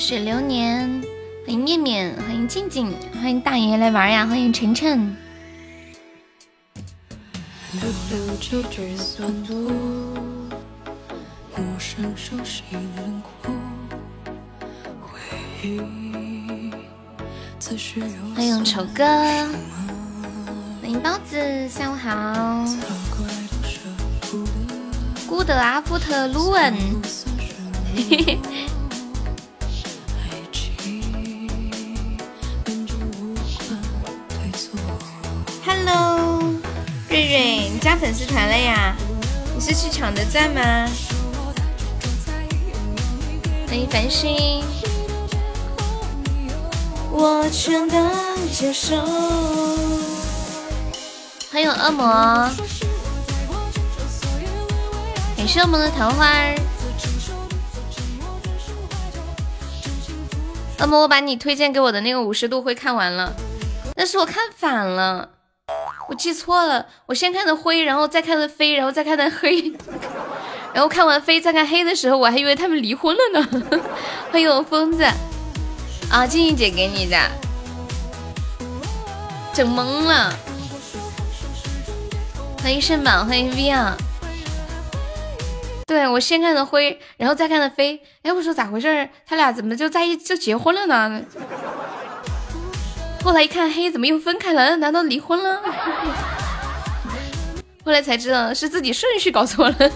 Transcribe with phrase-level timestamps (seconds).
[0.00, 1.02] 水流年，
[1.44, 2.90] 欢迎面面，欢迎静静，
[3.20, 4.26] 欢迎大爷来玩呀！
[4.26, 5.14] 欢迎晨晨。
[18.34, 19.04] 欢迎丑哥，
[20.80, 22.64] 欢迎包子，下午好。
[25.28, 25.78] 古德阿
[37.80, 38.94] 加粉丝团了呀？
[39.54, 40.86] 你是去抢的赞吗？
[43.66, 44.62] 欢迎繁星。
[47.10, 47.96] 我全都
[48.52, 48.96] 接受。
[51.50, 52.50] 欢迎恶魔，
[55.34, 56.54] 感谢我们的桃花儿。
[60.80, 63.34] 恶魔，我把你推荐给我的那个五十度灰看完了，
[63.94, 65.30] 但是我看反了，
[66.10, 69.72] 我记错了，我先看的灰，然后再看的飞，然后再看的黑，
[70.74, 73.80] 然后看完飞再看黑的时候，我还以为他们离婚了呢。
[74.32, 75.04] 欢迎我疯子。
[76.10, 77.16] 啊，静静姐给你的，
[79.54, 80.36] 整懵了。
[82.60, 83.96] 欢迎圣宝，欢迎 V 啊。
[85.86, 88.02] 对我先看的灰，然后再看的飞。
[88.22, 89.08] 哎，我说咋回事？
[89.24, 91.22] 他俩怎么就在一就结婚了呢？
[93.22, 94.76] 后来一看黑，怎么又分开了？
[94.76, 95.60] 难道离婚了？
[97.84, 99.76] 后来才知道是自己顺序搞错了。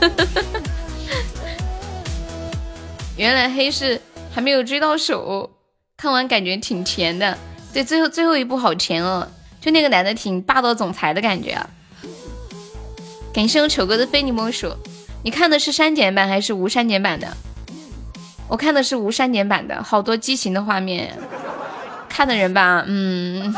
[3.16, 4.00] 原来黑是
[4.34, 5.50] 还没有追到手。
[5.96, 7.36] 看完感觉挺甜的，
[7.72, 9.26] 对，最后最后一部好甜哦，
[9.60, 11.70] 就那个男的挺霸道总裁的感觉啊。
[13.32, 14.70] 感谢我丑哥的非你莫属，
[15.22, 17.28] 你看的是删减版还是无删减版的？
[18.48, 21.16] 我看的是无删减版的，好多激情的画面，
[22.16, 23.52] 看的人吧，嗯，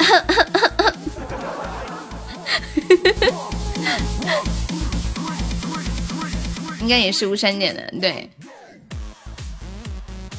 [6.80, 8.30] 应该也是无删减的，对。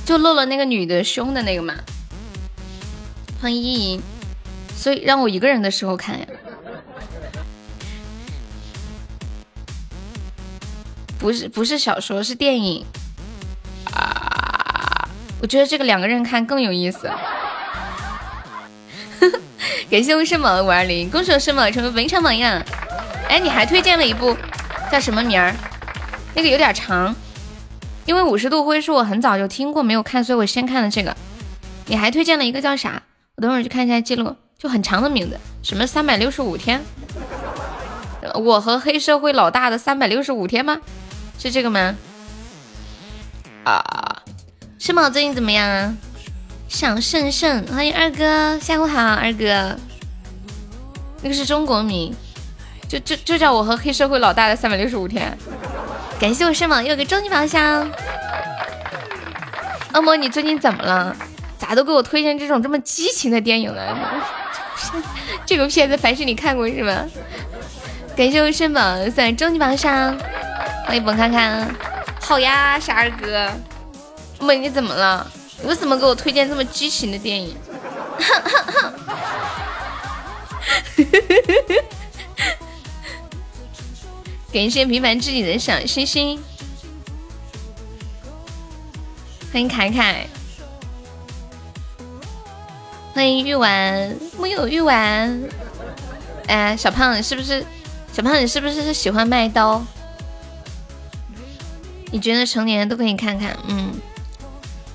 [0.04, 1.76] 就露了那个女的胸的那个嘛，
[3.40, 4.02] 欢迎依莹，
[4.76, 6.26] 所以让我一个人的时候看呀，
[11.20, 12.84] 不是不是小说是电影。
[13.94, 14.23] 啊，
[15.44, 17.12] 我觉得这个两个人看更有意思。
[19.92, 22.64] 感谢我圣宝的五二零，恭喜我圣宝成为本场榜样。
[23.28, 24.38] 哎，你还推荐了一部
[24.90, 25.54] 叫什么名儿？
[26.34, 27.14] 那个有点长。
[28.06, 31.14] 因为五十度灰是我很早就听过没有看，所以我先看了这个。
[31.88, 33.04] 你还推荐了一个叫啥？
[33.36, 36.82] 我等会儿去看一下记录，就很长的名字，什么三百六十五天？
[38.36, 40.80] 我和黑社会老大的三百六十五天吗？
[41.38, 41.98] 是这个吗？
[43.66, 44.23] 啊，
[44.84, 45.96] 申宝最近怎么样啊？
[46.68, 49.78] 想胜胜，欢迎二哥，下午好，二哥。
[51.22, 52.14] 那个是中国名，
[52.90, 55.38] 就就就叫我和黑社会老大的三百六十五天。
[56.20, 57.90] 感谢我圣宝又个终极宝箱。
[59.94, 61.16] 恶魔，你最近怎么了？
[61.58, 63.82] 咋都给我推荐这种这么激情的电影呢？
[65.46, 67.06] 这个片子凡是你看过是吧？
[68.18, 70.14] 感谢我圣宝送终极宝箱，
[70.86, 71.74] 欢迎本看看。
[72.20, 73.50] 好呀，傻二哥。
[74.44, 75.26] 妹你怎么了？
[75.62, 77.56] 你为什么给我推荐这么激情的电影？
[84.52, 86.40] 感谢平凡自己的小星星，
[89.52, 90.28] 欢迎凯凯，
[93.14, 95.42] 欢迎玉丸，木有玉丸。
[96.48, 97.66] 哎，小胖，你是不是？
[98.12, 99.84] 小胖，你是不是喜欢卖刀？
[102.12, 103.58] 你觉得成年人都可以看看？
[103.68, 103.92] 嗯，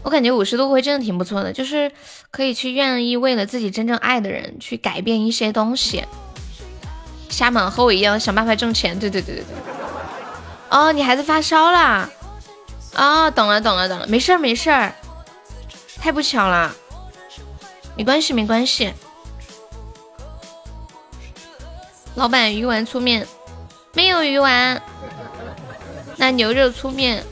[0.08, 1.92] 我感觉五十度灰真的挺不错的，就是
[2.30, 6.02] 可以去愿意为了自己真正爱的人去改变一些东西。
[7.28, 9.54] 瞎忙和我一样想办法挣钱，对对对对对。
[10.70, 12.10] 哦，你孩子发烧了？
[12.94, 14.94] 哦，懂了懂了懂了，没事儿没事儿，
[16.00, 16.74] 太不巧了，
[17.94, 18.90] 没关系没关系。
[22.14, 23.26] 老板鱼丸粗面
[23.92, 24.80] 没有鱼丸，
[26.16, 27.22] 那牛肉粗面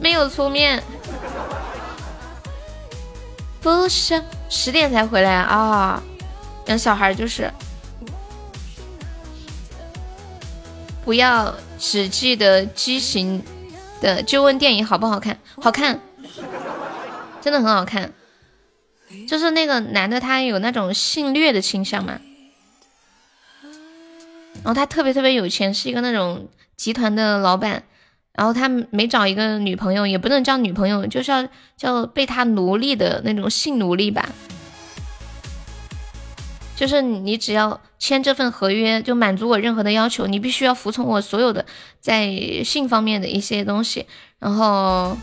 [0.00, 0.82] 没有粗面。
[3.66, 6.00] 不是十点才回来啊？
[6.66, 7.52] 养小孩就是。
[11.04, 13.42] 不要只记得畸形
[14.00, 15.36] 的，就问电影好不好看？
[15.60, 16.00] 好看，
[17.40, 18.12] 真的很好看。
[19.26, 22.20] 就是那个男的，他有那种性虐的倾向嘛。
[24.62, 27.82] 然后他特别特别有钱，是一个那种集团的老板。
[28.36, 34.28] 然后他没找一个女朋友，也不能叫女朋友，就是要叫被他奴隶的那种性奴隶吧。
[36.76, 41.64] 就是你只要签这份合约，就满足我任何的要求，你必须要服从我所有的
[41.98, 42.30] 在
[42.62, 44.06] 性方面的一些东西，
[44.38, 45.16] 然后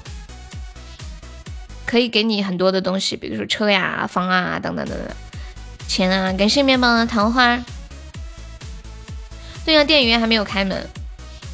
[1.86, 5.16] 可以给你很多的东西，比如说车呀、房啊等等等等，
[5.88, 6.33] 钱啊。
[6.33, 7.63] 感谢面包的桃花。
[9.63, 10.89] 对呀，电影院还没有开门，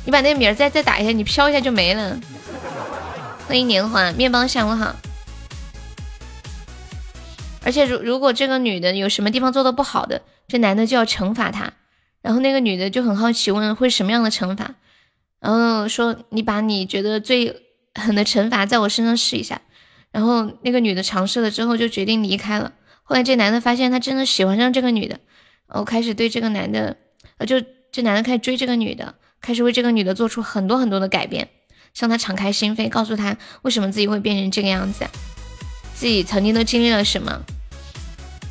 [0.10, 2.20] 你把那名儿再再打一下，你飘一下就没了。
[3.48, 4.96] 欢迎年华，面包下午好。
[7.64, 11.74] 而且，如如果这个女的有什么地方做的不好的，这男的就要惩罚她。
[12.24, 14.74] 然后那个女的就很好奇，问会什么样的惩罚？
[15.40, 17.62] 然后说你把你觉得最
[17.94, 19.62] 狠的惩罚在我身上试一下。
[20.12, 22.74] 然后那个女的尝试了之后，就决定离开了。
[23.04, 25.20] 后来这男的发现他真的喜欢上这个女的，
[25.68, 26.98] 然后开始对这个男的，
[27.38, 31.50] 呃，就这男的开始追这个女的，开始为这个女的做出很多很多的改变，
[31.94, 35.06] 向她敞开心扉，告诉她为什么自己会变成这个样子。
[35.96, 37.42] 自己曾经都经历了什么？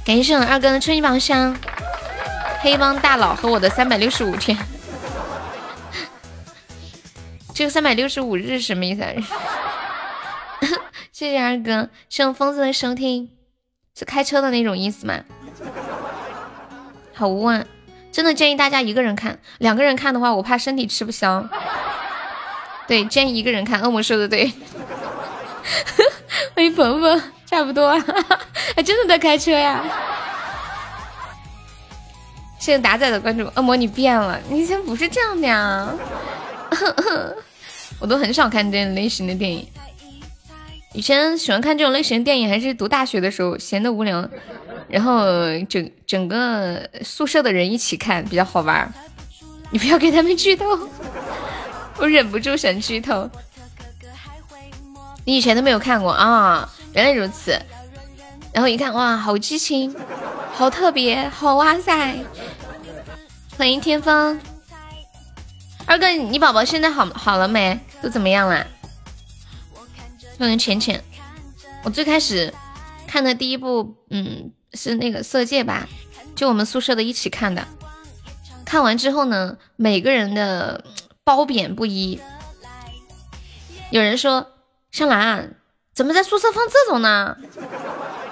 [0.05, 1.55] 感谢我二哥的春衣宝箱，
[2.61, 4.59] 黑帮大佬和我的三百六十五天，
[7.55, 9.03] 这个三百六十五日什么意思？
[9.03, 9.13] 啊？
[11.13, 13.29] 谢谢二哥，谢谢疯子的收听，
[13.95, 15.25] 是开车的那种意思吗？
[17.13, 17.65] 好污啊！
[18.11, 21.47] 真的建议大家一个人看，两个人看的话，我怕身体吃不消。
[22.87, 23.81] 对，建议一个人看。
[23.83, 24.49] 恶魔说的对。
[26.55, 27.23] 欢迎鹏鹏。
[27.49, 27.99] 差不多，
[28.77, 29.83] 还真的在开车呀！
[32.59, 35.89] 谢谢达仔的关注，恶魔你变了，你以前不是这样的呀！
[37.99, 39.67] 我都很少看这种类型的电影，
[40.99, 44.29] 以前喜欢看这种类型的电影，还是读大学的时候闲的无聊，
[44.89, 45.23] 然后
[45.69, 48.93] 整整个宿舍的人一起看，比较好玩。
[49.71, 50.65] 你不要给他们剧透，
[51.99, 53.31] 我忍不住想剧透。
[55.25, 56.69] 你以前都没有看过啊？
[56.95, 57.57] 原来如此，
[58.53, 59.95] 然后一看哇，好激情，
[60.53, 62.17] 好特别，好哇塞！
[63.57, 64.41] 欢迎天风
[65.87, 67.79] 二哥，你宝宝现在好好了没？
[68.03, 68.67] 都怎么样了？
[70.39, 71.03] 欢迎浅浅，
[71.83, 72.55] 我最开始
[73.09, 75.89] 看的第一部，嗯，是那个《色戒》吧，
[76.37, 77.67] 就我们宿舍的一起看的。
[78.65, 80.85] 看完之后呢，每个人的
[81.25, 82.21] 褒贬不一，
[83.91, 84.53] 有人说
[84.93, 85.55] 香兰。
[85.93, 87.37] 怎么在宿舍放这种呢？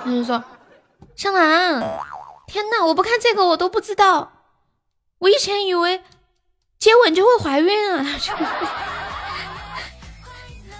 [0.05, 0.45] 有人说
[1.17, 1.83] ：“香兰，
[2.47, 2.87] 天哪！
[2.87, 4.45] 我不看这个我都不知道。
[5.19, 6.01] 我以前以为
[6.79, 8.07] 接吻就会怀孕啊，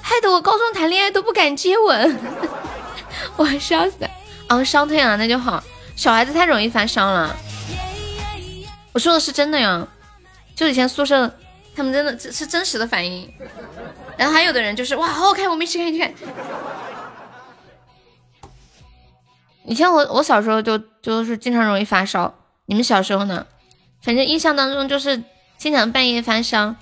[0.09, 2.17] 害得我高中谈恋爱都不敢接吻。
[3.35, 4.11] 我笑死了！
[4.49, 5.61] 哦，烧退了那就好。
[5.97, 7.37] 小孩子太容易发烧了。
[8.93, 9.85] 我说的是真的呀，
[10.55, 11.29] 就以前宿舍
[11.75, 13.29] 他们真的是真实的反应。”
[14.17, 16.15] 然后还有的人就是哇，好好看，我们一起看，一看。
[19.65, 22.33] 以前我我小时候就就是经常容易发烧，
[22.67, 23.45] 你们小时候呢？
[24.03, 25.21] 反正印象当中就是
[25.59, 26.77] 经常半夜发烧，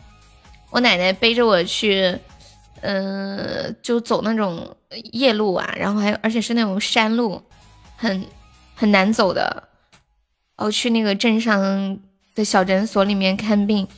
[0.68, 2.18] 我奶奶背着我去，
[2.86, 4.76] 嗯，就走那种
[5.12, 7.42] 夜路啊，然后还有而且是那种山路，
[7.96, 8.26] 很
[8.74, 9.70] 很难走的，
[10.56, 11.98] 哦，去那个镇上
[12.34, 13.88] 的小诊所里面看病。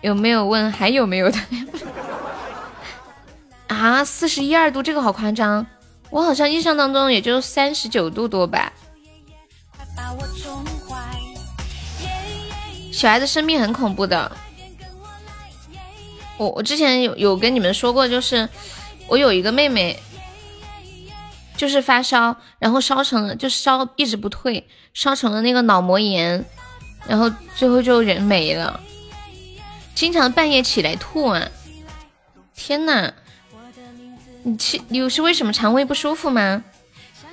[0.00, 1.38] 有没有问还有没有的？
[3.68, 5.66] 啊，四十一二度，这个好夸张！
[6.08, 8.72] 我好像印象当中也就三十九度多吧。
[12.90, 14.32] 小孩子生病很恐怖的。
[16.42, 18.48] 我我之前有有跟你们说过，就是
[19.06, 19.96] 我有一个妹妹，
[21.56, 26.44] 就是发烧，然后烧成了，就烧一直不退，烧成了那个脑膜炎，
[27.06, 28.80] 然后最后就人没了。
[29.94, 31.48] 经常半夜起来吐啊！
[32.56, 33.12] 天呐，
[34.42, 36.64] 你气你是为什么肠胃不舒服吗？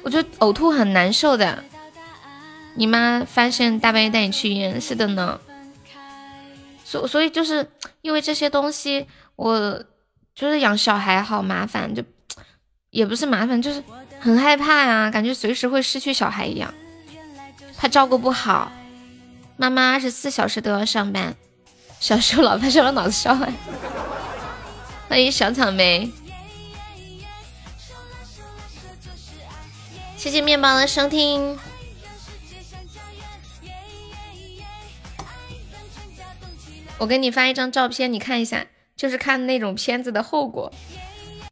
[0.03, 1.63] 我觉得呕吐很难受的。
[2.75, 5.39] 你妈发现大半夜带你去医院，是的呢。
[6.89, 7.69] 所所以就是
[8.01, 9.05] 因为这些东西，
[9.36, 9.86] 我
[10.34, 12.03] 就是养小孩好麻烦，就
[12.89, 13.84] 也不是麻烦，就是
[14.19, 16.74] 很害怕呀，感觉随时会失去小孩一样，
[17.77, 18.72] 怕照顾不好。
[19.55, 21.36] 妈妈二十四小时都要上班。
[22.00, 23.53] 小时候老发烧，脑子烧坏。
[25.08, 26.12] 欢迎小草莓，
[30.17, 31.60] 谢谢面包的收听。
[36.99, 38.65] 我给你发一张照片，你看一下，
[38.95, 40.71] 就是看那种片子的后果。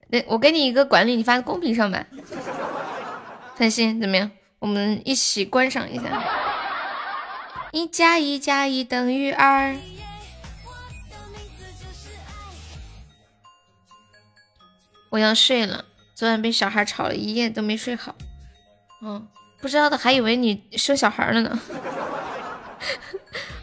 [0.09, 2.05] 那我给你一个管理，你发在公屏上吧。
[3.55, 4.29] 三星怎么样？
[4.59, 6.03] 我们一起观赏一下。
[7.71, 9.75] 一加一加一等于二。
[15.09, 18.13] 我要睡了，昨晚被小孩吵了一夜都没睡好。
[19.01, 19.27] 嗯，
[19.61, 21.59] 不知道的还以为你生小孩了呢。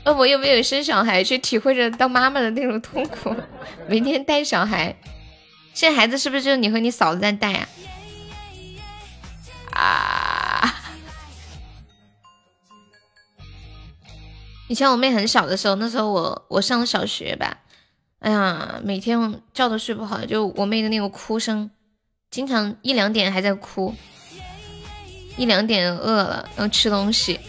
[0.04, 3.34] 呃，我又没有生小孩去体会着当妈妈的那种痛苦？
[3.88, 4.94] 每天带小孩，
[5.72, 7.68] 现在孩子是不是就你和你嫂子在带啊？
[9.72, 10.74] 啊！
[14.68, 17.58] 以前我妹很小的时候，那时候我我上小学吧，
[18.18, 21.70] 哎呀，每天觉都睡不好，就我妹的那个哭声，
[22.30, 23.94] 经常一两点还在哭，
[25.38, 27.40] 一两点饿了要吃东西。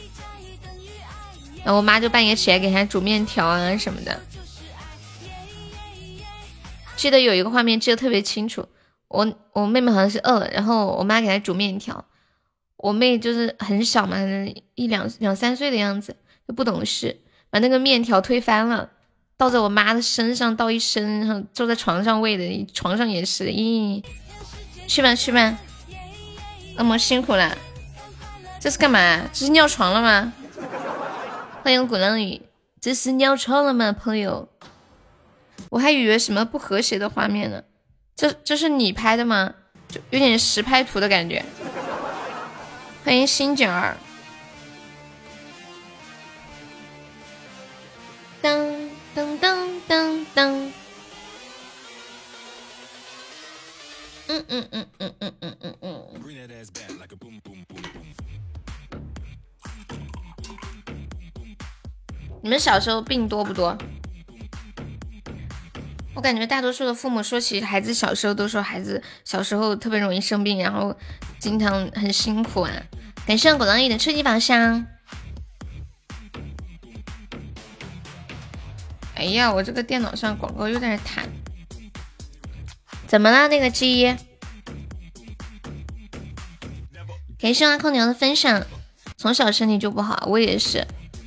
[1.66, 4.22] 然后我妈就半夜起来给她煮面条啊什么的。
[6.96, 8.68] 记得有一个画面记得特别清楚，
[9.08, 12.06] 我我妹妹好像是饿了，然后我妈给她煮面条。
[12.78, 14.18] 我妹就是很小嘛，
[14.76, 16.16] 一两两三岁的样子，
[16.48, 17.20] 就不懂事，
[17.50, 18.92] 把那个面条推翻了，
[19.38, 23.48] 倒在我妈的身上，倒一身，然后坐在床上喂的，床上也是。
[23.48, 24.04] 咦，
[24.88, 25.58] 去吧去吧，
[26.78, 27.58] 那么辛苦了。
[28.60, 29.28] 这是干嘛？
[29.34, 30.32] 这是尿床了吗？
[31.66, 32.40] 欢迎鼓浪屿，
[32.80, 34.48] 这是尿床了吗，朋友？
[35.72, 37.64] 我还以为什么不和谐的画面呢，
[38.16, 39.52] 这这是你拍的吗？
[39.88, 41.44] 就有点实拍图的感觉。
[43.04, 43.98] 欢迎新九儿，
[48.44, 50.72] 噔噔噔噔噔，
[54.28, 56.06] 嗯嗯嗯嗯嗯嗯嗯嗯。
[62.46, 63.76] 你们小时候病多不多？
[66.14, 70.96] 我感觉大多数的父母说起孩子小时候，都说孩子小时候特别容易生病，然后
[71.40, 72.72] 经常很辛苦啊。
[73.26, 74.86] 感谢果浪屿的初级宝箱。
[79.16, 81.28] 哎呀，我这个电脑上广告又在那弹，
[83.08, 84.16] 怎么了那个 G？
[87.40, 88.64] 感谢阿空娘的分享，
[89.18, 90.86] 从小身体就不好，我也是。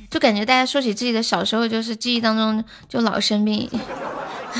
[0.09, 3.69] 就感觉大家说起自己的小时候，就是记忆当中就老生病。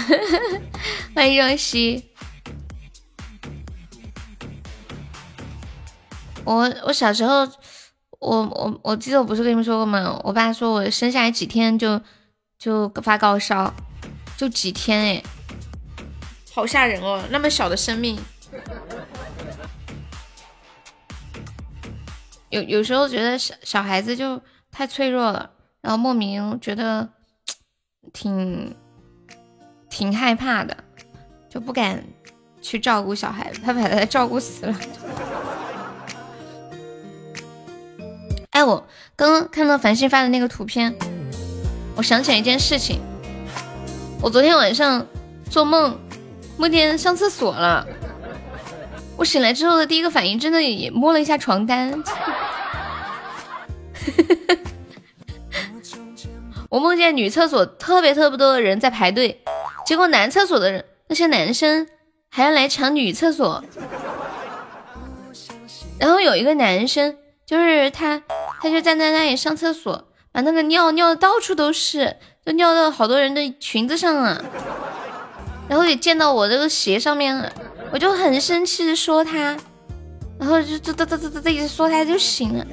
[1.16, 2.06] 欢迎若曦。
[6.44, 7.40] 我我小时候，
[8.20, 10.22] 我我我记得我不是跟你们说过吗？
[10.24, 12.00] 我爸说我生下来几天就
[12.60, 13.74] 就发高烧，
[14.38, 15.24] 就几天哎，
[16.54, 17.24] 好吓人哦！
[17.32, 18.20] 那么小的生命，
[22.50, 24.40] 有有时候觉得小小孩子就。
[24.72, 27.10] 太脆弱了，然后莫名觉得
[28.14, 28.76] 挺
[29.90, 30.76] 挺害怕的，
[31.50, 32.04] 就不敢
[32.62, 34.76] 去照顾小孩，怕把他 照顾死了。
[38.52, 40.96] 哎，我刚刚看到繁星发的那个图片，
[41.96, 43.00] 我想起来一件事情，
[44.22, 45.06] 我昨天晚上
[45.50, 45.98] 做梦，
[46.58, 47.86] 梦见上厕所了。
[49.18, 52.02] 我醒来之后的第一个反应，真的也摸了一下床单。
[56.70, 59.44] 我梦见女厕所特别特别多的人在排队，
[59.86, 61.88] 结果男厕所的人那些男生
[62.30, 63.64] 还要来抢女厕所。
[66.00, 68.22] 然后有一个男生，就是他，
[68.62, 74.44] 他就站在那里上厕所，把那个尿尿的到处都是，就尿到好多人的裙子上了，
[75.68, 77.52] 然后也溅到我这个鞋上面了，
[77.92, 79.58] 我就很生气的说他，
[80.40, 82.66] 然后就哒哒哒哒哒一直说他就行了。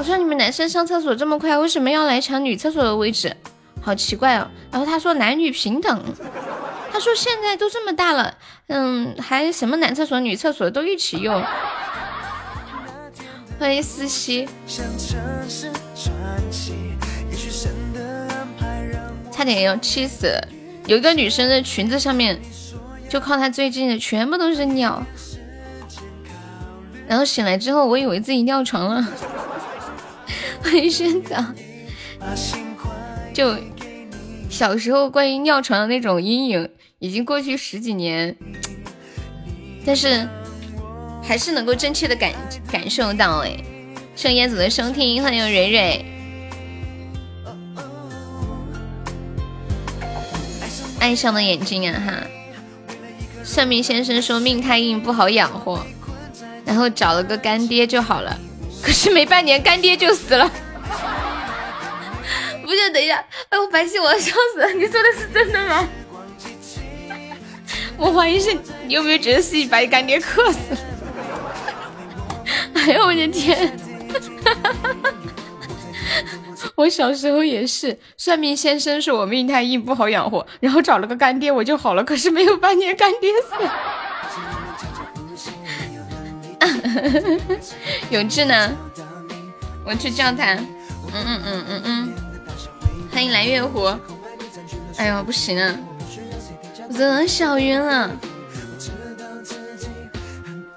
[0.00, 3.36] 我说你们男生上厕所这么快，为什么要来抢女厕所的位置？
[3.82, 4.48] 好奇怪哦。
[4.72, 6.02] 然后他说男女平等，
[6.90, 8.34] 他说现在都这么大了，
[8.68, 11.44] 嗯，还什么男厕所、女厕所都一起用。
[13.58, 14.48] 欢迎思熙，
[19.30, 20.34] 差点要气死。
[20.86, 22.40] 有一个女生的裙子上面，
[23.06, 25.02] 就靠她最近的全部都是尿。
[27.06, 29.06] 然后醒来之后，我以为自己尿床了。
[30.62, 31.54] 欢迎轩长，
[33.34, 33.56] 就
[34.48, 38.36] 小时候关于尿床的那种阴影，已经过去十几年，
[39.84, 40.28] 但是
[41.22, 42.32] 还是能够真切的感
[42.70, 43.56] 感受到哎。
[44.16, 46.04] 圣燕子的收听，欢迎蕊蕊，
[50.98, 52.12] 爱上的眼睛啊哈！
[53.42, 55.86] 算命先生说命太硬不好养活，
[56.66, 58.38] 然后找了个干爹就好了。
[58.82, 60.50] 可是没半年，干爹就死了。
[62.64, 64.68] 不是，等一下，哎，我白气，我要笑死了！
[64.72, 65.88] 你说的是真的吗？
[67.98, 68.56] 我怀疑是，
[68.86, 70.78] 你有没有觉得自己把你干爹克死了？
[72.74, 73.78] 哎呦我的天！
[76.76, 82.02] 我小时候也是，算命先生说我命太硬不好养活，然后找了个干爹我就好了。
[82.02, 83.72] 可是没有半年，干爹死了。
[88.10, 88.76] 永志呢？
[89.84, 90.54] 我去叫他。
[90.54, 92.12] 嗯嗯嗯嗯嗯。
[93.10, 93.86] 欢迎蓝月湖。
[94.96, 95.74] 哎呦，不行啊，
[96.88, 98.10] 我真的笑晕了。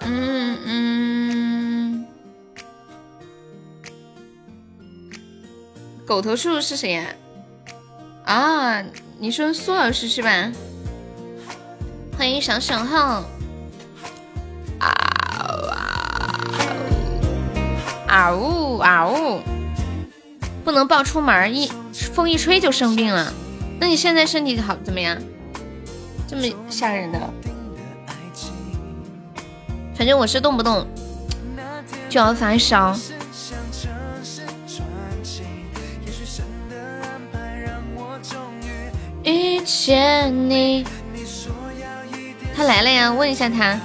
[0.01, 2.05] 嗯嗯。
[6.05, 7.05] 狗头树是谁呀？
[8.25, 8.83] 啊，
[9.19, 10.51] 你说苏老师是吧？
[12.17, 13.25] 欢迎小小号。
[14.79, 14.89] 啊
[18.07, 19.41] 啊呜啊呜！
[20.63, 21.71] 不能抱出门，一
[22.13, 23.33] 风一吹就生病了。
[23.79, 25.17] 那你现在身体好怎么样？
[26.27, 27.19] 这么吓人的？
[29.95, 30.87] 反正我是动不动
[32.09, 32.95] 就要发烧。
[39.23, 40.85] 遇见你，
[42.55, 43.79] 他来了呀，问一下他。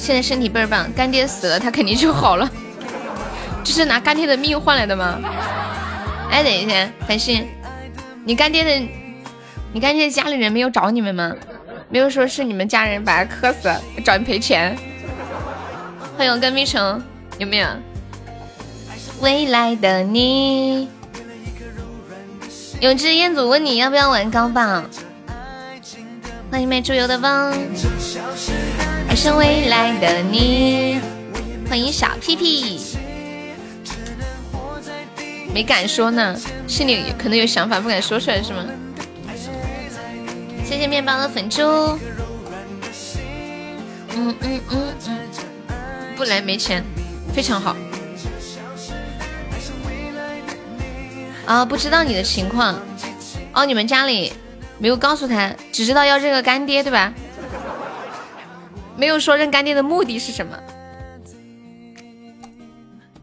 [0.00, 2.50] 现在身体倍儿棒，干爹死了他肯定就好了。
[3.62, 5.18] 这是拿干爹的命换来的吗？
[6.30, 7.46] 哎，等一下，繁星，
[8.24, 8.88] 你干爹的，
[9.74, 11.34] 你干爹家里人没有找你们吗？
[11.90, 13.70] 没有说是你们家人把他磕死，
[14.02, 14.74] 找你赔钱。
[16.16, 17.02] 欢迎我跟蜜橙，
[17.36, 17.68] 有没有？
[19.20, 20.88] 未来的你。
[22.80, 24.82] 有只彦祖问你要不要玩高榜，
[26.50, 27.52] 欢迎卖猪油的汪，
[29.10, 31.00] 爱上未来的你，
[31.68, 32.78] 欢迎小屁屁，
[35.52, 36.38] 没敢说呢，
[36.68, 38.64] 心里可能有想法不敢说出来是吗？
[40.64, 41.60] 谢谢面包的粉猪，
[44.14, 45.18] 嗯嗯嗯嗯，
[46.16, 46.84] 不来没钱，
[47.34, 47.74] 非常好。
[51.46, 52.78] 啊，不知道你的情况
[53.54, 54.32] 哦，你们家里
[54.78, 57.12] 没有告诉他，只知道要认个干爹，对吧？
[59.00, 60.58] 没有说认干爹的目的是什么。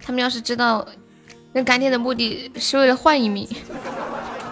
[0.02, 0.88] 他们要是知道
[1.54, 3.48] 认干爹的目的是为了换一命，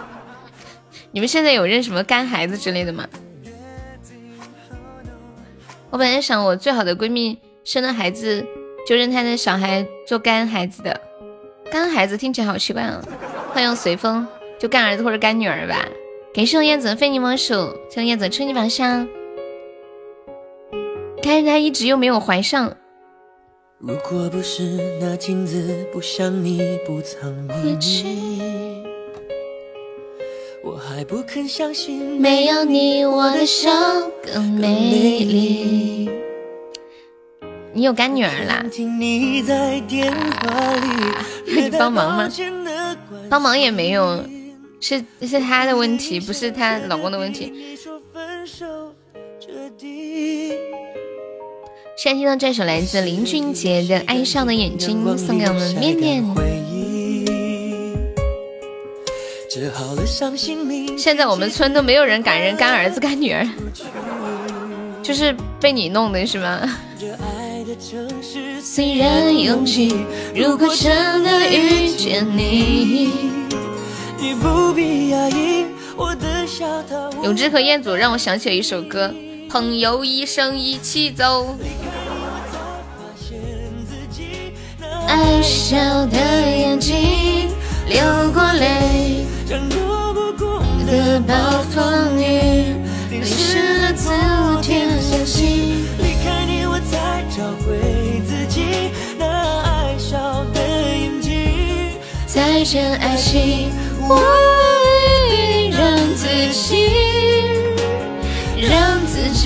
[1.10, 3.08] 你们现在有认什么干孩子之类的吗？
[5.90, 8.46] 我本来想我最好的闺蜜生了孩子
[8.88, 11.02] 就认她的小孩做干孩子的，
[11.72, 13.02] 干孩子听起来好奇怪啊。
[13.52, 14.28] 欢迎随风，
[14.60, 15.84] 就干儿子或者干女儿吧。
[16.36, 19.08] 感谢我燕子非你莫属，谢谢燕子春你宝箱。
[21.26, 22.72] 看来他一直又没有怀上。
[23.80, 24.62] 如果不是
[25.02, 28.84] 那镜子不像你不藏秘密，
[30.64, 33.72] 我还不肯相信没有你我的笑
[34.24, 36.12] 更美丽。
[37.74, 38.64] 你有干女儿啦？
[38.64, 38.70] 让
[41.66, 42.30] 你帮忙吗？
[43.32, 44.24] 帮忙也没用，
[44.80, 47.75] 是是她的问题，不是她老公的问题。
[51.98, 56.22] 现在听到这首来自林俊杰的《爱上的眼睛》，送给我们面面。
[60.98, 63.48] 现在我们村都没有人敢认干儿子干女儿，
[65.02, 66.70] 就是被你弄的是吗？
[68.62, 69.96] 虽然拥挤，
[70.36, 73.14] 如果真的遇见你，
[77.24, 79.14] 永志和彦祖让我想起了一首歌，
[79.56, 81.56] 朋友一生一起走。
[85.08, 87.48] 爱笑的眼睛
[87.88, 87.98] 流
[88.34, 91.34] 过泪，像躲不过的暴
[91.72, 92.76] 风雨，
[93.10, 94.62] 淋湿了自我。
[96.92, 99.26] 才找回自己那
[99.64, 100.60] 爱笑的
[101.00, 101.32] 眼睛。
[102.28, 103.72] 再见爱情，
[104.08, 104.22] 我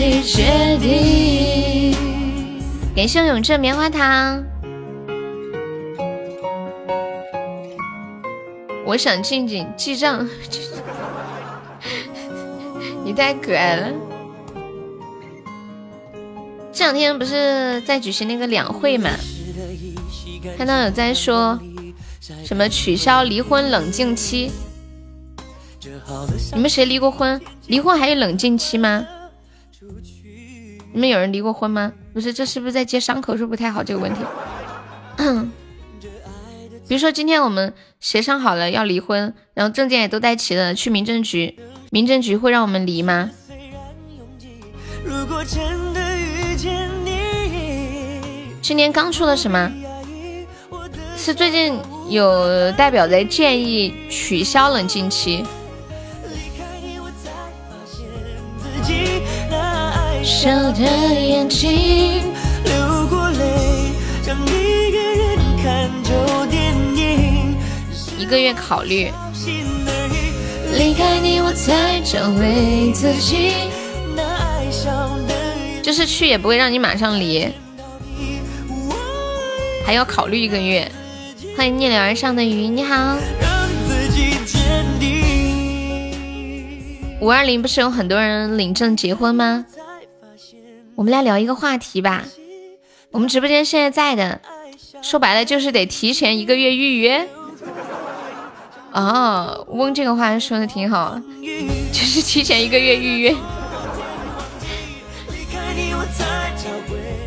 [0.10, 1.96] 让自己决定。
[2.96, 4.44] 感谢永正棉花糖。
[8.86, 10.28] 我想静静记账。
[13.06, 13.92] 你太可爱了。
[16.72, 19.12] 这两天不是在举行那个两会嘛？
[20.58, 21.60] 看到有在说
[22.44, 24.52] 什么取消离婚冷静期。
[26.54, 27.40] 你们谁离过婚？
[27.68, 29.06] 离婚还有冷静期吗？
[30.94, 31.94] 你们有人离过婚吗？
[32.14, 33.38] 不是，这是不是在接伤口？
[33.38, 34.20] 是不太好这个问题。
[36.88, 41.56] 比如说今天我们协商好了要离婚，然后证件也都带齐了，去民政局，
[41.92, 43.30] 民政局会让我们离吗？
[48.62, 49.72] 今年刚出了什么？
[51.16, 55.46] 是最近有代表在建议取消冷静期。
[60.24, 62.24] 笑的眼睛，
[62.66, 67.56] 流过泪，想一个人看旧电影。
[68.18, 69.12] 一个月考虑。
[70.78, 73.54] 离开你，我才找回自己。
[75.82, 77.48] 就是去也不会让你马上离，
[79.86, 80.92] 还要考虑一个月。
[81.58, 83.18] 欢迎逆流而上的鱼，你好。
[87.22, 89.66] 五二零不是有很多人领证结婚吗？
[91.00, 92.26] 我们来聊一个话题吧。
[93.12, 94.42] 我们直播间现在在的，
[95.02, 97.26] 说白了就是得提前一个月预约。
[98.92, 101.18] 哦，翁这个话说的挺好，
[101.94, 103.34] 就是提前一个月预约。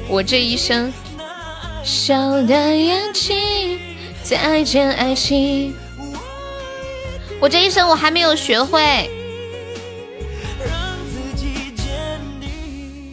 [0.06, 0.92] 我这一生
[1.82, 3.80] 笑的眼睛，
[4.22, 5.74] 再见爱情。
[7.40, 9.10] 我这一生我还没有学会。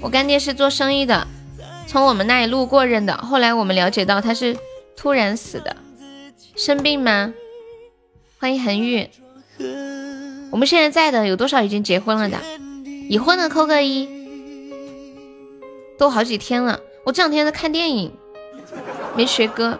[0.01, 1.27] 我干爹是做生意的，
[1.85, 3.17] 从我们那里路过认的。
[3.17, 4.55] 后来我们了解到他是
[4.95, 5.75] 突然死的，
[6.55, 7.33] 生病吗？
[8.39, 9.09] 欢迎恒玉。
[10.51, 12.37] 我们现在在的有多少已经结婚了的？
[13.09, 14.07] 已婚的扣个一。
[15.97, 18.13] 都好几天了，我这两天在看电影，
[19.17, 19.79] 没学歌。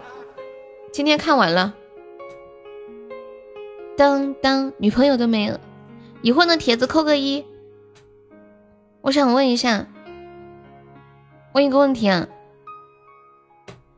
[0.92, 1.72] 今天看完了。
[3.96, 5.58] 当当，女朋友都没了，
[6.20, 7.46] 已婚的帖子扣个一。
[9.00, 9.86] 我想问一下。
[11.52, 12.28] 问一个问题啊，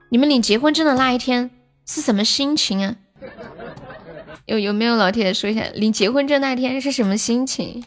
[0.09, 1.51] 你们领结婚证的那一天
[1.87, 2.97] 是什么心情啊？
[4.47, 7.85] 有有没有老铁说一下，领结婚证那天是什么心情？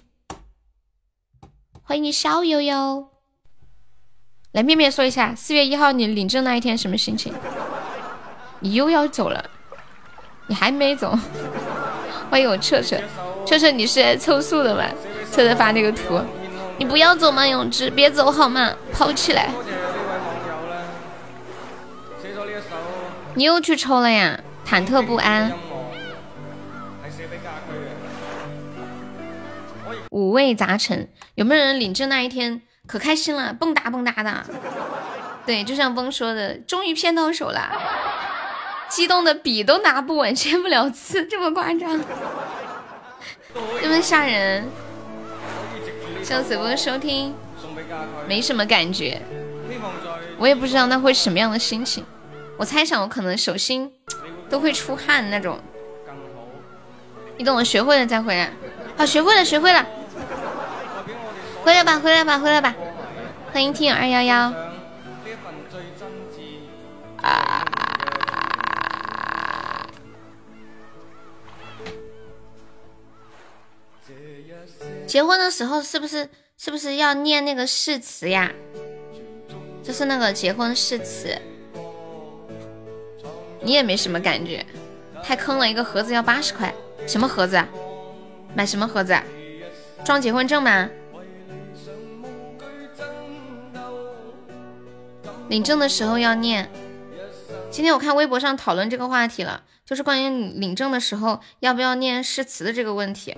[1.82, 3.08] 欢迎你小悠悠，
[4.52, 7.34] 来面面说一下，四月一号你领证那一天什么心情？
[8.60, 9.50] 你又要走了，
[10.48, 11.18] 你还没走？
[12.30, 13.00] 欢迎我彻彻，
[13.48, 14.84] 彻彻你是来凑数的吗？
[15.32, 16.22] 彻彻发那个图。
[16.78, 18.74] 你不要走嘛，永志，别走好吗？
[18.92, 19.50] 跑起来！
[23.34, 24.40] 你又去抽了呀？
[24.68, 25.52] 忐忑不安。
[30.10, 34.44] 五味杂陈，有没有人领证那一天可开心了，蹦哒蹦哒的？
[35.46, 37.72] 对，就像崩说的，终于骗到手了，
[38.90, 42.00] 激动的笔都拿不稳，签不了字，这么夸张，
[43.82, 44.66] 这么吓人。
[46.26, 47.36] 上次不是收听，
[48.28, 49.22] 没什么感觉，
[50.40, 52.04] 我也不知道那会什么样的心情。
[52.58, 53.94] 我猜想我可能手心
[54.50, 55.60] 都会出汗那种。
[57.38, 58.50] 你等我学会了再回来。
[58.98, 59.86] 好，学会了，学会了。
[61.64, 62.74] 回来吧，回来吧，回来吧。
[63.54, 64.52] 欢迎听友二幺幺。
[67.22, 67.55] 啊。
[75.08, 78.52] 结婚的时候是不是是不是要念那个誓词呀？
[79.84, 81.40] 就是那个结婚誓词，
[83.62, 84.66] 你也没什么感觉，
[85.24, 86.74] 太坑了，一个盒子要八十块，
[87.06, 87.64] 什么盒子？
[88.56, 89.16] 买什么盒子？
[90.04, 90.90] 装结婚证吗？
[95.50, 96.70] 领证的时候要念。
[97.70, 103.38] 今天我看微博上讨论这个话题了，就是关于领证的时候要不要念誓词的这个问题。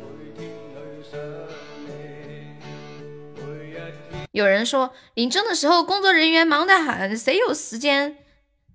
[4.38, 8.18] 有人说领证的时候工作人员忙得很，谁有时间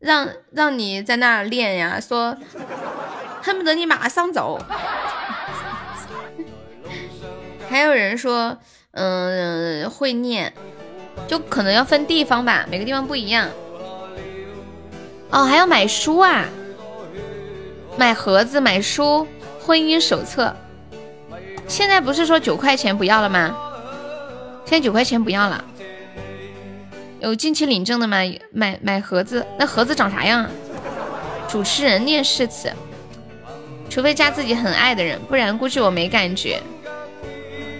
[0.00, 2.00] 让让你在那练呀？
[2.00, 2.36] 说
[3.40, 4.58] 恨不得你马上走。
[7.70, 8.58] 还有人说，
[8.90, 10.52] 嗯，会念，
[11.28, 13.48] 就可能要分地方吧，每个地方不一样。
[15.30, 16.44] 哦，还要买书啊，
[17.96, 19.28] 买盒子，买书，
[19.60, 20.56] 婚姻手册。
[21.68, 23.56] 现在不是说九块钱不要了吗？
[24.64, 25.62] 现在九块钱不要了，
[27.20, 28.18] 有近期领证的吗？
[28.50, 30.50] 买买盒子，那盒子长啥样啊？
[31.46, 32.72] 主持人念誓词，
[33.90, 36.58] 除非加自己很爱的人，不然估计我没感觉。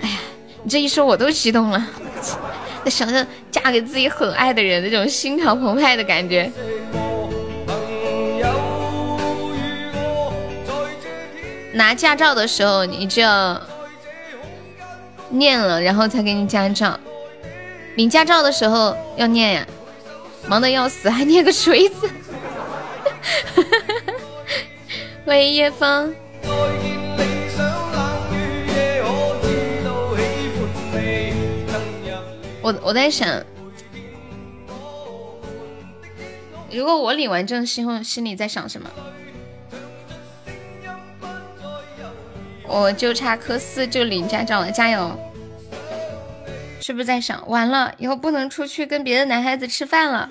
[0.03, 0.19] 哎呀，
[0.63, 1.87] 你这一说，我都激动了。
[2.85, 6.53] 再想想嫁给自己很爱的人那种心潮澎湃的感觉。
[11.73, 13.23] 拿驾照的时候，你就。
[15.33, 16.99] 念了，然后才给你驾照。
[17.97, 19.67] 领驾照的时候要念呀，
[20.47, 22.09] 忙得要死，还念个锤子。
[25.27, 26.15] 欢迎叶枫。
[32.63, 33.43] 我我在想，
[36.71, 38.89] 如果我领完证，心心里在想什么？
[42.67, 45.19] 我就差科四就领驾照了，加油！
[46.81, 50.29] 是不是在想，完了以后不能出去跟别的男孩子吃饭了？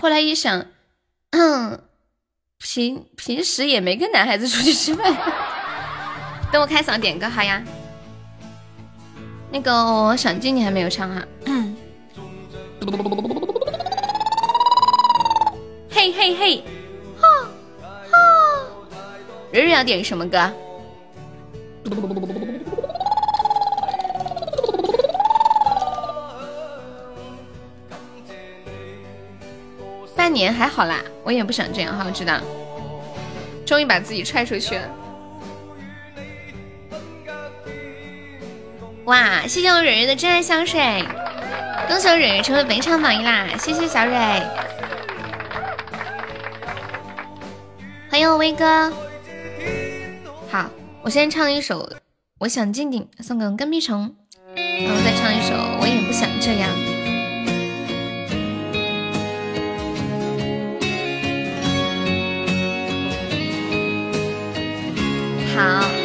[0.00, 0.66] 后来一想，
[1.30, 1.80] 嗯，
[2.58, 5.14] 平平时也没跟男孩子出去吃饭。
[6.52, 7.62] 等我开嗓点歌好呀。
[9.50, 11.24] 那个我想进你还没有唱哈。
[15.90, 16.64] 嘿嘿嘿，
[17.20, 17.28] 哈
[18.10, 18.18] 哈。
[19.52, 20.52] 蕊蕊要点什么歌？
[30.14, 32.40] 半年还好啦，我也不想这样哈，我知道。
[33.64, 34.82] 终于把自己踹出去了。
[39.04, 41.04] 哇，谢谢我蕊蕊的真爱香水，
[41.86, 43.46] 恭喜我蕊蕊成为本场榜一啦！
[43.58, 44.42] 谢谢小蕊，
[48.10, 48.92] 欢迎我威哥。
[51.06, 51.84] 我先唱一首
[52.40, 54.12] 《我想静静》，送给跟屁虫，
[54.56, 56.68] 然后再唱一首《我也不想这样》。
[65.54, 65.95] 好。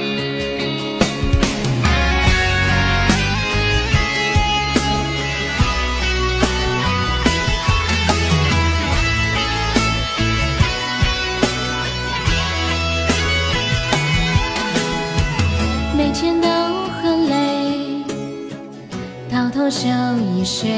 [19.72, 20.70] 小一睡。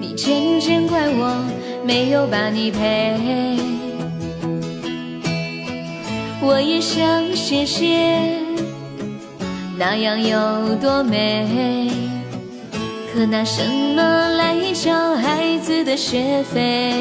[0.00, 1.44] 你渐渐怪我
[1.84, 3.58] 没有把你陪。
[6.40, 8.38] 我也想谢谢，
[9.76, 11.90] 那样有多美。
[13.12, 16.94] 可拿什么来交孩子的学费？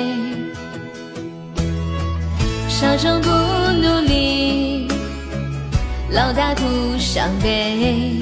[2.67, 4.87] 少壮不努力，
[6.09, 6.63] 老大徒
[6.97, 8.19] 伤悲。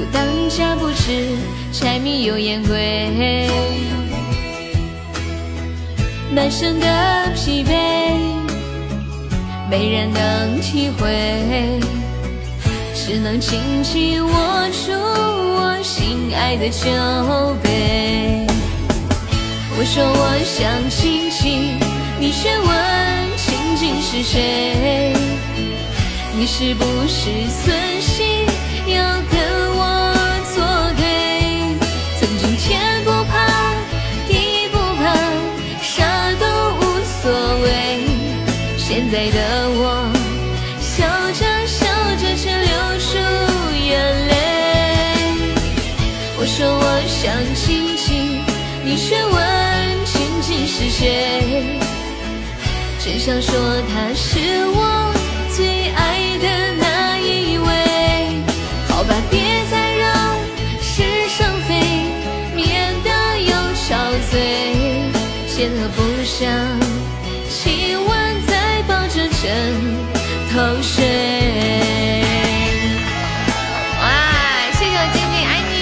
[0.00, 1.36] 不当家不知
[1.74, 3.50] 柴米油盐贵，
[6.34, 6.86] 满身的
[7.34, 7.74] 疲惫。
[9.70, 11.78] 没人能体会，
[12.94, 14.30] 只能紧紧握
[14.70, 16.90] 住我心爱的酒
[17.62, 18.46] 杯。
[19.78, 21.78] 我说我想亲亲，
[22.18, 22.68] 你却问
[23.36, 25.12] 亲亲是谁？
[26.34, 27.28] 你是不是
[27.62, 28.46] 存心
[28.86, 28.96] 要
[29.30, 29.38] 跟
[39.12, 40.06] 在的我，
[40.80, 42.70] 笑着笑着却流
[43.00, 43.18] 出
[43.74, 44.32] 眼泪。
[46.38, 48.40] 我说我想亲亲，
[48.84, 49.34] 你却问
[50.06, 51.80] 亲亲是谁？
[53.00, 53.52] 真想说
[53.90, 55.12] 他是我
[55.56, 56.46] 最爱的
[56.78, 57.66] 那一位。
[58.88, 59.40] 好吧，别
[59.72, 60.38] 再让
[60.80, 61.82] 是生非，
[62.54, 63.88] 免得又吵
[64.30, 64.38] 嘴。
[65.48, 66.46] 仙鹤不想
[69.40, 69.48] 抱着枕
[70.52, 71.02] 头睡。
[73.98, 74.04] 哇，
[74.74, 75.72] 谢谢我静静，爱你。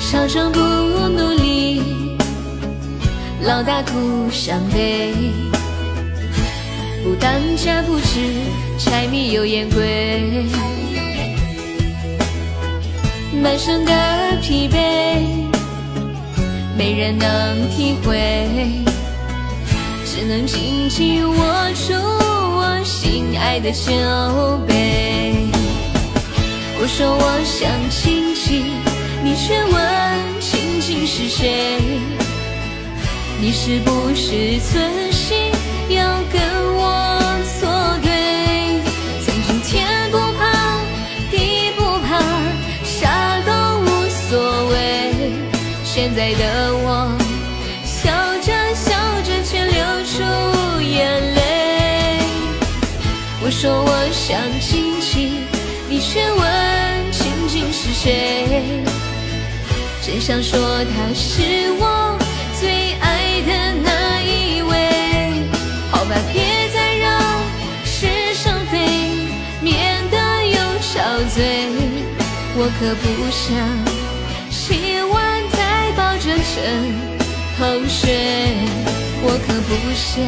[0.00, 1.82] 少壮不努力，
[3.42, 5.12] 老大徒伤悲。
[7.04, 8.20] 不当家不知
[8.78, 10.46] 柴米油盐贵，
[13.42, 13.92] 满身的
[14.40, 14.76] 疲惫，
[16.78, 18.14] 没人能体会，
[20.06, 21.34] 只能紧紧握
[21.74, 23.92] 住我心爱的酒
[24.68, 25.34] 杯。
[26.80, 28.64] 我说我想亲亲，
[29.24, 31.80] 你却问亲亲是谁？
[33.40, 35.50] 你是不是存心
[35.88, 36.40] 要跟
[36.76, 37.20] 我
[45.94, 47.12] 现在的我，
[47.84, 50.22] 笑着笑着却流出
[50.80, 52.18] 眼泪。
[53.42, 55.44] 我说我想亲亲，
[55.90, 58.82] 你却问亲亲是谁？
[60.00, 60.58] 真想说
[60.96, 62.16] 他是我
[62.58, 63.52] 最爱的
[63.84, 64.72] 那一位。
[65.90, 67.20] 好吧，别再让
[67.84, 68.78] 是生非，
[69.60, 71.68] 免得又憔悴。
[72.56, 73.52] 我可不想
[74.50, 75.20] 洗完
[76.22, 76.38] 抱着枕
[77.58, 78.54] 头睡，
[79.24, 80.22] 我可不想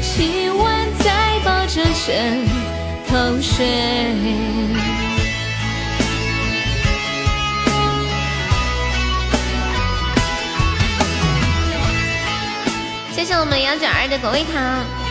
[0.00, 0.62] 亲吻
[0.98, 2.46] 再抱着枕
[3.08, 3.12] 头
[3.42, 3.66] 睡。
[13.12, 15.01] 谢谢我们幺九二的果味糖。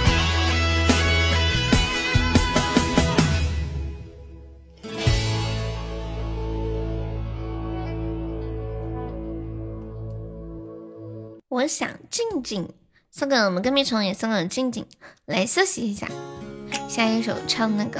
[11.52, 12.70] 我想静静，
[13.12, 14.86] 送给我们跟屁虫，也送给我们静静，
[15.26, 16.08] 来休息一下。
[16.88, 18.00] 下一首唱那个，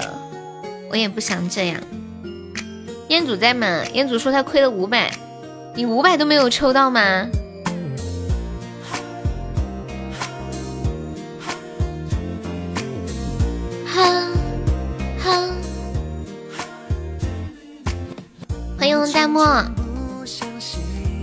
[0.90, 1.84] 我也不想这样。
[3.10, 3.84] 彦祖在吗？
[3.92, 5.14] 彦祖说他亏了五百，
[5.76, 7.28] 你五百都没有抽到吗？
[13.86, 14.30] 哈，
[18.80, 19.46] 欢迎大漠。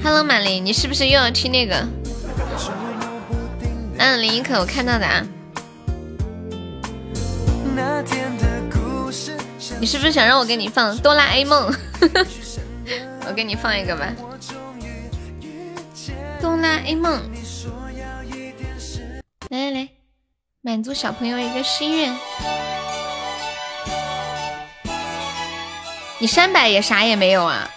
[0.05, 1.89] Hello，马林，你是不是又要听那个？
[3.99, 5.27] 嗯，林一可，我看到的啊。
[9.81, 11.73] 你是不是想让我给你放哆啦 A 梦？
[13.27, 14.13] 我给你放一个吧。
[16.41, 17.21] 哆啦 A 梦，
[19.51, 19.89] 来来来，
[20.63, 22.17] 满足小朋友一个心愿。
[26.19, 27.71] 你三百也啥也没有啊？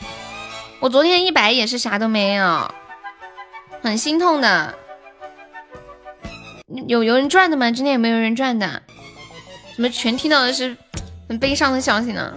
[0.80, 2.72] 我昨天一百也是啥都没有，
[3.82, 4.76] 很心痛的。
[6.88, 7.72] 有有人赚的吗？
[7.72, 8.82] 今天有没有人赚的？
[9.76, 10.78] 怎么全听到的是
[11.28, 12.34] 很悲伤的消息呢？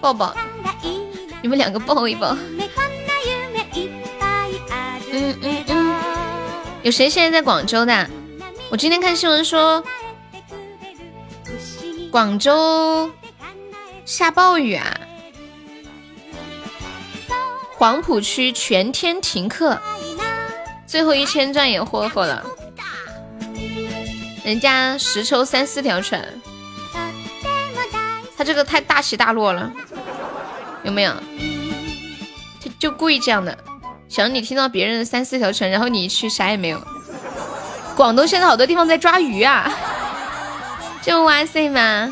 [0.00, 0.36] 抱抱，
[1.40, 2.36] 你们两个抱一抱。
[5.12, 5.94] 嗯嗯嗯。
[6.82, 8.10] 有谁现在在广州的？
[8.70, 9.82] 我今天看新闻说，
[12.10, 13.10] 广州
[14.04, 15.00] 下暴雨啊，
[17.76, 19.78] 黄浦区全天停课。
[20.86, 22.44] 最后一千钻也霍霍了，
[24.44, 26.22] 人家十抽三四条船，
[28.36, 29.72] 他这个太大起大落了，
[30.84, 31.12] 有没有？
[32.62, 33.58] 他就故意这样的，
[34.08, 36.80] 想你听到别人的三四条船，然后你一去啥也没有。
[37.96, 39.72] 广东现在好多地方在抓鱼啊，
[41.02, 42.08] 这么哇塞吗？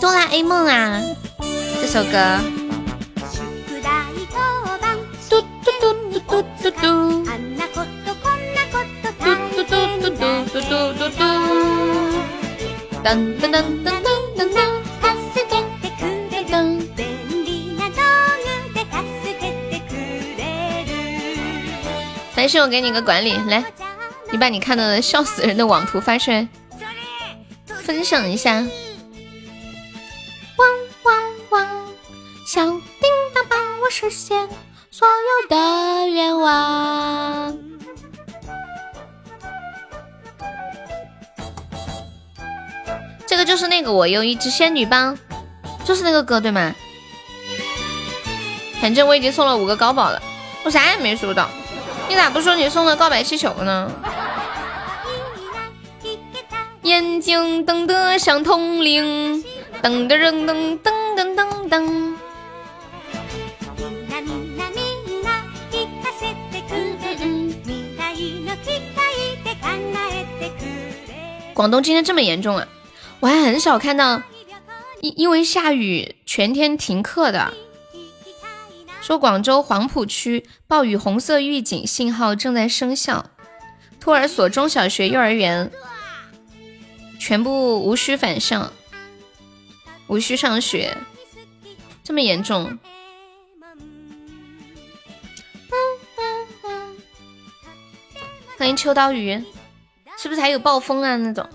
[0.00, 1.02] 哆啦 A 梦啊，
[1.88, 2.12] 首歌。
[5.30, 7.32] 嘟嘟嘟嘟嘟，嘟
[7.72, 8.12] 嘟嘟
[8.92, 11.22] 嘟嘟嘟嘟嘟嘟嘟嘟
[13.02, 13.06] 噔
[13.40, 14.60] 噔噔噔噔噔噔。
[22.34, 23.64] 凡是我给你个管理，来，
[24.30, 26.46] 你把你看到的笑死人的网图发出来，
[27.66, 28.62] 分享一下。
[33.98, 34.48] 实现。
[34.90, 37.58] 所有的愿望。
[43.26, 45.18] 这个就是那个我有一只仙女棒，
[45.84, 46.74] 就是那个歌对吗？
[48.80, 50.22] 反正我已经送了五个高宝了，
[50.64, 51.48] 我啥也没收到。
[52.08, 53.90] 你咋不说你送了告白气球呢？
[56.82, 59.44] 眼睛瞪得像铜铃，
[59.82, 62.07] 噔噔噔噔噔噔噔。
[71.58, 72.68] 广东今天这么严重啊！
[73.18, 74.22] 我还很少看到
[75.00, 77.52] 因因为下雨全天停课的。
[79.02, 83.30] 说广州黄埔区暴雨红色预警信号正在生效，
[83.98, 85.72] 托儿所、中小学、幼儿园
[87.18, 88.72] 全部无需返校，
[90.06, 90.96] 无需上学，
[92.04, 92.78] 这么严重。
[98.56, 99.42] 欢迎秋刀鱼。
[100.20, 101.48] 是不是还有暴风啊那种？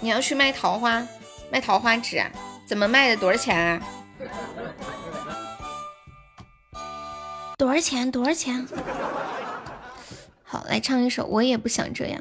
[0.00, 1.06] 你要去卖桃花，
[1.50, 2.28] 卖桃花纸啊？
[2.66, 3.16] 怎么卖的？
[3.16, 3.80] 多少钱啊？
[7.56, 8.10] 多少钱？
[8.10, 8.66] 多少钱？
[10.42, 12.20] 好，来唱一首《我也不想这样》。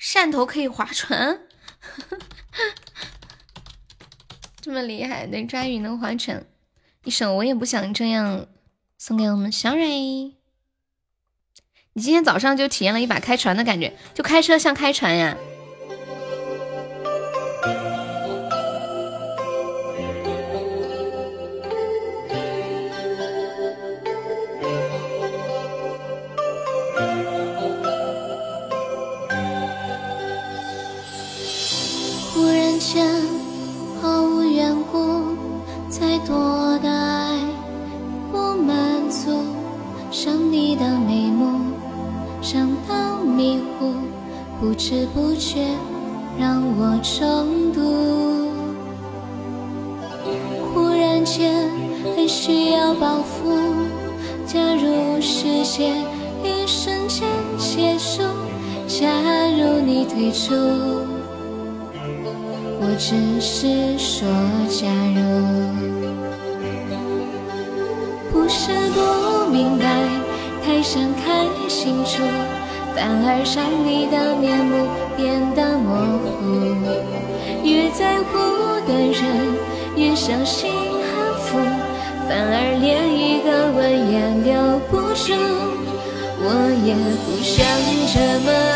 [0.00, 1.40] 汕头可以划船，
[4.60, 6.44] 这么厉害，能抓鱼能划船。
[7.04, 8.40] 一首《我也不想这样》，
[8.98, 10.37] 送给我们小蕊。
[11.98, 15.36] 你今天早上就体验了一把开船的感觉，就开车像开船呀。
[86.88, 87.66] 也不想
[88.06, 88.67] 这么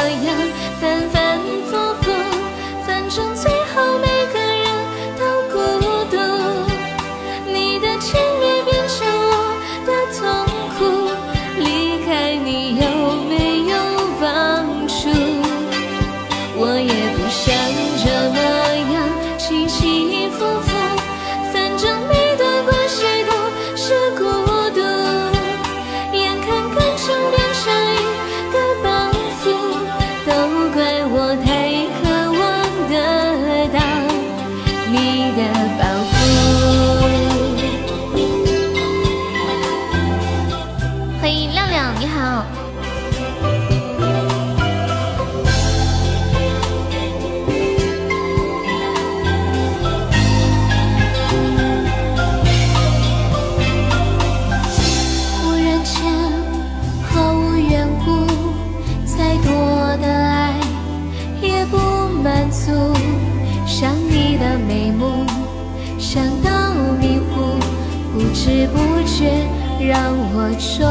[70.83, 70.89] 中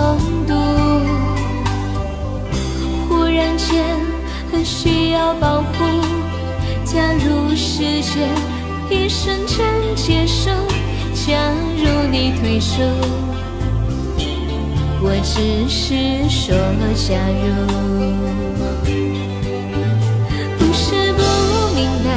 [0.47, 0.53] 毒。
[3.09, 3.83] 忽然间，
[4.49, 5.73] 很需要保护。
[6.85, 8.25] 假如世界
[8.89, 9.59] 一瞬间
[9.93, 10.49] 结束，
[11.13, 11.35] 假
[11.75, 12.81] 如你退出。
[15.03, 16.55] 我只是说
[16.95, 17.51] 假如，
[20.57, 21.21] 不是不
[21.75, 22.07] 明白，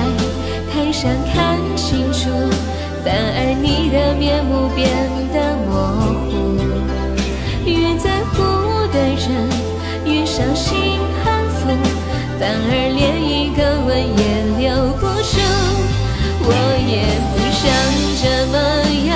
[0.72, 2.30] 太想看清楚，
[3.04, 4.88] 反而你的面目变
[5.32, 5.72] 得模
[6.30, 6.33] 糊。
[8.94, 9.26] 的人，
[10.04, 11.66] 越小心安抚，
[12.38, 14.22] 反而连一个吻也
[14.56, 15.34] 留不住。
[16.46, 16.48] 我
[16.86, 17.02] 也
[17.34, 17.62] 不想
[18.22, 18.54] 这么
[19.08, 19.10] 样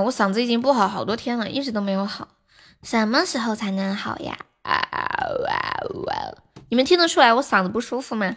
[0.00, 2.28] 我嗓子已经不好好多天了，一直都没有好。
[2.82, 4.38] 什么时候才能好呀？
[4.62, 4.72] 啊
[5.44, 5.54] 哇
[6.04, 6.34] 哇！
[6.68, 8.36] 你们听得出来我嗓子不舒服吗？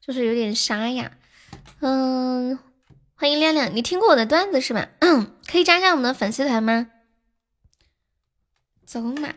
[0.00, 1.12] 就是有点沙哑。
[1.80, 2.58] 嗯，
[3.14, 4.88] 欢迎亮亮，你听过我的段子是吧？
[5.46, 6.88] 可以加上我们的粉丝团吗？
[8.84, 9.34] 走马，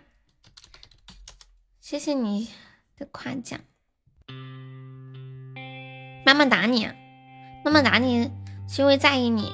[1.82, 2.50] 谢谢你
[2.98, 3.60] 的夸奖。
[6.26, 6.88] 妈妈打你，
[7.66, 8.32] 妈妈打你
[8.68, 9.52] 是因为在意你。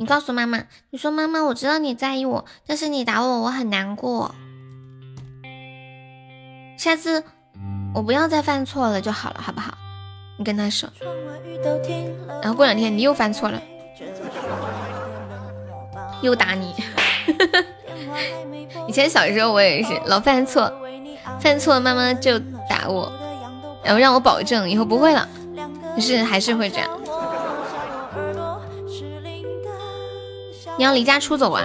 [0.00, 4.34] 你告诉妈妈，你说妈妈，我知道你在意我，但是你打我，我很难过。
[6.78, 7.22] 下次
[7.94, 9.74] 我不要再犯错了就好了，好不好？
[10.38, 10.88] 你跟他说。
[12.42, 13.60] 然后过两天你又犯错了，
[16.22, 16.74] 又打你。
[18.88, 20.72] 以前小时候我也是老犯错，
[21.38, 22.38] 犯错妈妈就
[22.70, 23.12] 打我，
[23.84, 25.28] 然后让我保证以后不会了，
[25.94, 26.88] 可是还是会这样。
[30.80, 31.62] 你要离家出走啊？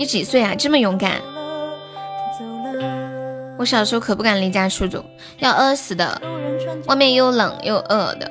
[0.00, 0.52] 你几岁啊？
[0.52, 1.22] 这么勇敢？
[3.56, 5.04] 我小时候可不敢离家出走，
[5.38, 6.20] 要饿死的。
[6.88, 8.28] 外面又冷又饿的。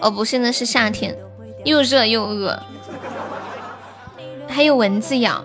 [0.00, 1.14] 哦不，现在是夏天，
[1.66, 2.58] 又热又饿，
[4.48, 5.44] 还有蚊子咬。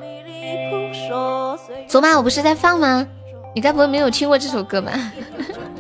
[1.86, 3.06] 走马，我不是在放吗？
[3.54, 4.94] 你该不会没有听过这首歌吧？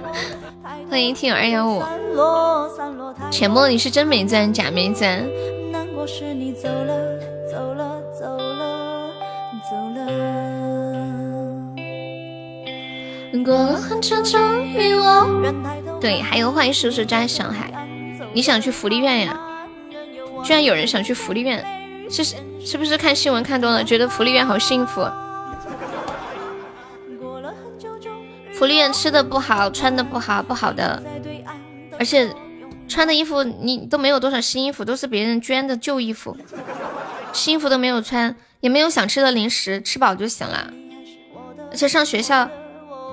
[0.92, 1.82] 欢迎听友二幺五。
[3.32, 5.26] 浅墨，你是真没钻，假没钻。
[13.42, 15.26] 过了很久，终于我
[16.02, 17.72] 对，还有欢迎叔叔抓小孩。
[18.34, 19.40] 你想去福利院呀？
[20.44, 21.66] 居然有人想去福利院，
[22.10, 22.22] 是
[22.60, 25.10] 是不是看新闻看多了，觉得福利院好幸福？
[28.54, 31.02] 福利院吃的不好，穿的不好，不好的，
[31.98, 32.30] 而且
[32.90, 36.36] 穿的衣服你都没有多少新衣服，都是别人捐的旧衣服，
[37.32, 40.72] 新衣服都没有穿，也没有想吃的零食，吃饱就行了。
[41.72, 42.48] 而且上学校。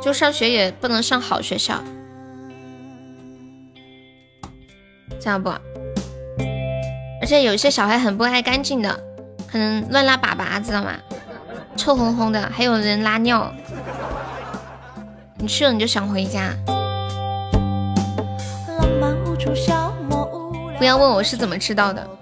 [0.03, 1.82] 就上学也不能上好学校，
[5.20, 5.51] 知道不？
[7.20, 8.98] 而且有些小孩很不爱干净的，
[9.46, 10.92] 可能乱拉粑粑，知道吗？
[11.76, 13.53] 臭烘烘的，还有人拉尿。
[15.36, 16.55] 你去了你就想回家。
[20.78, 22.07] 不要问我是怎么知道的。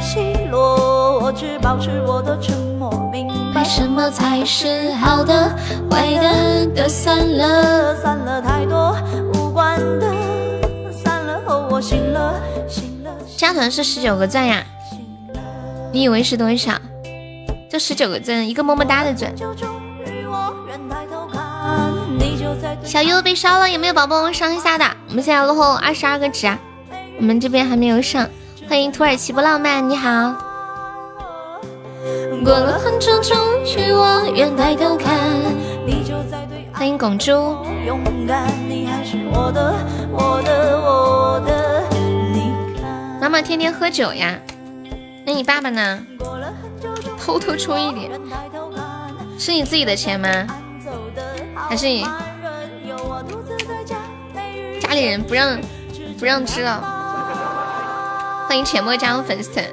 [0.00, 2.90] 奚落，我只保持我的沉默。
[3.12, 5.54] 明白什么才是好的，
[5.90, 8.96] 坏的都散了，散了太多
[9.34, 10.12] 无关的，
[10.92, 12.34] 散了后我醒了，
[12.68, 13.10] 醒了。
[13.36, 14.64] 加团是十九个赞呀，
[15.92, 16.72] 你以为是多少？
[17.70, 19.32] 就十九个赞，一个么么哒的赞。
[22.84, 24.84] 小优被烧了，有没有宝宝上一下的？
[25.08, 26.58] 我们现在落后二十二个值啊。
[27.18, 28.28] 我们这边还没有上，
[28.72, 30.34] 欢迎土耳其不浪漫，你好。
[36.72, 37.54] 欢迎拱珠。
[43.20, 44.40] 妈妈天天喝酒呀，
[45.26, 46.06] 那你爸爸呢？
[47.22, 48.10] 偷偷出一点，
[49.38, 50.46] 是你自己的钱吗？
[51.68, 52.06] 还是你
[54.80, 55.60] 家里人不让
[56.18, 57.01] 不让知道？
[58.52, 59.66] 欢迎浅墨加入粉丝团，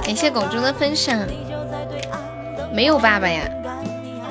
[0.00, 1.26] 感谢狗猪的分享。
[2.72, 3.50] 没有爸爸呀？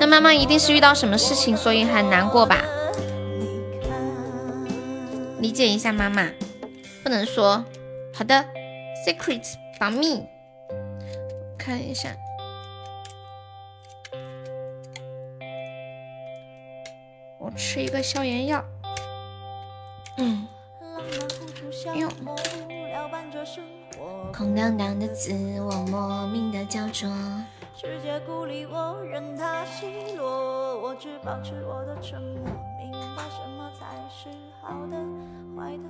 [0.00, 2.64] 那妈妈一定是遇到什么事情，所以很难过吧？
[5.40, 6.30] 理解一下妈妈，
[7.02, 7.62] 不能说。
[8.14, 8.42] 好的
[9.06, 9.44] ，secret
[9.78, 10.24] 保密。
[11.58, 12.16] 看一下，
[17.38, 18.64] 我吃一个消炎药。
[20.16, 20.46] 嗯。
[24.32, 27.08] 空荡荡的自我，莫名的焦灼。
[27.74, 32.40] 世界孤立我，任它奚落，我只保持我的沉默。
[32.80, 34.30] 明白什么才是
[34.62, 34.96] 好的，
[35.56, 35.82] 坏的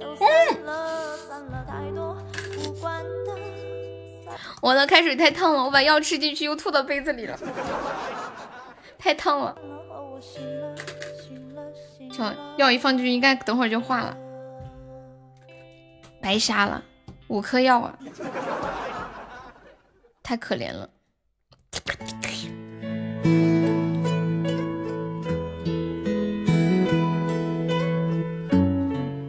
[0.00, 0.26] 都散
[0.64, 2.16] 了，散了太多
[2.58, 3.34] 无关的。
[4.62, 7.38] 我的开水太烫了，我把药吃进去又吐到杯子里了，
[8.98, 9.54] 太烫了。
[12.10, 14.16] 这药一放进去，应该等会儿就化了。
[16.26, 16.82] 白瞎了
[17.28, 17.94] 五颗药啊，
[20.24, 20.90] 太可怜了。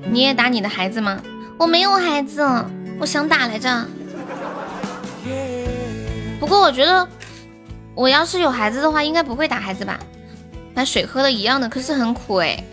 [0.06, 1.22] 你也打你的孩子吗？
[1.60, 2.42] 我没有孩子，
[3.00, 3.86] 我想打来着。
[6.40, 7.08] 不过我觉得，
[7.94, 10.00] 我要是有孩子的话，应该不会打孩子吧？
[10.74, 12.64] 把水喝了一样的，可是很苦哎。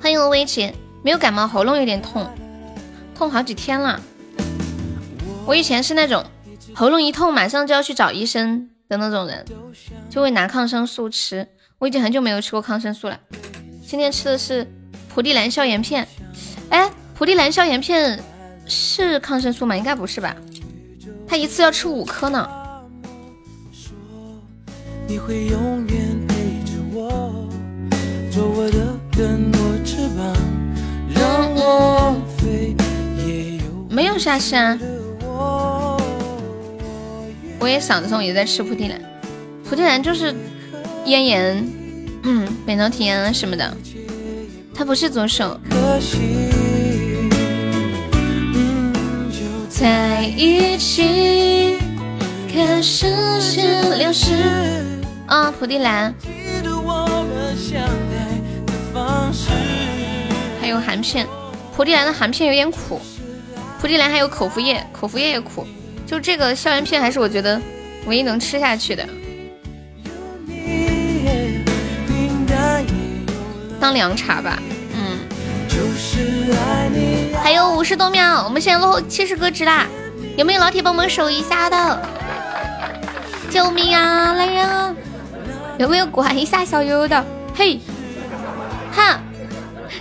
[0.00, 0.72] 欢迎微奇，
[1.04, 2.26] 没有感冒，喉咙有点痛。
[3.22, 4.00] 痛好几天了，
[5.46, 6.24] 我以前是那种
[6.74, 9.44] 喉咙一痛马上就要去找医生的那种人，
[10.10, 11.46] 就会拿抗生素吃。
[11.78, 13.16] 我已经很久没有吃过抗生素了，
[13.86, 14.66] 今天吃的是
[15.14, 16.04] 蒲地蓝消炎片。
[16.70, 18.18] 哎，蒲地蓝消炎片
[18.66, 19.76] 是抗生素吗？
[19.76, 20.34] 应该不是吧？
[21.28, 22.50] 他一次要吃五颗呢。
[33.92, 34.78] 没有啥事啊，
[37.58, 38.98] 我也嗓子痛，也在吃蒲地蓝。
[39.68, 40.34] 蒲地蓝就是
[41.04, 41.70] 咽炎、
[42.22, 43.76] 嗯，扁桃体炎什么的，
[44.74, 45.60] 它不是左手。
[49.68, 51.76] 在一起，
[52.50, 53.06] 看时
[53.54, 54.32] 间流逝。
[55.26, 56.14] 啊，蒲地蓝，
[60.62, 61.26] 还有含片，
[61.76, 62.98] 蒲地蓝的含片有点苦，
[63.82, 65.66] 蒲地蓝还有口服液，口服液也苦，
[66.06, 67.60] 就这个消炎片还是我觉得
[68.06, 69.04] 唯一能吃下去的。
[73.80, 74.56] 当凉茶吧，
[74.94, 75.18] 嗯。
[77.42, 79.88] 还有五十多秒，我们现在落后七十个值啦，
[80.36, 82.08] 有没有老铁帮忙守一下的？
[83.50, 84.94] 救命啊，来人啊！
[85.78, 87.24] 有没有管一下小优的？
[87.52, 87.80] 嘿，
[88.92, 89.20] 哈，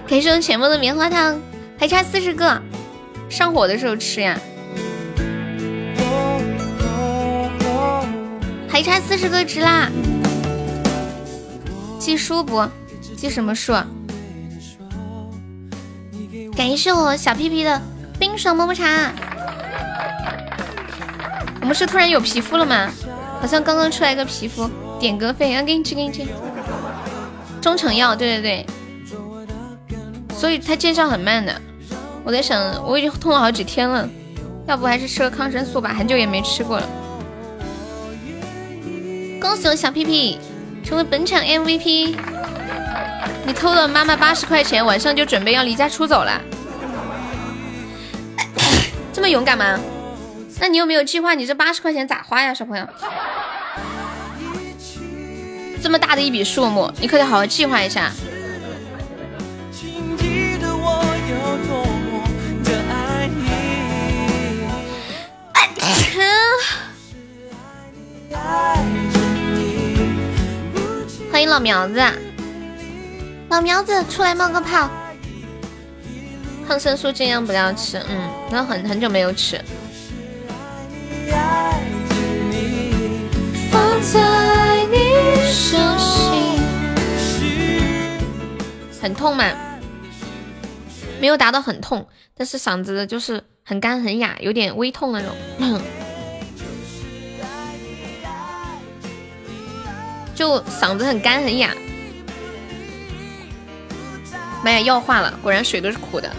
[0.07, 1.41] 感谢我全部的棉花糖，
[1.79, 2.61] 还差四十个，
[3.31, 4.37] 上火的时候吃呀。
[8.67, 9.89] 还差四十个值啦，
[11.97, 12.67] 记书不？
[13.15, 13.73] 记什么书？
[16.57, 17.81] 感谢我小屁屁的
[18.19, 19.13] 冰爽么么茶。
[21.61, 22.91] 我们是突然有皮肤了吗？
[23.39, 24.69] 好像刚刚出来一个皮肤
[24.99, 26.25] 点歌费，要给你吃给你吃。
[27.61, 28.65] 中成药，对对对。
[30.35, 31.61] 所以它见效很慢的。
[32.23, 34.07] 我在想，我已经痛了好几天了，
[34.67, 36.87] 要不还是吃个抗生素吧，很久也没吃过了。
[39.39, 40.39] 恭喜我小屁屁
[40.83, 42.15] 成为本场 MVP。
[43.43, 46.39] 你偷了妈妈八十块钱，晚上就准备要离家出走了，
[49.11, 49.79] 这么勇敢吗？
[50.59, 52.87] 那你有没有计划你这八十块钱咋花呀，小朋友？
[55.81, 58.11] 这么大的一笔数目，你可得好好计划一下。
[71.31, 72.01] 欢迎老苗子。
[73.49, 74.89] 老苗子出来冒个泡，
[76.67, 79.61] 抗生素尽量不要吃，嗯，那很很久没有吃。
[89.01, 89.43] 很痛吗？
[91.19, 95.81] 没有达到很痛，但是嗓子就是很干很哑，有点微痛那种，
[100.35, 101.75] 就嗓子很干很哑。
[104.63, 105.39] 妈呀，药化了！
[105.41, 106.31] 果然水都是苦的。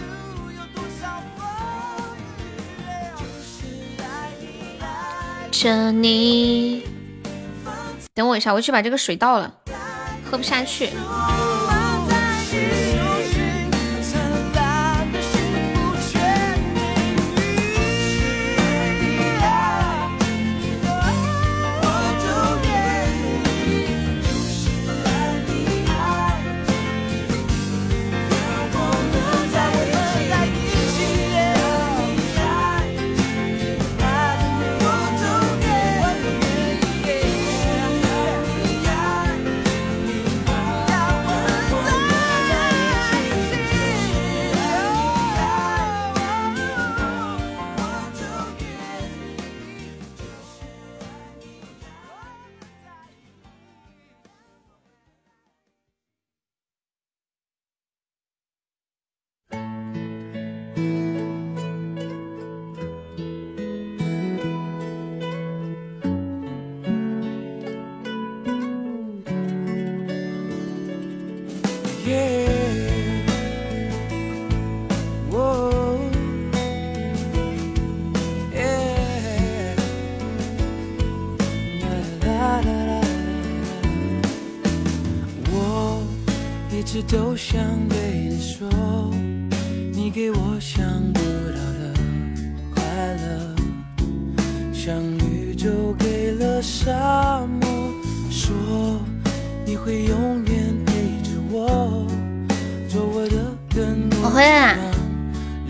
[5.51, 6.83] 着你，
[8.13, 9.53] 等我一下，我去把这个水倒了，
[10.29, 10.89] 喝不下去。
[87.33, 87.59] 都想
[87.89, 87.97] 对
[88.29, 88.69] 你说，
[89.91, 91.91] 你给我想不到的
[92.75, 92.83] 快
[93.15, 93.55] 乐，
[94.71, 97.67] 像宇宙给了沙漠，
[98.29, 99.01] 说
[99.65, 102.05] 你会永远陪着我，
[102.87, 104.91] 做我的根我回来了，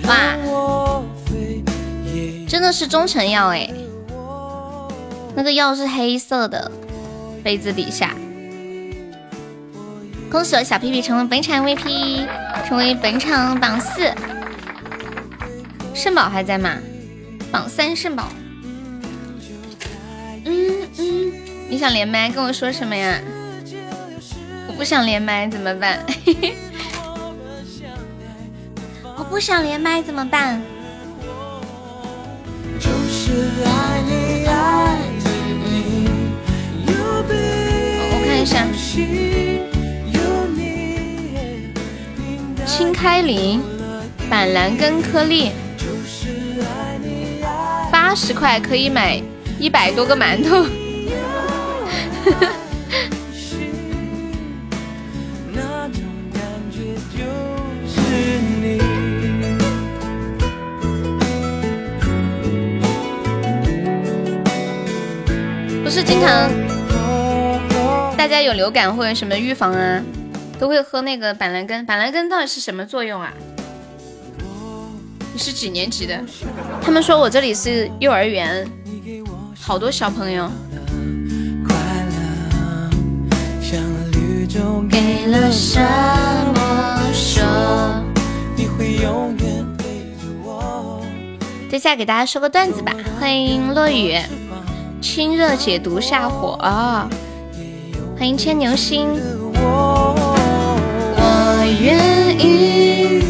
[0.04, 1.02] 哇，
[2.46, 3.74] 真的是中成药哎，
[5.34, 6.70] 那个药是黑色的，
[7.42, 8.14] 杯子底下。
[10.34, 12.26] 恭喜我小屁屁成为本场 MVP，
[12.68, 14.12] 成为本场榜四。
[15.94, 16.72] 肾宝还在吗？
[17.52, 18.30] 榜三肾宝。
[20.46, 21.32] 嗯嗯，
[21.70, 23.22] 你想连麦跟我说什么呀？
[24.68, 26.04] 我不想连麦怎么办？
[29.16, 30.60] 我不想连麦怎么办？
[38.10, 38.66] 我看一下。
[42.76, 43.62] 青开灵、
[44.32, 45.52] 板蓝根颗粒，
[47.92, 49.22] 八十块可以买
[49.60, 50.66] 一百多个馒头。
[65.84, 66.50] 不是经常
[68.18, 70.02] 大家有流感或者什么预防啊，
[70.64, 71.86] 都会喝那个板蓝根。
[71.86, 73.34] 板蓝根到底是什么作用啊？
[75.34, 76.18] 你是几年级的？
[76.82, 78.66] 他们说我这里是幼儿园，
[79.60, 80.50] 好多小朋友。
[84.90, 85.82] 给了什
[86.56, 87.44] 么说？
[91.70, 92.96] 接下来给大家说个段子吧。
[93.20, 94.18] 欢迎落雨，
[95.02, 96.58] 清热解毒下火。
[98.18, 99.10] 欢迎牵牛星。
[101.84, 103.22] 我愿意。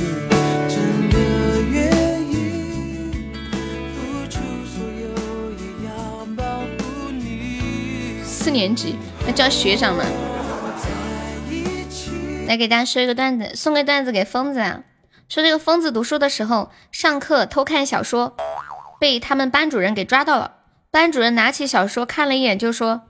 [8.24, 8.96] 四年级
[9.26, 10.04] 那叫学长吗？
[12.48, 14.84] 来给大家说一个段子，送个段子给疯子啊！
[15.28, 18.38] 说这个疯子读书的时候，上课偷看小说，
[19.00, 20.58] 被他们班主任给抓到了。
[20.92, 23.02] 班主任拿起小说看了一眼，就说：“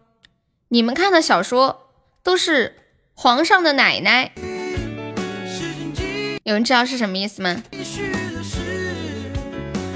[0.70, 1.90] 你们看的小说
[2.24, 2.78] 都是
[3.14, 4.32] 皇上的奶奶。”
[6.44, 7.56] 有人知道是什么意思吗？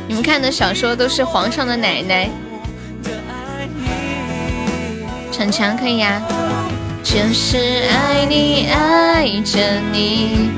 [0.08, 2.30] 你们看的小说都是皇上的奶奶。
[5.30, 6.22] 逞强可以呀。
[7.04, 7.58] 就是
[7.90, 10.50] 爱你，爱着你，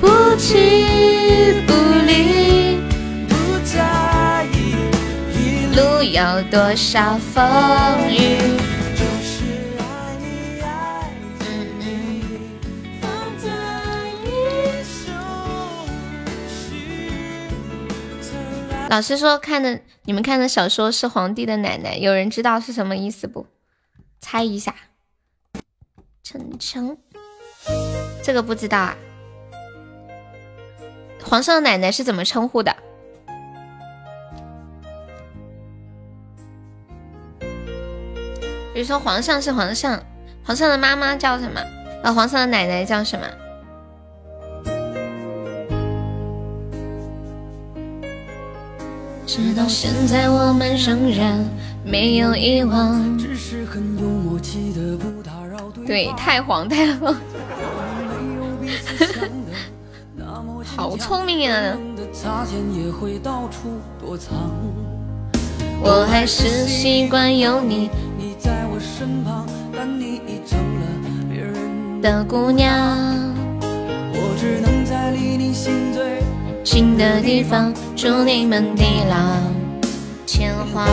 [0.00, 1.72] 不弃不
[2.04, 2.80] 离，
[3.28, 3.34] 不
[3.64, 4.74] 在意
[5.34, 7.44] 一路要多少风
[8.10, 8.38] 雨。
[18.88, 23.46] 老师说看的你们看的小说是皇帝的奶奶，有人知道是什么意思不？
[24.18, 24.74] 猜一下。
[26.22, 26.96] 逞强，
[28.22, 28.96] 这个不知道啊。
[31.22, 32.74] 皇上的奶奶是怎么称呼的？
[38.72, 40.02] 比如说皇上是皇上，
[40.42, 41.60] 皇上的妈妈叫什么？
[42.02, 43.26] 呃，皇上的奶奶叫什么？
[49.28, 51.38] 直到现在，我们仍然
[51.84, 52.98] 没有遗忘。
[55.86, 57.14] 对，太皇太后，
[60.64, 61.76] 好聪明啊！
[65.82, 67.90] 我还是习惯有你
[72.00, 72.74] 的姑娘。
[74.10, 76.22] 我只能在离你心最
[76.70, 79.16] 近的地方，祝你们地老
[80.26, 80.86] 天荒。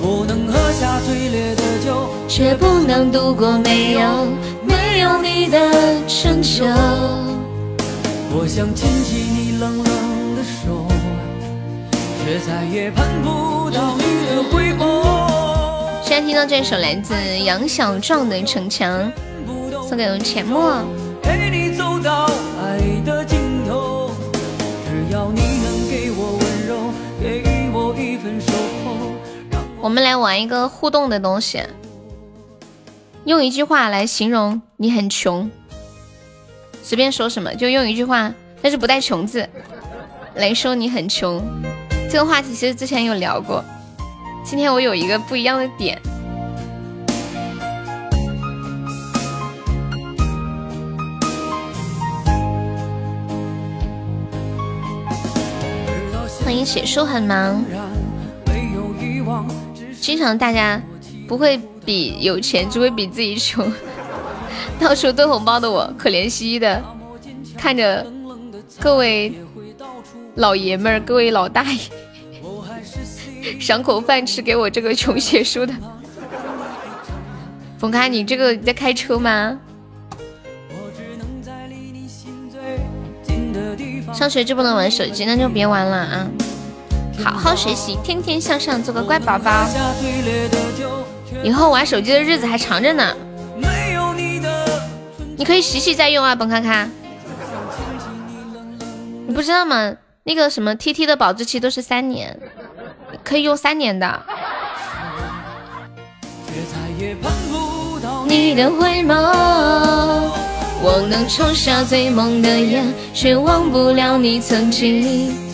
[0.00, 4.28] 不能喝下最烈的酒，却不能度过没有
[4.62, 5.58] 没有你的
[6.06, 6.64] 春秋。
[8.32, 10.86] 我想牵起你冷冷的手，
[12.24, 16.00] 却再也盼不到你的回眸。
[16.04, 19.12] 现在听到这首来自杨小壮的《城墙》，
[19.88, 20.84] 送给我们浅墨。
[21.20, 22.30] 陪你走到
[22.62, 23.39] 爱的尽
[29.82, 31.62] 我们来玩一个互动的东西，
[33.24, 35.50] 用一句话来形容你很穷，
[36.82, 39.48] 随便说什么就用一句话，但是不带穷字，
[40.34, 41.42] 来说你很穷。
[42.10, 43.64] 这个话题其实之前有聊过，
[44.44, 45.98] 今天我有一个不一样的点。
[56.44, 57.64] 欢迎写书很忙。
[60.00, 60.80] 经常大家
[61.28, 63.70] 不会比有钱，只会比自己穷。
[64.78, 66.82] 到处蹲红包的我，可怜兮兮的
[67.56, 68.06] 看着
[68.80, 69.32] 各位
[70.36, 71.78] 老爷们儿、各位老大爷
[73.60, 75.74] 赏口饭吃，给我这个穷写书的。
[77.78, 79.58] 冯开，你这个在开车吗？
[84.12, 86.28] 上学就不能玩手机，那就别玩了啊！
[87.22, 89.66] 好好学习，天天向上，做个乖宝宝。
[91.42, 93.14] 以后玩手机的日子还长着呢。
[95.36, 96.88] 你可以洗洗再用啊，本卡卡。
[99.26, 99.94] 你不知道吗？
[100.24, 102.38] 那个什么 T T 的保质期都是三年，
[103.24, 104.22] 可以用三年的。
[108.26, 109.14] 你的回眸，
[110.82, 115.49] 我能抽下最猛的烟，却忘不了你曾经。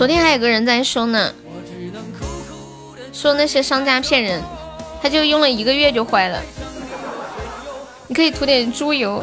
[0.00, 1.30] 昨天还有个人在说呢，
[3.12, 4.42] 说那些商家骗人，
[5.02, 6.40] 他就用了一个月就坏了。
[8.08, 9.22] 你可以涂点猪油。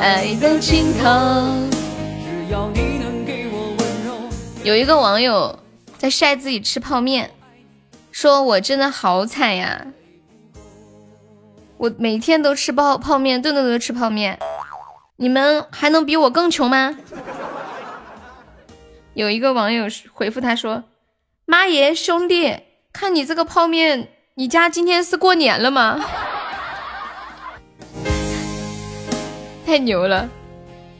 [0.00, 1.10] 爱的尽头。
[4.62, 5.58] 有一个网友
[5.98, 7.28] 在晒自己吃泡面，
[8.12, 9.84] 说我真的好惨呀，
[11.76, 14.38] 我每天都吃泡泡面，顿顿都吃泡面，
[15.16, 16.96] 你们还能比我更穷吗？
[19.14, 20.84] 有一个网友回复他说
[21.44, 22.56] ：“妈耶，兄弟，
[22.92, 26.02] 看你这个泡面，你家今天是过年了吗？
[29.66, 30.28] 太牛了！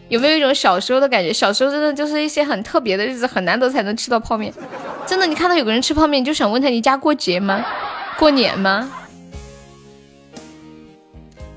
[0.09, 1.33] 有没有一种小时候的感觉？
[1.33, 4.53] 小时候真的就是一些很特别的日子，很难得才能吃到泡面。
[5.07, 7.65] 真的，你看到有个人吃泡面，你就想问他：你家过节吗？
[8.19, 8.93] 过年吗？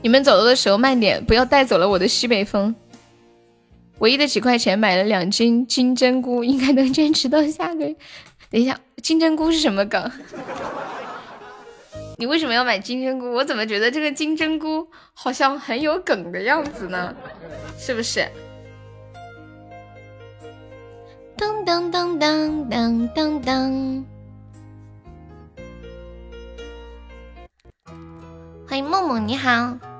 [0.01, 2.73] 你们走路的时候慢点，不要带走了我的西北风。”
[3.99, 7.95] 唯一的几块钱买了两斤金针菇，应该能坚持到下个月。
[8.49, 10.11] 等一下，金针菇是什么梗？
[12.17, 13.31] 你为什么要买金针菇？
[13.31, 17.15] 我怎么觉得这个金针菇好像很有梗的样子呢？
[17.77, 18.29] 是不是？
[21.37, 24.05] 当当当当当当当！
[28.67, 29.94] 欢迎梦梦，你好。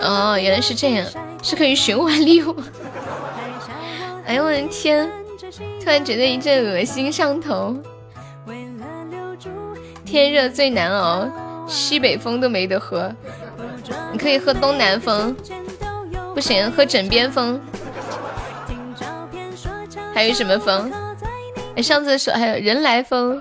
[0.00, 1.06] 哦，原来是这样，
[1.42, 2.56] 是可以循环利用。
[4.26, 5.08] 哎呦我的天！
[5.82, 7.76] 突然觉得一阵恶心上头。
[10.04, 11.28] 天热最难熬，
[11.66, 13.12] 西北风都没得喝。
[14.12, 15.36] 你可以喝东南风，
[16.34, 17.60] 不行，喝枕边风。
[20.14, 20.90] 还有什么风？
[21.82, 23.40] 上次说还有人来疯，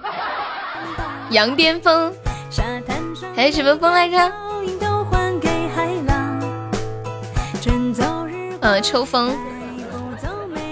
[1.32, 2.14] 羊癫疯，
[3.36, 4.32] 还有什么风来着？
[8.62, 9.36] 嗯，抽风。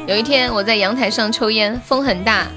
[0.07, 2.47] 有一天我在阳台上抽烟，风很大，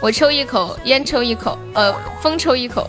[0.00, 2.88] 我抽一口，烟抽一口，呃，风抽一口。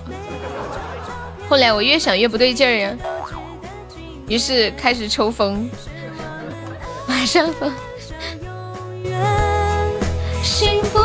[1.49, 2.93] 后来我越想越不对劲儿呀，
[4.28, 5.69] 于是开始抽风，
[7.07, 7.71] 马上风。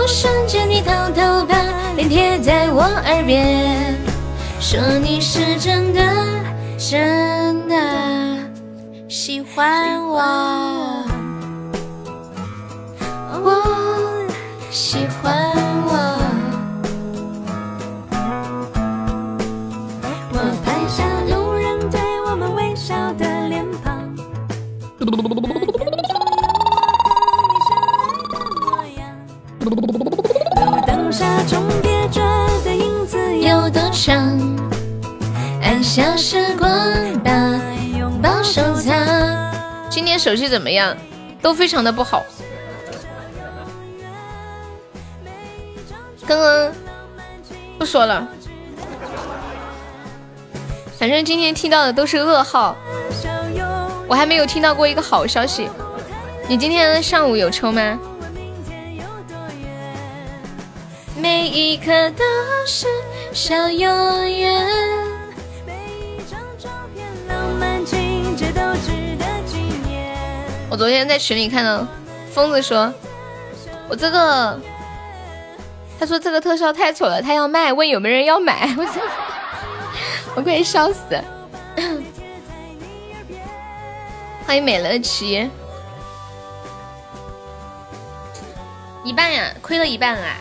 [0.01, 1.57] 幸福瞬间，你偷偷把
[1.97, 3.95] 脸贴在我耳边，
[4.59, 6.01] 说你是真的
[6.79, 7.77] 真的
[9.09, 11.05] 喜欢我，
[13.43, 13.63] 我
[14.71, 15.35] 喜欢
[15.85, 15.93] 我。
[20.33, 24.01] 我拍下路人对我们微笑的脸庞。
[35.91, 36.71] 按下时光，
[37.25, 37.33] 把
[37.99, 38.95] 拥抱收藏。
[39.91, 40.97] 今天手气怎么样？
[41.43, 42.23] 都非常的不好。
[46.29, 46.73] 刚刚
[47.77, 48.29] 不说了，
[50.97, 52.77] 反正今天听到的都是噩耗，
[54.07, 55.69] 我还没有听到过一个好消息。
[56.47, 57.99] 你今天上午有抽吗？
[61.17, 62.25] 每一刻都
[62.65, 62.87] 是
[63.33, 65.10] 小永远。
[70.71, 71.85] 我昨天在群里看到
[72.33, 72.95] 疯子说，
[73.89, 74.57] 我这个，
[75.99, 78.87] 他说这个特效太丑了，他要卖，问有没有人要买，我
[80.37, 81.21] 我快笑死。
[84.47, 85.51] 欢迎美乐奇，
[89.03, 90.37] 一半呀，亏了一半啊。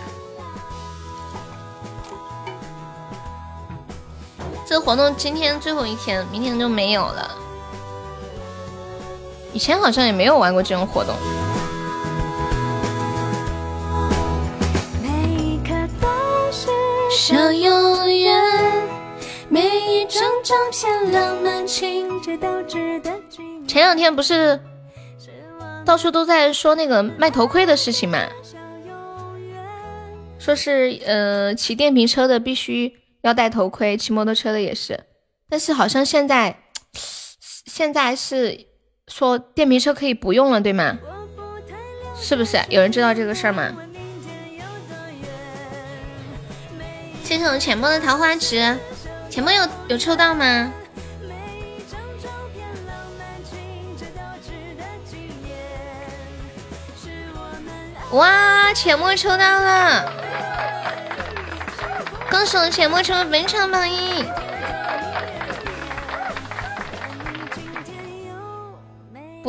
[4.68, 7.36] 这个活动今天最后一天，明天就没有了。
[9.54, 11.14] 以前好像也没有玩过这种活动。
[23.68, 24.60] 前两天不是
[25.86, 28.20] 到处都在说那个卖头盔的事情嘛？
[30.38, 32.98] 说是呃骑电瓶车的必须。
[33.22, 34.98] 要戴头盔，骑摩托车的也是，
[35.50, 36.58] 但是好像现在
[37.66, 38.68] 现在是
[39.10, 40.98] 说电瓶车可以不用了，对吗？
[42.16, 42.58] 是不是？
[42.70, 43.70] 有人知道这个事儿吗？
[47.24, 48.78] 谢谢我浅墨的桃花池，
[49.30, 50.72] 浅墨有有抽到吗？
[58.12, 58.28] 哇，
[58.70, 60.12] 哇，浅墨抽到了，
[62.30, 64.24] 恭喜浅墨成为本场榜一。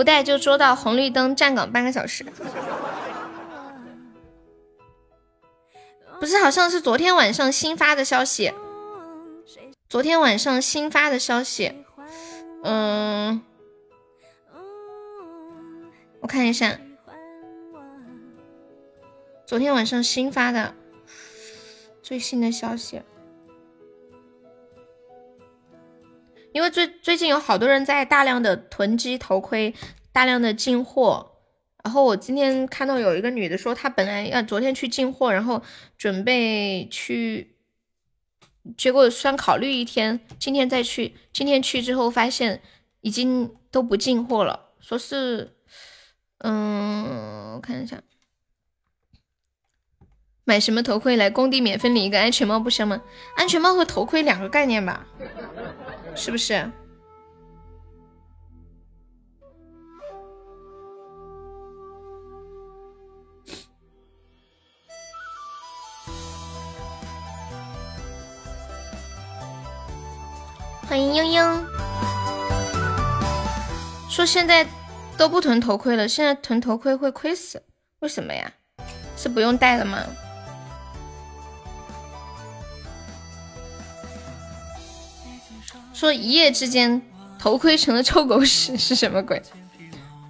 [0.00, 2.24] 不带就捉到红绿灯站岗半个小时，
[6.18, 8.50] 不是，好像是昨天晚上新发的消息，
[9.90, 11.84] 昨天晚上新发的消息，
[12.64, 13.42] 嗯，
[16.20, 16.78] 我看一下，
[19.44, 20.74] 昨天晚上新发的
[22.02, 23.02] 最新的消息。
[26.52, 29.74] 因为最最近有好多人在大量的囤积头盔，
[30.12, 31.26] 大量的进货。
[31.82, 35.62] 然后我今天看到有一个女的说，她本来要昨天去进货，然后
[35.96, 37.56] 准备去，
[38.76, 41.14] 结果算考虑一天，今天再去。
[41.32, 42.60] 今天去之后发现
[43.00, 45.56] 已经都不进货了，说是，
[46.38, 48.02] 嗯，我看一下，
[50.44, 53.00] 买什么头盔来工地免费领一个安全帽不香吗？
[53.36, 55.06] 安全帽和头盔两个概念吧。
[56.14, 56.70] 是不是？
[70.86, 71.66] 欢迎英英，
[74.08, 74.66] 说现在
[75.16, 77.62] 都不囤头盔了，现在囤头盔会亏死，
[78.00, 78.52] 为什么呀？
[79.16, 79.98] 是不用戴了吗？
[86.00, 87.02] 说一夜之间
[87.38, 89.42] 头盔成了臭狗屎是什么鬼？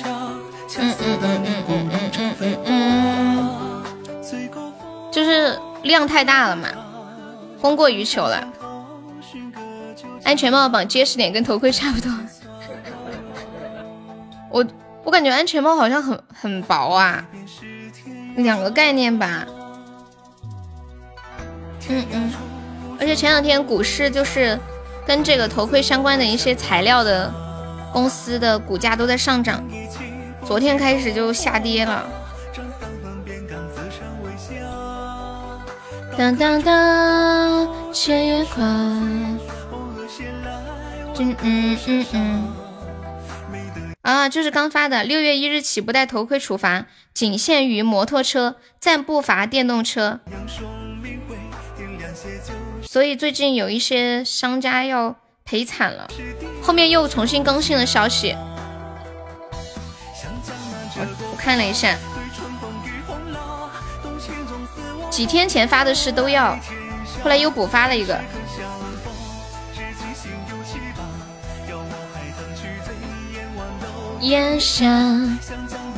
[1.67, 1.85] 嗯
[2.17, 3.83] 嗯嗯，
[5.11, 6.67] 就是量太大了嘛，
[7.61, 8.51] 供过于求了。
[10.23, 12.11] 安全帽绑结实点，跟头盔差不多。
[14.49, 14.65] 我
[15.03, 17.23] 我感觉安全帽好像很很薄啊，
[18.35, 19.45] 两个概念吧。
[21.89, 22.31] 嗯嗯，
[22.99, 24.57] 而且前两天股市就是
[25.05, 27.33] 跟这个头盔相关的一些材料的
[27.91, 29.63] 公司的股价都在上涨，
[30.45, 32.07] 昨天开始就下跌了。
[36.17, 38.65] 当当当，切月款。
[41.17, 42.53] 嗯嗯嗯嗯。
[44.01, 50.19] 啊，就是刚发的，六月一日起不戴头盔处罚仅限于摩托车，暂不罚电动车。
[52.91, 55.15] 所以最近有一些商家要
[55.45, 56.09] 赔惨了，
[56.61, 58.35] 后面又重新更新了消息。
[60.97, 61.95] 我我看了一下，
[65.09, 66.59] 几天前发的是都要，
[67.23, 68.19] 后来又补发了一个。
[74.19, 75.39] 眼神，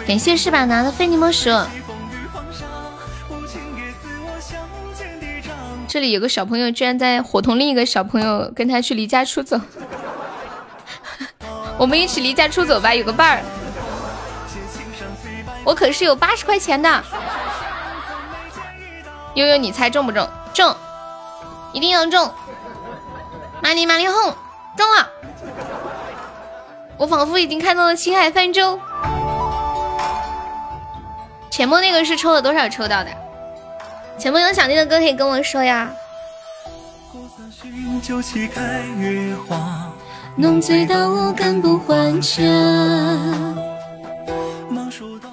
[0.06, 1.50] 感谢是吧拿的非你莫属。
[5.88, 9.60] 这里有个小朋友居然在伙同另一个小朋友跟他去离家出走，
[11.78, 13.44] 我们一起离家出走吧，有个伴儿。
[15.64, 17.04] 我可是有八十块钱的，
[19.36, 20.28] 悠悠你猜中不中？
[20.54, 20.76] 中，
[21.72, 22.32] 一定要中
[23.62, 24.36] ！money money home，
[24.76, 25.10] 中了！
[26.98, 28.80] 我仿佛已经看到了青海泛舟。
[31.50, 33.12] 前面那个是抽了多少抽到的？
[34.24, 35.92] 前面有想听的歌可以跟我说呀。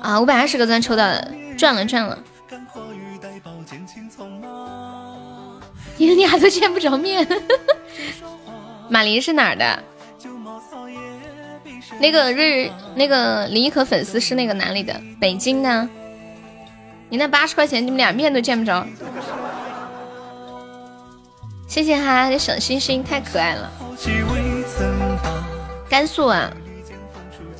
[0.02, 2.18] 啊，五百二十个钻抽到的，赚了赚了。
[5.96, 7.24] 你的俩都见不着面。
[8.90, 9.84] 马林是哪儿的？
[12.00, 15.00] 那个瑞那个林一可粉丝是那个哪里的？
[15.20, 15.88] 北京的。
[17.10, 18.86] 你那八十块钱，你们俩面都见不着。
[21.66, 23.70] 谢谢哈这小星星，太可爱了。
[25.88, 26.52] 甘肃啊，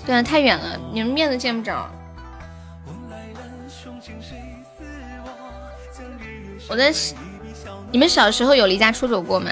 [0.06, 1.90] 对啊，太远了，你们面都见不着。
[6.68, 6.92] 我在，
[7.90, 9.50] 你们小时候有离家出走过吗？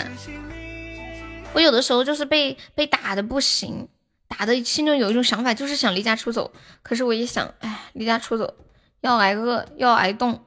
[1.53, 3.89] 我有的时候就是被被打的不行，
[4.29, 6.53] 打的心中有一种想法，就是想离家出走。
[6.83, 8.55] 可是我一想，哎，离家出走。
[9.01, 10.41] 要挨饿，要挨冻，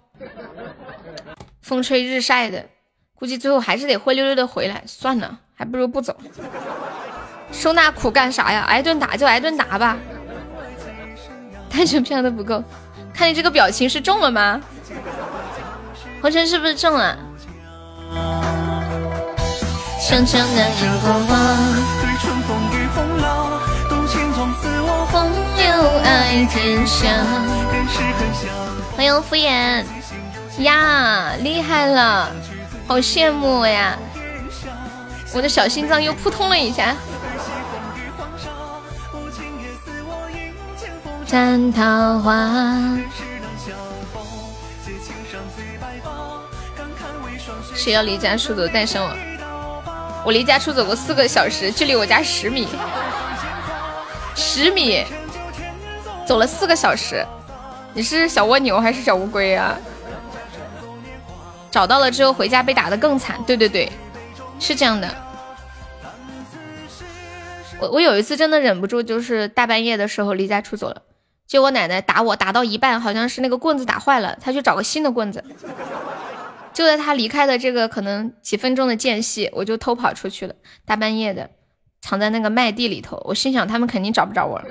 [1.62, 2.66] 风吹日晒的，
[3.16, 4.84] 估计最后还是得灰溜溜的回来。
[4.86, 6.16] 算了，还不如不走。
[7.52, 8.62] 受那苦干啥呀？
[8.68, 9.98] 挨顿打就挨顿打吧。
[11.70, 12.62] 单程票都不够，
[13.14, 14.62] 看你这个表情是中了吗？
[16.22, 17.18] 红尘是不是中了？
[20.00, 21.38] 想将那日光放，
[22.02, 27.71] 对春风与风浪，动情从此我爱天下。
[28.96, 29.84] 欢迎敷衍
[30.60, 32.32] 呀，厉害了，
[32.88, 33.98] 好羡慕呀！
[35.34, 36.96] 我的小心脏又扑通了一下。
[41.26, 42.78] 斩桃花。
[47.74, 49.16] 谁要离家出走带上我？
[50.26, 52.68] 我离家出走过四个小时，距离我家十米，
[54.36, 55.04] 十米，
[56.28, 57.26] 走了四个小时。
[57.94, 59.78] 你是小蜗牛还是小乌龟啊？
[61.70, 63.42] 找到了之后回家被打的更惨。
[63.46, 63.92] 对对对，
[64.60, 65.10] 是这样的。
[67.80, 71.02] 我我有一次真的忍不住，就是大半夜的时候离家出走了。
[71.48, 75.44] 就我奶奶打我打到一半，好像是那个棍子打坏了，她去找个新的棍子。
[76.74, 81.50] 就在她离开的这个可能几分钟的间隙，我就偷跑出去了，大半夜的，
[82.02, 83.22] 藏在那个麦地里头。
[83.26, 84.62] 我心想他们肯定找不着我，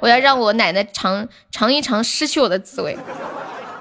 [0.00, 2.96] 我要让我奶奶尝尝一尝失去我的滋味，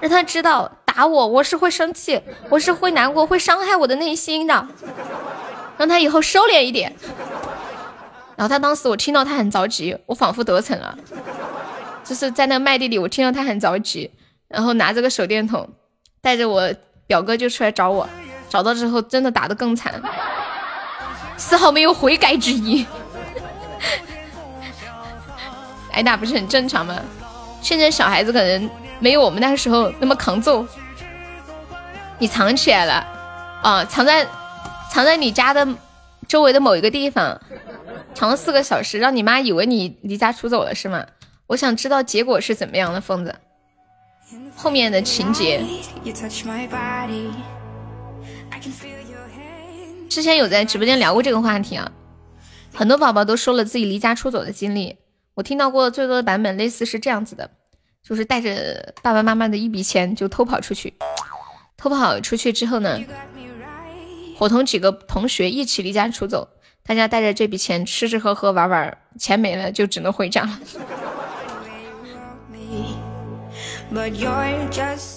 [0.01, 4.67] 让她知道打我我是会生气，我是会难过，会伤害我的内心的，
[5.77, 6.93] 让她以后收敛一点。
[8.37, 10.97] 然后他当时我听到他很着急，我仿佛得逞了。
[12.03, 14.09] 就是在那个麦地里，我听到他很着急，
[14.47, 15.69] 然后拿着个手电筒，
[16.21, 16.73] 带着我
[17.05, 18.09] 表哥就出来找我，
[18.49, 20.01] 找到之后真的打得更惨，
[21.41, 22.85] 丝毫没有悔改之意。
[25.91, 26.95] 挨打不是很正常吗？
[27.61, 28.69] 现在小孩子可能
[28.99, 30.65] 没有我们那个时候那么抗揍。
[32.19, 33.05] 你藏起来了，
[33.63, 34.25] 啊，藏在
[34.91, 35.67] 藏在你家的
[36.27, 37.41] 周围的某一个地方，
[38.13, 41.03] 藏了四个小时，让你妈以为你离家出走了是吗？
[41.47, 43.35] 我想知道结果是怎么样的，疯子。
[44.55, 45.61] 后面的情节，
[50.11, 51.89] 之前有在直播间聊过这个话题啊，
[52.73, 54.97] 很多宝宝都说了自己离家出走的经历。
[55.35, 57.49] 我听到过最多的版本类似是这样子的，
[58.03, 60.93] 就是带着爸爸妈妈的一笔钱就偷跑出去，
[61.77, 62.99] 偷跑出去之后呢，
[64.37, 66.45] 伙同几个同学一起离家出走，
[66.85, 70.59] 大家带着这笔钱吃吃喝喝玩玩，钱没了就只能回家了。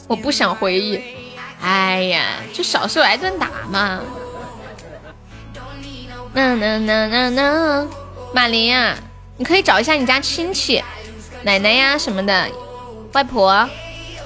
[0.07, 1.01] 我不想回忆，
[1.61, 4.01] 哎呀，就小时候挨顿打嘛。
[6.35, 7.87] 那那那那那，
[8.35, 8.97] 马林呀，
[9.37, 10.83] 你可以找一下你家亲戚，
[11.45, 12.49] 奶奶呀什么的，
[13.13, 13.67] 外婆，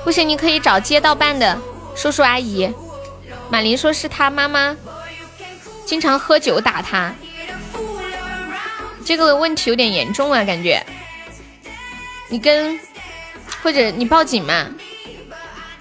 [0.03, 1.57] 不行你可以找街道办的
[1.95, 2.73] 叔叔阿姨。
[3.51, 4.77] 马林说是他妈妈
[5.85, 7.15] 经常喝酒打他，
[9.05, 10.85] 这个问题有点严重啊，感觉。
[12.29, 12.79] 你跟。
[13.61, 14.69] 或者你报警嘛，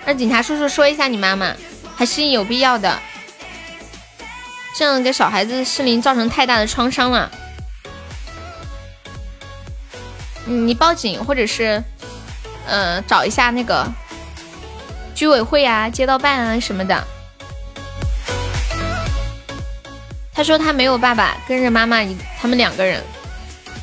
[0.03, 1.53] 让警察叔叔说一下你妈妈，
[1.95, 2.99] 还是有必要的。
[4.77, 7.31] 这样给小孩子心灵造成太大的创伤了。
[10.45, 11.83] 你报警，或者是
[12.67, 13.91] 呃找一下那个
[15.15, 17.03] 居委会啊、街道办啊什么的。
[20.31, 21.97] 他说他没有爸爸，跟着妈妈，
[22.39, 23.01] 他们两个人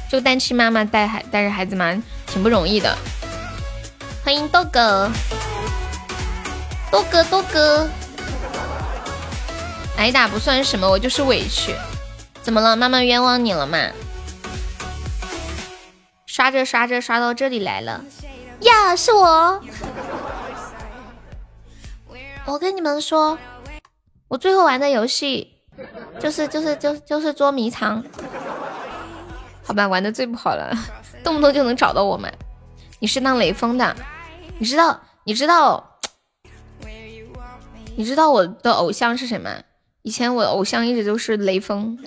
[0.09, 1.93] 就单亲妈妈带孩带着孩子嘛，
[2.29, 2.97] 挺不容易的。
[4.25, 5.11] 欢迎豆哥，
[6.89, 7.89] 豆哥豆哥，
[9.97, 11.75] 挨打不算什么，我就是委屈。
[12.43, 12.77] 怎么了？
[12.77, 13.79] 妈妈冤枉你了吗？
[16.27, 18.05] 刷着刷着刷到这里来了
[18.61, 19.63] 呀，是我。
[22.45, 23.39] 我跟你们说，
[24.29, 25.61] 我最后玩的游戏
[26.19, 28.03] 就是就是就就是捉迷藏。
[29.63, 30.77] 好吧，玩的最不好了，
[31.25, 32.31] 动不动就能找到我们。
[32.99, 33.95] 你是当雷锋的。
[34.59, 35.99] 你知道，你知道，
[37.97, 39.51] 你知道我的偶像是谁吗？
[40.05, 41.99] 以前我的偶像一直都是雷锋，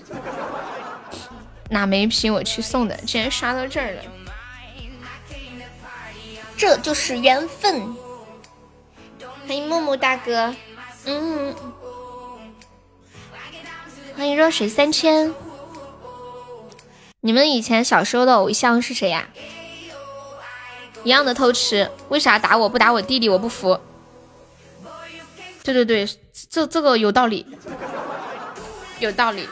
[1.71, 4.03] 哪没皮我去送的，竟然刷到这儿了，
[6.55, 7.95] 这就是缘分。
[9.47, 10.53] 欢迎木木大哥，
[11.05, 11.55] 嗯，
[14.15, 15.33] 欢迎弱水三千。
[17.21, 19.27] 你们以前小时候的偶像是谁呀？
[21.03, 23.27] 一样的偷吃，为啥打我不打我弟弟？
[23.27, 23.79] 我不服。
[25.63, 26.07] 对对对，
[26.49, 27.45] 这这个有道理，
[28.99, 29.47] 有道理。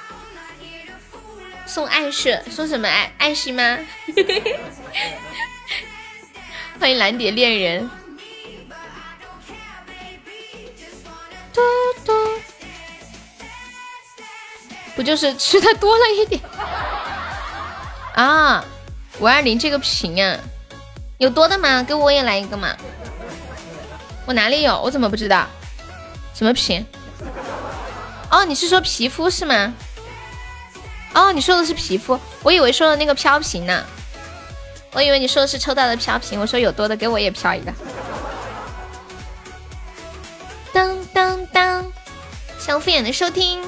[1.67, 3.77] 送爱是送什么爱爱心吗？
[6.79, 7.89] 欢迎蓝蝶恋人。
[11.53, 11.61] 嘟
[12.05, 12.13] 嘟，
[14.95, 16.41] 不就是吃的多了一点
[18.15, 18.63] 啊？
[19.19, 20.37] 五二零这个屏啊。
[21.17, 21.81] 有多的吗？
[21.81, 22.75] 给我也来一个嘛！
[24.25, 24.77] 我哪里有？
[24.81, 25.47] 我怎么不知道？
[26.35, 26.85] 什么皮？
[28.29, 29.73] 哦，你是说皮肤是吗？
[31.13, 33.85] 哦，你说的是皮肤，我以为说的那个飘屏呢。
[34.91, 37.73] 我以为你说的是抽到的飘屏，我说有多的给我也飘一个。
[40.73, 41.91] 当当当，
[42.59, 43.61] 想敷衍的收听，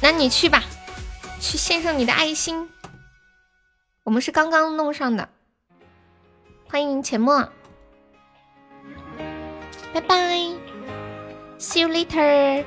[0.00, 0.64] 那你去吧，
[1.40, 2.68] 去献上你的爱心。
[4.02, 5.28] 我们是刚刚弄上的，
[6.68, 7.48] 欢迎浅墨，
[9.98, 10.16] 拜拜
[11.58, 12.64] ，see you later。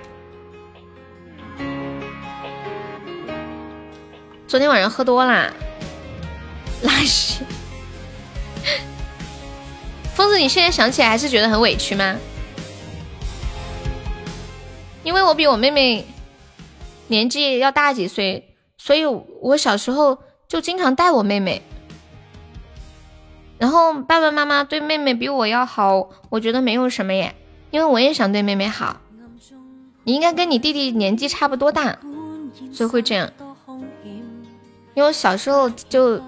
[4.45, 5.49] 昨天晚上喝多啦，
[6.81, 7.45] 拉屎。
[10.13, 12.17] 疯子，你现在想起来还是觉得很委屈吗？
[15.05, 16.05] 因为我比我妹妹
[17.07, 20.17] 年纪要大几岁，所以我小时候
[20.49, 21.61] 就经常带我妹妹。
[23.61, 27.35] 然后爸爸妈妈对妹妹比我要好，我觉得没有什么耶，
[27.69, 28.99] 因为我也想对妹妹好。
[30.03, 31.95] 你应该跟你弟弟年纪差不多大，
[32.73, 33.29] 所以会这样。
[34.95, 36.19] 因为小时候就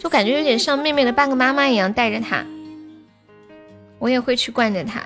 [0.00, 2.44] 就感觉有点像妹妹的半个妈妈一样带着她，
[4.00, 5.00] 我也会去惯着她。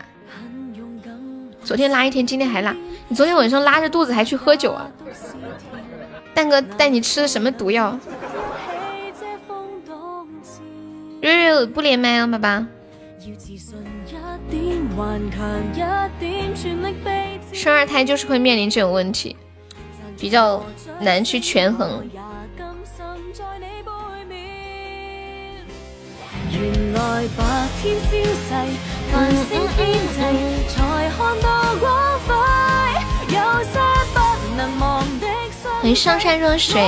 [1.62, 2.74] 昨天拉一天，今天还拉。
[3.08, 4.90] 你昨天晚上拉着肚子还去喝酒啊？
[6.32, 7.98] 蛋哥带你吃的什么毒药？
[11.20, 12.66] 瑞瑞不连麦啊，爸爸。
[17.52, 19.36] 生二胎就是会面临这种问题，
[20.16, 20.64] 比较
[21.00, 22.08] 难去权衡。
[35.80, 36.80] 欢迎上善若水。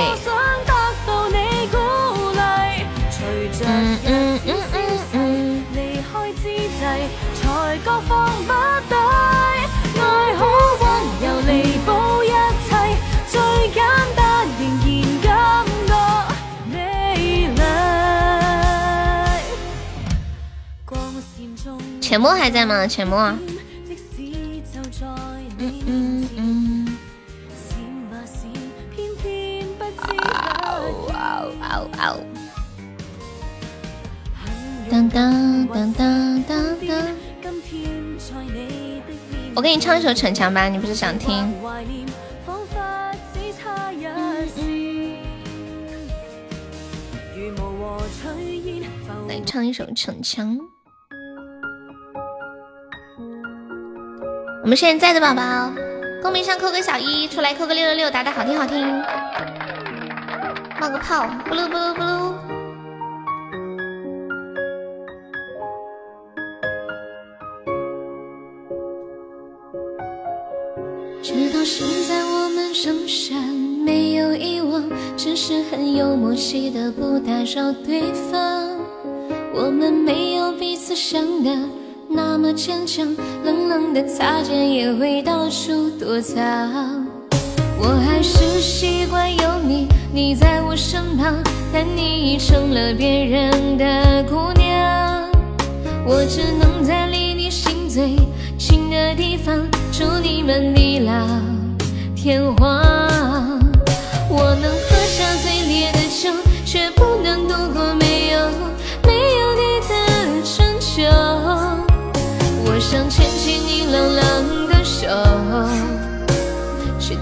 [3.63, 3.69] 嗯
[4.05, 4.09] 嗯
[4.45, 4.77] 嗯嗯
[5.13, 5.63] 嗯。
[5.73, 8.09] 离开之际，才觉放
[8.43, 8.49] 不
[8.89, 8.93] 低。
[9.99, 10.03] 爱
[10.37, 10.39] 可
[10.81, 10.83] 温
[11.21, 11.49] 柔弥
[11.85, 11.89] 补
[12.23, 12.25] 一
[12.67, 12.69] 切，
[13.27, 13.33] 最
[13.73, 13.77] 简
[14.15, 14.19] 单
[14.59, 14.61] 仍
[15.21, 15.29] 然感
[15.87, 15.89] 觉
[16.71, 16.75] 美
[17.55, 17.59] 丽。
[22.01, 22.65] 浅墨还在
[23.05, 23.37] 吗？
[25.57, 26.10] 嗯嗯。
[34.91, 37.07] 当当当当当当。
[39.55, 41.49] 我给你唱一首《逞强》吧，你不是想听？
[49.29, 50.57] 来唱一首《逞强》。
[54.61, 55.71] 我们现在的宝宝，
[56.21, 58.85] 公屏上扣个小一，出来扣个六六六，打的好听好听，
[60.81, 62.50] 冒个泡，不噜不噜不噜。
[71.23, 72.97] 直到现在，我们仍
[73.29, 73.47] 然
[73.85, 74.83] 没有遗忘，
[75.15, 78.67] 只是很有默契的不打扰对方。
[79.53, 81.51] 我们没有彼此想的。
[82.09, 87.05] 那么坚强，冷冷的擦肩也会到处躲藏。
[87.77, 91.35] 我还是习惯有你，你在我身旁，
[91.71, 95.29] 但你已成了别人的姑娘。
[96.03, 98.15] 我只能在离你心最
[98.57, 99.55] 近的地方，
[100.01, 101.13] 祝你们地老
[102.15, 102.81] 天荒。
[104.27, 106.33] 我能喝下最烈的酒，
[106.65, 108.39] 却不能度过没有
[109.05, 109.93] 没有你的
[110.43, 111.03] 春秋。
[112.65, 115.05] 我想牵起你冷冷的手，
[116.99, 117.13] 却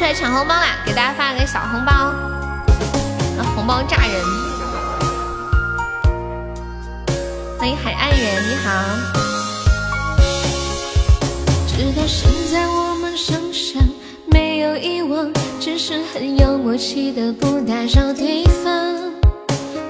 [0.00, 0.78] 出来抢红包啦！
[0.86, 1.92] 给大家发个小红包，
[3.54, 4.24] 红包炸人！
[7.58, 8.18] 欢迎海岸人，
[8.48, 8.72] 你好。
[11.68, 13.90] 直到现在我们仍然
[14.32, 18.72] 没有遗忘，只是很有默契的不打扰对方。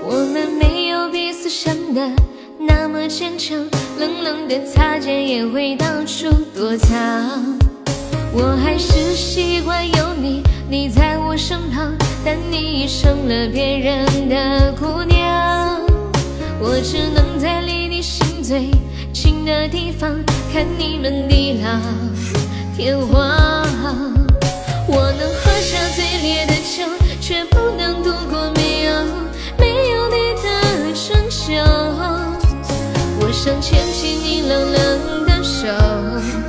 [0.02, 2.10] 我们没有彼此想的
[2.58, 3.56] 那么坚强，
[3.96, 7.60] 冷冷的擦肩也会到处躲藏。
[8.32, 11.92] 我还是习惯有你，你在我身旁，
[12.24, 15.80] 但你已成了别人的姑娘。
[16.60, 18.70] 我只能在离你心最
[19.12, 20.08] 近的地方，
[20.52, 21.70] 看你们地老
[22.76, 23.36] 天荒。
[24.86, 26.84] 我能喝下最烈的酒，
[27.20, 28.92] 却不能度过没有
[29.58, 31.52] 没有你的春秋。
[33.20, 36.39] 我想牵起你冷冷的手。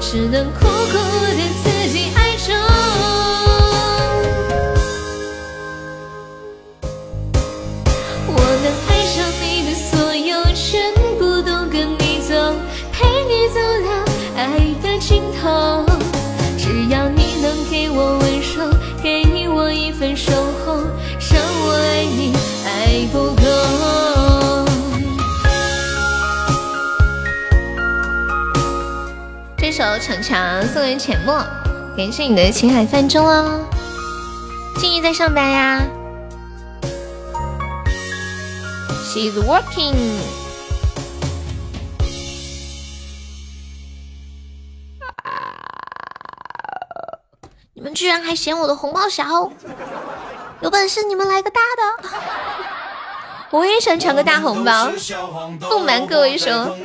[0.00, 2.54] 只能苦苦的自己爱着。
[8.26, 12.34] 我能爱上你的所有，全部都跟你走，
[12.90, 13.88] 陪你走到
[14.36, 14.40] 爱
[14.82, 15.84] 的尽头。
[16.58, 18.68] 只要你能给我温柔，
[19.02, 20.32] 给我一份守
[29.72, 31.32] 这首《逞强》送给浅墨，
[31.96, 33.64] 感谢你的情海泛舟哦。
[34.80, 35.80] 静怡在上班呀
[39.04, 39.94] ，She's working。
[47.72, 49.52] 你们居然还嫌我的红包小，
[50.62, 52.08] 有本事你们来个大的！
[53.52, 54.90] 我也想抢个大红包，
[55.60, 56.76] 不瞒各位说。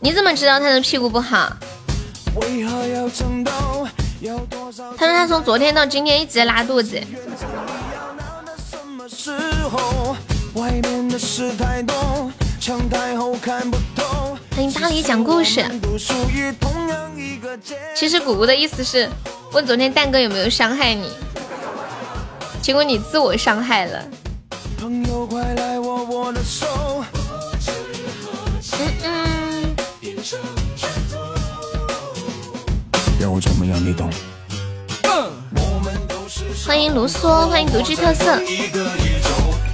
[0.00, 1.56] 你怎么知道他的屁股不好？
[4.96, 7.00] 他说他从昨天到今天一直在拉肚子。
[8.70, 9.30] 什么时
[9.70, 10.16] 候？
[10.54, 12.30] 外面的事太多，
[12.60, 14.36] 墙太厚看不透。
[14.54, 15.64] 欢迎巴黎讲故事。
[17.94, 19.08] 其实谷谷的意思是
[19.52, 21.10] 问昨天蛋哥有没有伤害你，
[22.60, 24.02] 结果你自我伤害了。
[24.78, 26.66] 朋友，快来握我的手。
[33.22, 34.10] 要我怎么样你懂？
[36.66, 38.42] 欢迎卢梭，欢迎独具特色。
[38.42, 39.28] 一个宇宙，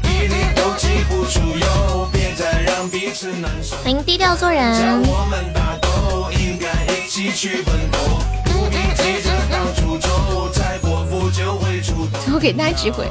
[0.05, 3.75] 一粒都挤不出油，别再让彼此难受。
[3.79, 4.63] 欢迎低调做人。
[5.03, 7.99] 我们打斗，应该一起去奋斗。
[8.45, 12.35] 不必急着到处走，再过不久会出头。
[12.35, 13.07] 我给大家机会。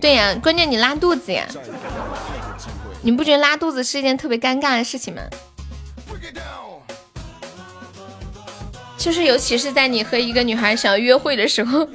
[0.00, 1.46] 对呀、关键你拉肚子呀，
[3.02, 5.20] 你不觉得拉肚子是一件特别尴尬的事情吗？
[8.98, 11.88] 就是尤其是在你和一个女孩想要约会的时候，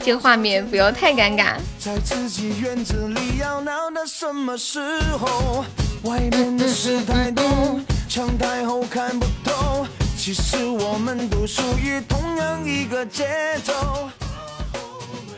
[0.00, 1.54] 这个画面不要太尴尬。
[1.78, 4.80] 在自己院子里要闹到什么时
[5.18, 5.64] 候？
[6.02, 9.86] 外面的事太多，墙太厚看不透。
[10.18, 13.26] 其实我们都属于同样一个节
[13.62, 14.10] 奏。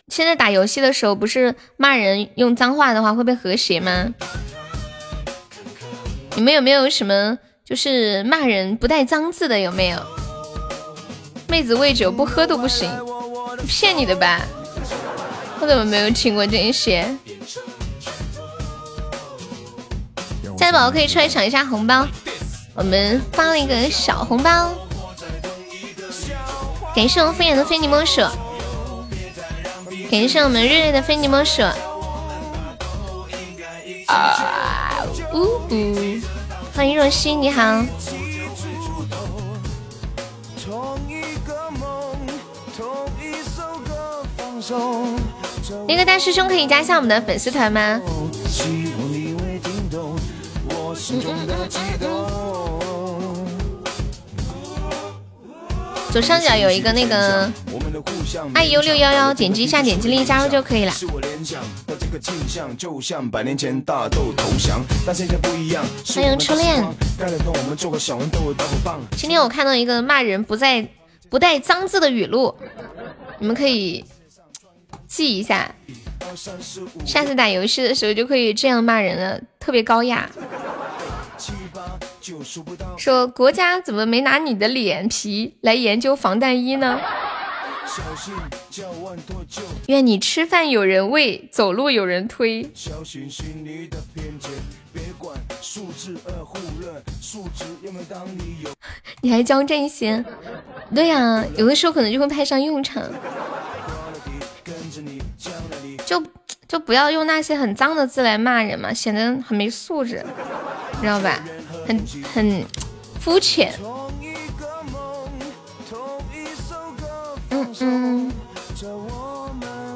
[0.09, 4.09] 现在打游戏的时候，不是骂人用脏话的话会被和谐吗？
[6.35, 9.59] 你们有没有什么就是骂人不带脏字的？
[9.59, 10.01] 有没有？
[11.49, 12.89] 妹子喂酒不喝都不行，
[13.67, 14.41] 骗你的吧？
[15.61, 17.05] 我怎么没有听过这些？
[20.57, 22.07] 在的宝宝可以出来抢一下红包，
[22.73, 24.71] 我们发了一个小红包，
[26.95, 28.21] 感谢我们敷衍的非你莫属。
[30.09, 31.63] 感谢我们瑞瑞的非你莫属。
[34.07, 36.21] 啊呜呜！
[36.77, 37.82] 欢迎若曦，你好。
[45.89, 47.98] 那个大师兄可以加一下我们的粉丝团吗？
[56.12, 57.51] 左上角有一个那个
[58.55, 60.90] 爱优六幺幺，点击一下，点击立即加入就可以了。
[60.90, 62.18] 是我联想的这个
[62.77, 65.85] 就像百年前大豆投降，但现在不一样。
[66.14, 66.85] 欢迎初恋。
[69.16, 70.86] 今天我看到一个骂人不在
[71.31, 72.55] 不带脏字的语录，
[73.39, 74.05] 你们可以
[75.06, 75.74] 记一下，
[77.05, 80.28] 下次打游戏的时候就可以这样骂人了，特别高雅。
[82.97, 86.98] 说国家怎么没拿你的脸皮来研究防弹衣呢？
[87.87, 88.35] 小心
[88.69, 92.69] 叫万脱臼，愿你吃饭有人喂，走路有人推。
[92.75, 94.51] 小心心里的偏见，
[94.93, 95.39] 别管
[98.09, 98.71] 当理由？
[99.23, 100.25] 你还教这些？
[100.95, 103.03] 对呀、有的时候可能就会派上用场。
[106.05, 106.23] 就
[106.69, 110.25] 就不要用那些很脏的字来骂人嘛，显得很没素质，
[111.01, 111.43] 知道吧？
[111.87, 112.05] 很
[112.35, 112.65] 很
[113.21, 113.73] 肤浅。
[117.51, 118.32] 嗯嗯。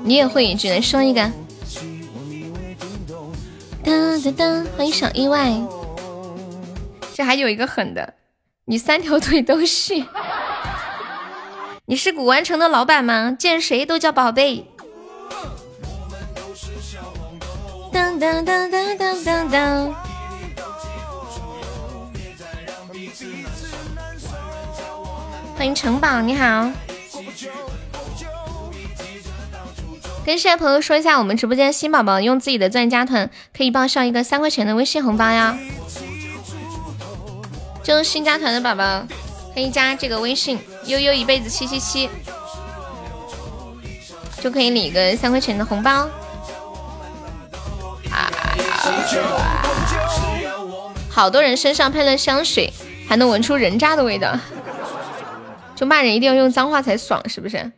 [0.02, 1.20] 你也会，只能说一个。
[3.84, 5.52] 噔噔噔，欢迎小意外。
[7.14, 8.14] 这还有一个狠的，
[8.64, 9.94] 你三条腿都是。
[11.86, 13.36] 你是古玩城的老板吗？
[13.38, 14.64] 见谁都叫宝贝。
[17.92, 19.94] 当当当当当当。
[25.56, 26.70] 欢迎城堡，你好。
[30.30, 35.58] 跟现在朋友说一下，我们直播间新宝宝用自己的钻加团可以报上一个三块钱的微信红包呀。
[37.82, 39.04] 就是新加团的宝宝
[39.52, 42.08] 可以加这个微信悠悠一辈子七七七，
[44.40, 46.08] 就可以领个三块钱的红包。
[48.12, 48.30] 啊
[51.10, 52.72] 好多人身上喷了香水，
[53.08, 54.38] 还能闻出人渣的味道。
[55.74, 57.72] 就骂人一定要用脏话才爽，是不是？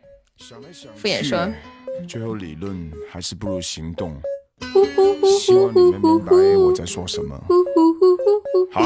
[0.95, 1.49] 敷衍说。
[2.07, 4.15] 最后理论还是不如行动。
[5.39, 7.35] 希望你们明白我在说什么。
[8.71, 8.81] 好，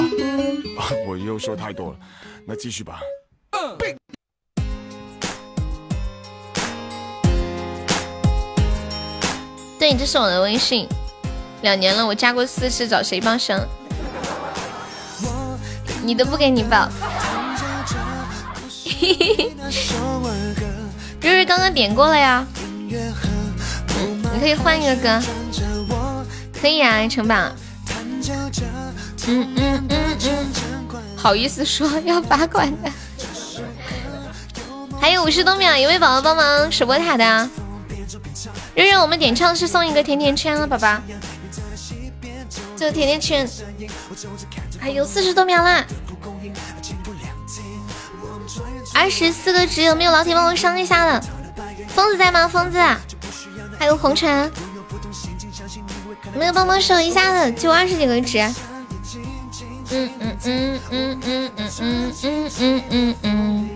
[1.07, 1.99] 我又说太多了，
[2.45, 2.99] 那继续吧。
[9.79, 10.87] 对，这是我的微信，
[11.61, 13.67] 两年了，我加过四次，找谁帮生？
[16.03, 16.89] 你都不给你报。
[18.85, 19.51] 嘿嘿嘿，
[21.21, 22.45] 日日刚刚点过了呀。
[22.89, 25.21] 你可以换一个歌，
[26.61, 27.35] 可以啊，城堡。
[29.27, 30.45] 嗯嗯嗯嗯，
[31.17, 32.89] 好意思说要罚款的。
[35.01, 37.49] 还有五十多秒，有没有宝宝帮忙守波塔的？
[38.73, 40.97] 日日，我们点唱是送一个甜甜圈了，宝宝。
[42.77, 43.45] 就甜甜圈。
[44.79, 45.85] 还有四十多秒啦，
[48.93, 51.27] 二十四个值，有没有老铁帮我上一下的？
[51.97, 52.47] 疯子在吗？
[52.47, 52.77] 疯子，
[53.79, 54.51] 还有红尘，
[56.31, 57.51] 有没有帮忙守一下的？
[57.51, 58.37] 就二十几个值。
[59.89, 63.69] 嗯嗯嗯嗯嗯嗯嗯嗯嗯嗯嗯。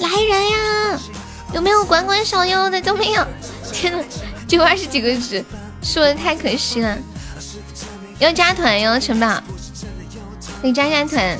[0.00, 0.98] 来人呀！
[1.52, 2.82] 有没有管管小优的？
[2.82, 3.24] 都没有。
[3.72, 4.04] 天呐，
[4.48, 5.44] 就二十几个值，
[5.84, 6.98] 说的太可惜了。
[8.18, 9.40] 要加团哟，城堡，
[10.62, 11.38] 你加加团。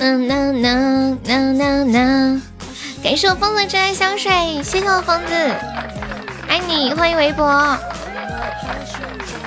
[0.00, 2.40] 嗯呐呐呐呐呐！
[3.02, 5.34] 感谢我疯子真爱香水，谢谢我疯子，
[6.48, 7.46] 爱你，欢迎微博。
[7.46, 7.78] 呀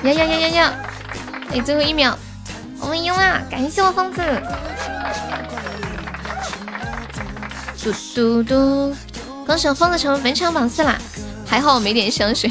[0.02, 0.74] 呀呀呀呀！
[1.52, 2.16] 哎，最后一秒，
[2.80, 4.22] 我们赢了，感谢我疯子。
[7.82, 8.96] 嘟嘟嘟！
[9.46, 10.98] 恭喜我疯子成为本场榜四啦！
[11.46, 12.50] 还好我没点香水。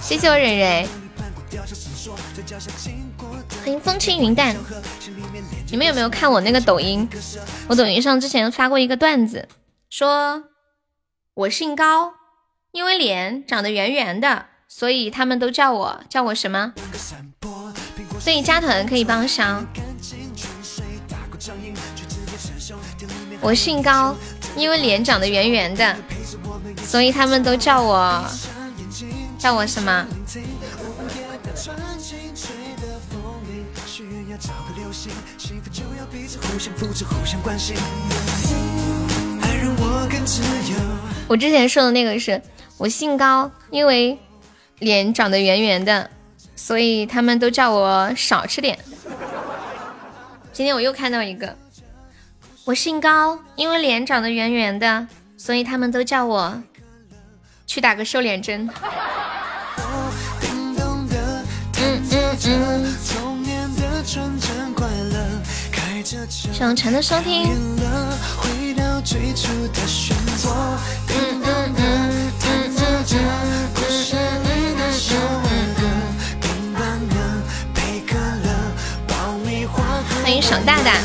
[0.00, 0.88] 谢谢我蕊蕊。
[3.64, 4.54] 欢迎风轻云淡。
[5.72, 7.08] 你们有没有看我那个抖音？
[7.66, 9.48] 我抖音上之前发过一个段子，
[9.88, 10.44] 说
[11.32, 12.12] 我姓高，
[12.72, 16.74] 因为脸长得圆圆的，所以他们都叫我叫我什么？
[18.20, 19.66] 所以加团可以帮上。
[23.40, 24.14] 我姓高，
[24.54, 25.96] 因为脸长得圆圆的，
[26.84, 28.22] 所以他们都叫我
[29.38, 30.06] 叫我什么？
[41.28, 42.40] 我之前说的那个是
[42.76, 44.18] 我姓高，因为
[44.78, 46.10] 脸长得圆圆的，
[46.54, 48.78] 所以他们都叫我少吃点。
[50.52, 51.56] 今天我又看到一个，
[52.64, 55.06] 我姓高，因为脸长得圆圆的，
[55.38, 56.62] 所以他们都叫我
[57.66, 58.68] 去打个瘦脸针。
[66.52, 67.44] 想陈的收听。
[80.22, 80.98] 欢迎爽大大。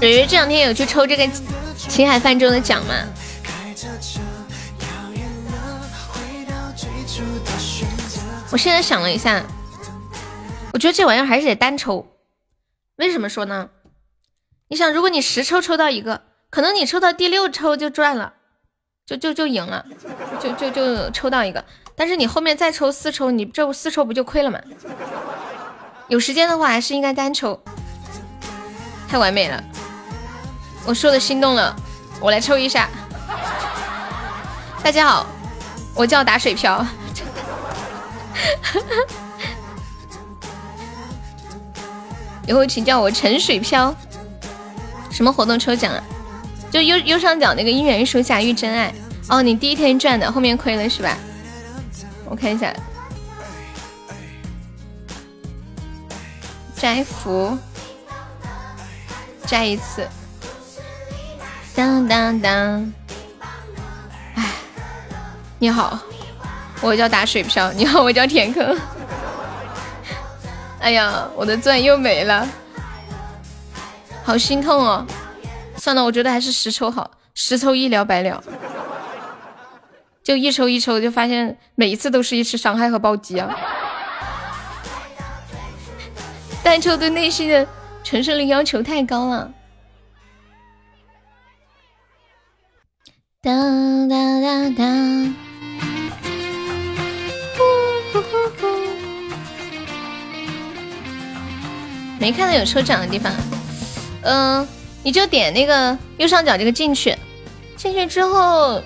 [0.00, 1.28] 蕊蕊这两天有去抽这个
[1.76, 2.94] 青海泛舟的奖吗？
[8.50, 9.40] 我现在想了一下，
[10.72, 12.04] 我觉得这玩意儿还是得单抽。
[13.00, 13.70] 为什么说呢？
[14.68, 16.20] 你想，如果你十抽抽到一个，
[16.50, 18.34] 可能你抽到第六抽就赚了，
[19.06, 19.86] 就就就赢了，
[20.38, 21.64] 就就就抽到一个。
[21.96, 24.60] 但是你后面再抽四抽，你这四抽不就亏了吗？
[26.08, 27.58] 有时间的话，还是应该单抽。
[29.08, 29.64] 太完美了，
[30.86, 31.74] 我说的心动了，
[32.20, 32.86] 我来抽一下。
[34.84, 35.24] 大家好，
[35.94, 36.84] 我叫打水漂。
[42.50, 43.94] 以后请叫我陈水飘。
[45.08, 46.02] 什么活动抽奖啊？
[46.68, 48.92] 就右右上角那个姻缘树下遇真爱。
[49.28, 51.16] 哦，你第一天赚的，后面亏了是吧？
[52.24, 52.74] 我看一下，
[56.74, 57.56] 摘福，
[59.46, 60.04] 摘一次。
[61.76, 62.92] 当当当！
[64.34, 64.50] 哎，
[65.60, 66.00] 你好，
[66.80, 67.72] 我叫打水漂。
[67.74, 68.76] 你好，我叫填坑。
[70.80, 72.48] 哎呀，我的钻又没了，
[74.24, 75.06] 好心痛哦。
[75.76, 78.42] 算了，我觉得还是十抽好，十抽一了百了。
[80.22, 83.54] 就一抽一抽，就发现每一次都是一次伤害和暴击啊！
[86.62, 87.66] 单抽对内心的
[88.04, 89.52] 承受力要求太高了。
[93.42, 95.34] 当当当当，
[102.20, 103.32] 没看到有抽奖的地方。
[104.22, 104.68] 嗯，
[105.02, 107.16] 你就点那个右上角这个进去，
[107.76, 108.80] 进去之后。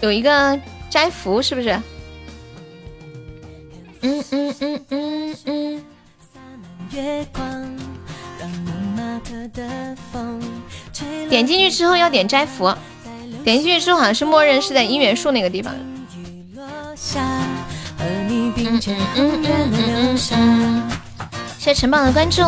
[0.00, 1.70] 有一个摘福是不是？
[4.02, 5.82] 嗯嗯嗯嗯嗯。
[11.30, 12.70] 点进去之后要点摘福，
[13.42, 15.72] 点进去之后好像是默认是在姻缘树那个地方。
[15.74, 16.06] 嗯
[18.28, 20.90] 嗯嗯嗯。
[21.64, 22.42] 谢谢陈宝的关注。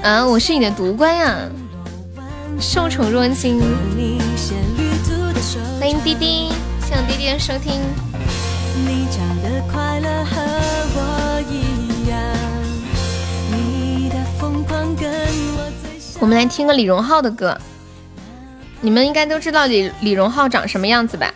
[0.00, 1.38] 啊，我是你的独官呀，
[2.60, 3.60] 受宠若惊。
[5.80, 6.50] 欢迎滴滴，
[6.86, 7.80] 谢谢滴滴的收听。
[16.20, 17.58] 我们来听个李荣浩的歌，
[18.82, 21.32] 你们应该都知道李李荣浩长什么样子吧？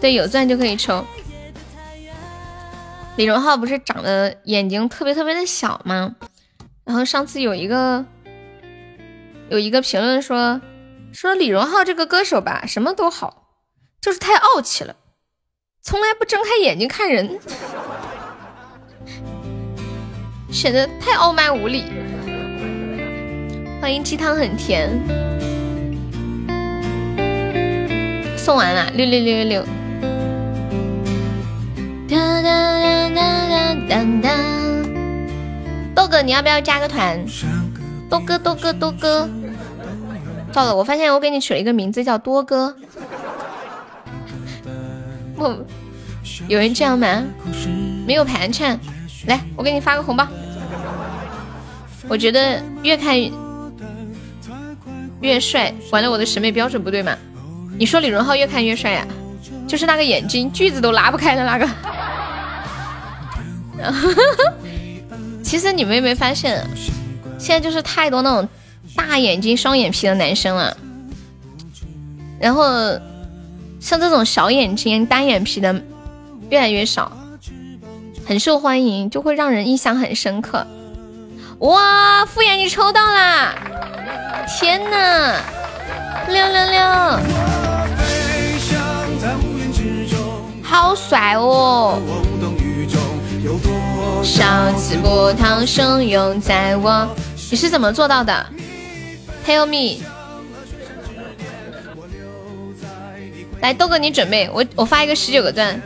[0.00, 1.04] 对，有钻就可以抽。
[3.16, 6.14] 李荣浩不是长得眼睛特别特别的小吗？
[6.84, 8.04] 然后上次有一个
[9.50, 10.60] 有一个评论说
[11.12, 13.48] 说李荣浩这个歌手吧，什么都好，
[14.00, 14.94] 就是太傲气了，
[15.82, 17.40] 从来不睁开眼睛看人，
[20.52, 21.84] 显得太傲慢无礼。
[23.80, 24.88] 欢迎鸡汤很甜，
[28.48, 29.62] 送完了，六六六六六。
[32.08, 32.80] 哒哒
[33.10, 34.30] 哒哒哒哒！
[35.94, 37.22] 豆哥，你要不要加个团？
[38.08, 39.28] 多哥，多哥，多哥！
[40.50, 42.74] 糟了，我发现我给你取了一个名字叫多哥。
[45.36, 45.54] 不，
[46.46, 47.22] 有人这样吗？
[48.06, 48.80] 没有盘缠，
[49.26, 50.26] 来，我给你发个红包。
[52.08, 53.14] 我觉得越看
[55.20, 55.70] 越帅。
[55.92, 57.14] 完了，我的审美标准不对吗？
[57.78, 59.06] 你说李荣浩越看越帅呀？
[59.66, 61.68] 就是那个眼睛，句子都拉不开的那个。
[65.44, 66.66] 其实你们有没有发现，
[67.38, 68.48] 现在就是太多那种
[68.96, 70.76] 大眼睛、双眼皮的男生了，
[72.40, 72.64] 然后
[73.78, 75.82] 像这种小眼睛、单眼皮的
[76.50, 77.12] 越来越少，
[78.26, 80.66] 很受欢迎，就会让人印象很深刻。
[81.60, 83.54] 哇，敷衍你抽到啦！
[84.48, 85.40] 天哪，
[86.28, 86.80] 六六六，
[90.68, 91.98] 好帅哦！
[94.22, 97.08] 少次波涛汹涌在我，
[97.50, 98.46] 你是怎么做到的
[99.46, 100.04] ？Tell me。
[103.62, 105.80] 来，豆哥你准备，我我发一个十九个钻，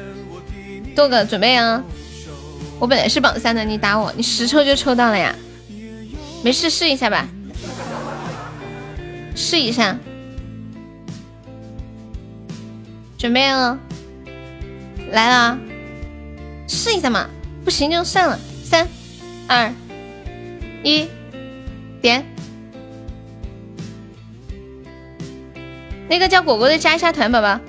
[0.96, 1.80] 豆哥准备啊！
[2.80, 5.32] 我本来是榜三的，你打我，你十抽就抽到了呀，
[6.42, 7.28] 没事试一下吧，
[9.36, 9.96] 试一下，
[13.16, 13.78] 准备了，
[15.12, 15.58] 来了，
[16.66, 17.28] 试一下嘛。
[17.64, 18.88] 不行就算了，三
[19.46, 19.72] 二
[20.82, 21.06] 一，
[22.00, 22.26] 点。
[26.08, 27.60] 那个叫果果的加一下团，宝宝。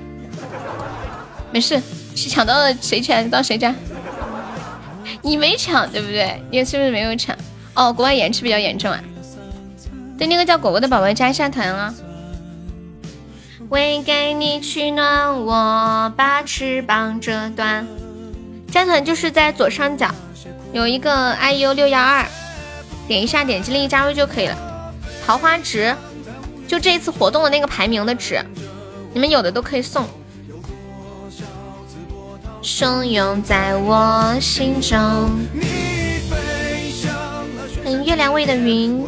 [1.51, 1.79] 没事，
[2.15, 3.75] 谁抢到了谁抢到谁家。
[5.21, 6.41] 你没抢对不对？
[6.49, 7.37] 你是不是没有抢？
[7.75, 8.99] 哦，国外延迟比较严重啊。
[10.17, 11.93] 对，那个叫果果的宝宝加一下团啊。
[13.73, 17.87] 为给你取暖，我把翅膀折断。
[18.71, 20.13] 加团就是在左上角
[20.71, 22.23] 有一个 iu 六幺二，
[23.07, 24.55] 点一下，点击立即加入就可以了。
[25.25, 25.95] 桃花值，
[26.67, 28.39] 就这一次活动的那个排名的值，
[29.11, 30.07] 你们有的都可以送。
[32.61, 34.99] 汹涌在我心中。
[37.83, 39.03] 欢迎月亮味的云，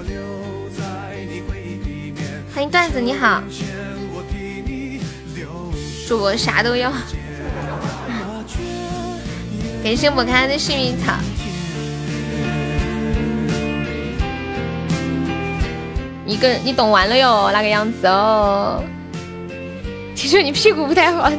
[2.51, 3.43] 欢迎段子，你好，
[6.07, 6.91] 主播啥都要。
[9.83, 11.13] 感谢我开的幸运草，
[16.25, 18.83] 一个你懂完了哟，那个样子哦。
[20.15, 21.29] 听说你屁股不太好，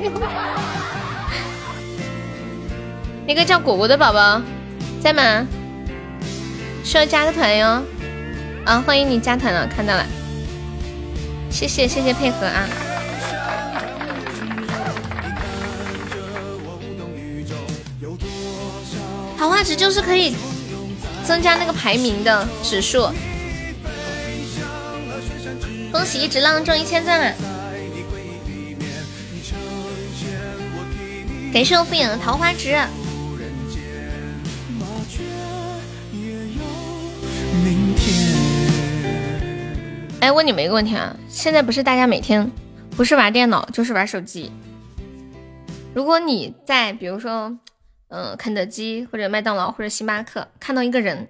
[3.26, 4.40] 那个叫果果的宝宝
[5.00, 5.46] 在吗？
[6.84, 7.82] 需要加个团哟。
[8.64, 10.06] 啊，欢迎你加团了，看到了，
[11.50, 12.68] 谢谢谢谢配合啊。
[19.38, 20.34] 桃花值就是可以
[21.24, 23.08] 增加那个排名的指数。
[25.92, 27.36] 恭喜一直浪中一千赞了，
[31.52, 32.76] 感谢我敷衍的桃花值。
[40.20, 42.50] 哎，问你们一个问题啊，现在不是大家每天
[42.96, 44.50] 不是玩电脑就是玩手机？
[45.94, 47.56] 如果你在比如说，
[48.08, 51.28] 嗯，肯德基或者麦当劳或者星巴克看到一个人，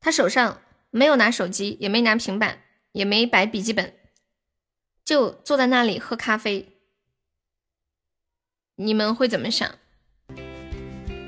[0.00, 2.58] 他手上没有拿手机，也没拿平板。
[2.92, 3.92] 也没摆笔记本，
[5.04, 6.80] 就坐在那里喝咖啡。
[8.76, 9.70] 你们会怎么想？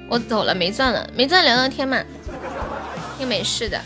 [0.09, 2.03] 我走了，没钻了，没钻聊聊天嘛，
[3.21, 3.79] 又没事的。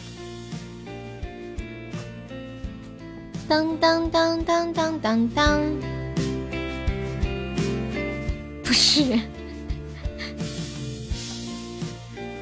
[3.48, 5.60] 当当当当当当当，
[8.64, 9.18] 不是，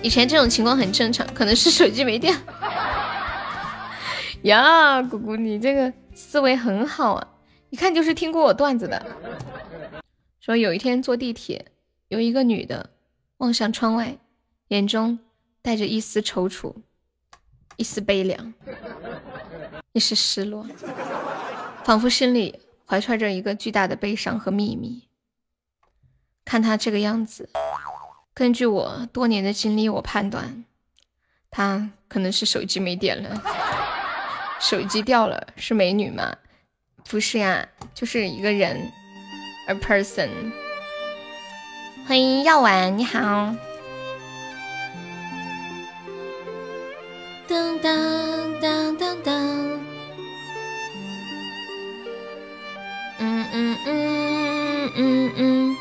[0.02, 2.36] 以前这种情况很正常，可能是手机没电。
[4.42, 7.28] 呀，姑姑，你这个思维很好啊，
[7.70, 9.04] 一看就是听过我段子的。
[10.40, 11.66] 说有一天坐地铁，
[12.08, 12.90] 有一个女的
[13.36, 14.18] 望向窗外，
[14.68, 15.20] 眼中
[15.62, 16.74] 带着一丝踌躇，
[17.76, 18.52] 一丝悲凉，
[19.92, 20.66] 一丝失落，
[21.84, 25.04] 仿佛心里怀揣着一个巨大的悲伤和秘密。
[26.44, 27.48] 看她这个样子，
[28.34, 30.64] 根据我多年的经历，我判断
[31.50, 33.42] 她可能是手机没电了。
[34.58, 36.34] 手机掉了，是美女吗？
[37.08, 38.90] 不是呀，就是一个人
[39.66, 40.30] ，a person。
[42.06, 43.54] 欢迎药丸，你好。
[47.46, 49.34] 当当当当当。
[53.18, 55.76] 嗯嗯嗯嗯嗯。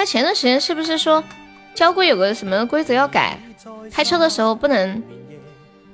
[0.00, 1.22] 他前段时间是不是说
[1.74, 3.38] 交规有个什么规则要改？
[3.92, 5.02] 开车的时候不能。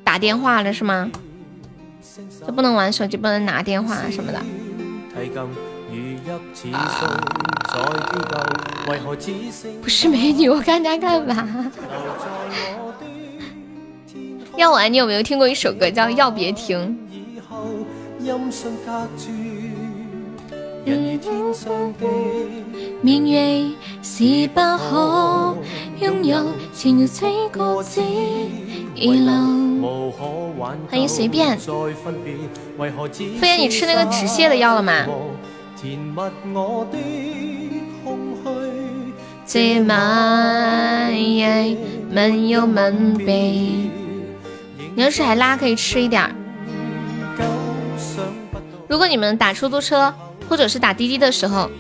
[0.04, 1.10] 打电话了是吗？
[2.46, 4.40] 就不能玩手机，不能拿电话什么的。
[9.82, 11.66] 不是美女，我看她干嘛？
[14.56, 16.96] 要玩，你有没有听过一首歌叫《要别停》？
[23.02, 23.68] 明月
[24.04, 25.56] 是不可
[25.98, 28.00] 拥有，情要这个字
[28.94, 29.32] 遗留。
[30.88, 31.58] 欢迎随便。
[31.58, 35.04] 飞燕，你吃那个止泻的药了吗？
[39.44, 41.76] 这晚夜
[42.12, 43.90] 闷又闷鼻，
[44.94, 46.32] 你要是还拉，可以吃一点。
[48.88, 50.14] 如果你们打出租车。
[50.48, 51.70] 或者是打滴滴的时候，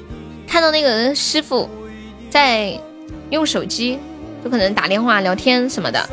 [0.46, 1.68] 看到那个师傅
[2.30, 2.78] 在
[3.30, 3.98] 用手机，
[4.44, 6.08] 就可能打电话聊天什么的，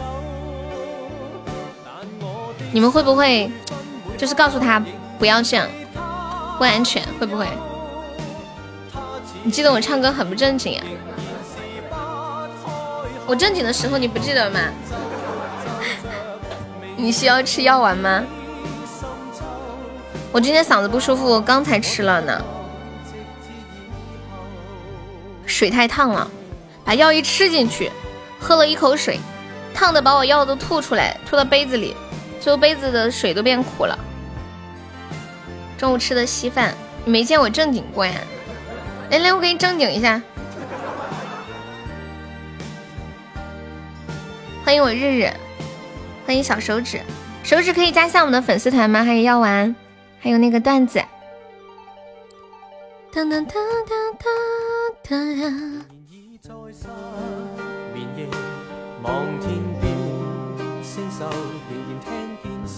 [2.72, 3.52] 你们会不会
[4.18, 4.84] 就是告诉他
[5.20, 5.68] 不要这样，
[6.58, 7.04] 不安全？
[7.20, 7.48] 会不会？
[9.44, 10.84] 你记得我唱歌很不正经呀？
[13.26, 14.60] 我正经的时候你不记得吗？
[16.96, 18.24] 你需要吃药丸吗？
[20.34, 22.44] 我今天嗓子不舒服，我刚才吃了呢。
[25.46, 26.28] 水太烫了，
[26.84, 27.92] 把药一吃进去，
[28.40, 29.20] 喝了一口水，
[29.76, 31.96] 烫的把我药都吐出来，吐到杯子里，
[32.42, 33.96] 最后杯子的水都变苦了。
[35.78, 36.74] 中午吃的稀饭，
[37.06, 38.16] 你没见我正经过呀？
[39.12, 40.20] 来来，我给你正经一下。
[44.66, 45.32] 欢迎我日日，
[46.26, 47.00] 欢迎小手指，
[47.44, 49.04] 手指可以加一下我们的粉丝团吗？
[49.04, 49.76] 还有药丸。
[50.24, 51.04] 还有那个段子。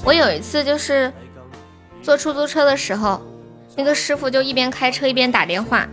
[0.03, 1.13] 我有一次就是
[2.01, 3.21] 坐出租车的时候，
[3.75, 5.87] 那个师傅就一边开车一边打电话，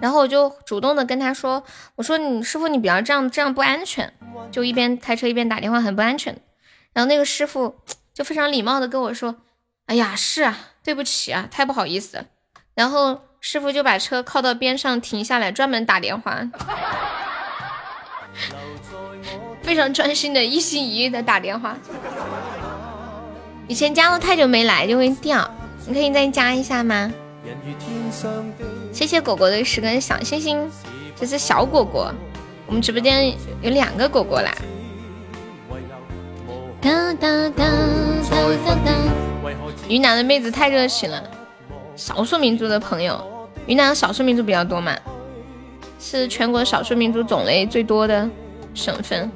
[0.00, 1.62] 然后我就主动的跟他说
[1.96, 4.10] ：“我说你师傅你不要这样，这样不安全。”
[4.50, 6.34] 就一边开车一边打电话，很不安全。
[6.94, 7.76] 然后那个师傅
[8.14, 9.34] 就非常礼貌的跟我说。
[9.88, 12.26] 哎呀，是啊，对不起啊，太不好意思。
[12.74, 16.46] 然后师傅就把车靠到边上停下来，专门打电话，
[19.62, 21.74] 非常专心的，一心一意的打电话。
[23.66, 25.50] 以前加了太久没来就会掉，
[25.86, 27.10] 你可以再加一下吗？
[28.92, 30.70] 谢谢果果的十根小星星，
[31.16, 32.12] 这是小果果。
[32.66, 34.54] 我们直播间有两个果果啦。
[36.82, 37.64] 哒哒哒
[38.30, 38.36] 哒
[38.66, 39.27] 哒哒。
[39.88, 41.22] 云南的妹子太热情了，
[41.96, 43.18] 少数民族的朋友，
[43.66, 44.94] 云南少数民族比较多嘛，
[45.98, 48.28] 是全国少数民族种类最多的
[48.74, 49.30] 省份。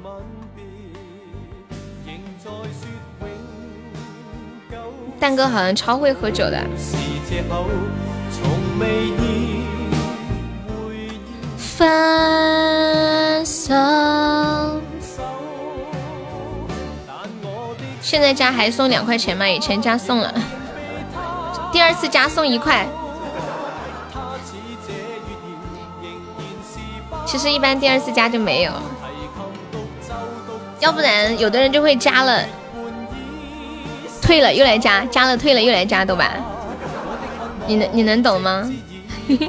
[5.19, 6.63] 蛋哥好像超会喝酒的。
[11.57, 13.73] 分手。
[18.03, 19.47] 现在加还送两块钱吗？
[19.47, 20.31] 以前加送了，
[21.71, 22.85] 第二次加送一块。
[27.25, 28.71] 其实一般第二次加就没有，
[30.81, 32.43] 要不然有的人就会加了，
[34.21, 36.33] 退了又来加，加了退了又来加，懂吧？
[37.65, 38.69] 你能你能懂吗？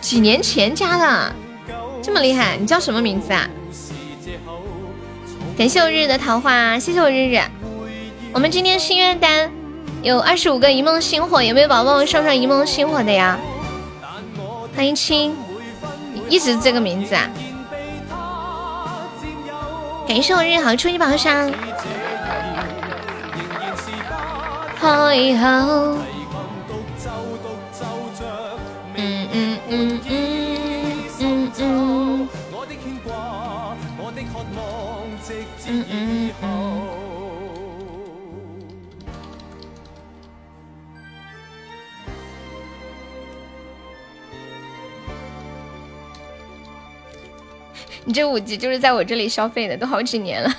[0.00, 1.32] 几年前加的，
[2.02, 2.56] 这么厉害？
[2.56, 3.46] 你叫什么名字啊？
[5.58, 7.40] 感谢我日日的桃花，谢谢我日日。
[8.32, 9.50] 我们今天心愿单
[10.04, 13.36] 有二十五个一梦星火，有没有宝宝上上一梦星火的呀？
[14.76, 15.36] 欢迎亲，
[16.28, 17.28] 一直这个名字啊？
[20.06, 21.52] 感谢我日好初级宝箱。
[24.78, 25.34] 好以
[48.08, 50.50] 你这五级就是在我这里消费的，都好几年了。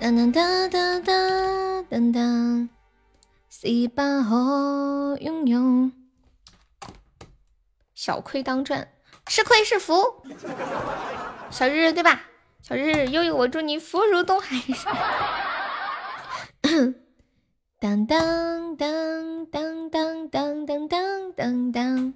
[0.00, 2.68] 当当当当当当当，
[3.50, 5.90] 是把可拥有，
[7.94, 8.88] 小亏当赚，
[9.26, 10.02] 吃亏是福。
[11.50, 12.22] 小日日对吧？
[12.62, 14.56] 小日日悠悠，我祝你福如东海。
[17.78, 22.14] 当当当当当当当当当当。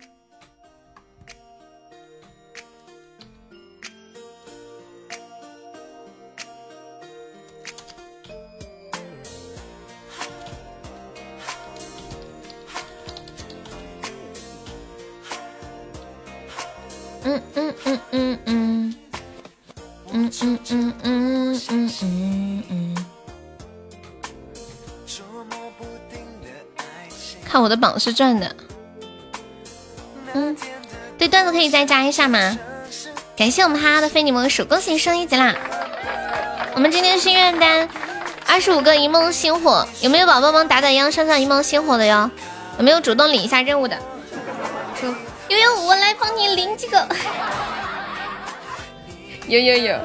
[17.27, 18.95] 嗯嗯嗯嗯嗯。
[20.13, 22.97] 嗯嗯嗯嗯嗯嗯嗯，
[27.45, 28.55] 看我的榜是赚的。
[30.33, 30.57] 嗯，
[31.19, 32.57] 对段子可以再加一下吗？
[33.37, 35.57] 感谢我们哈哈的非你莫属，恭喜升一级啦！
[36.75, 37.89] 我们今天心愿单
[38.47, 42.31] 二十五个一梦星火，有没有宝宝们打打样上上一梦星火的哟？
[42.79, 43.99] 有没有主动领一下任务的？
[45.49, 47.09] 悠悠，我来帮你领几个。
[49.47, 49.97] 有有有，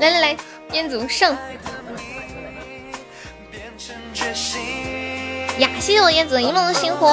[0.00, 0.36] 来来来，
[0.72, 1.36] 彦祖上
[5.58, 5.68] 呀！
[5.78, 7.08] 谢谢我彦祖一梦星火，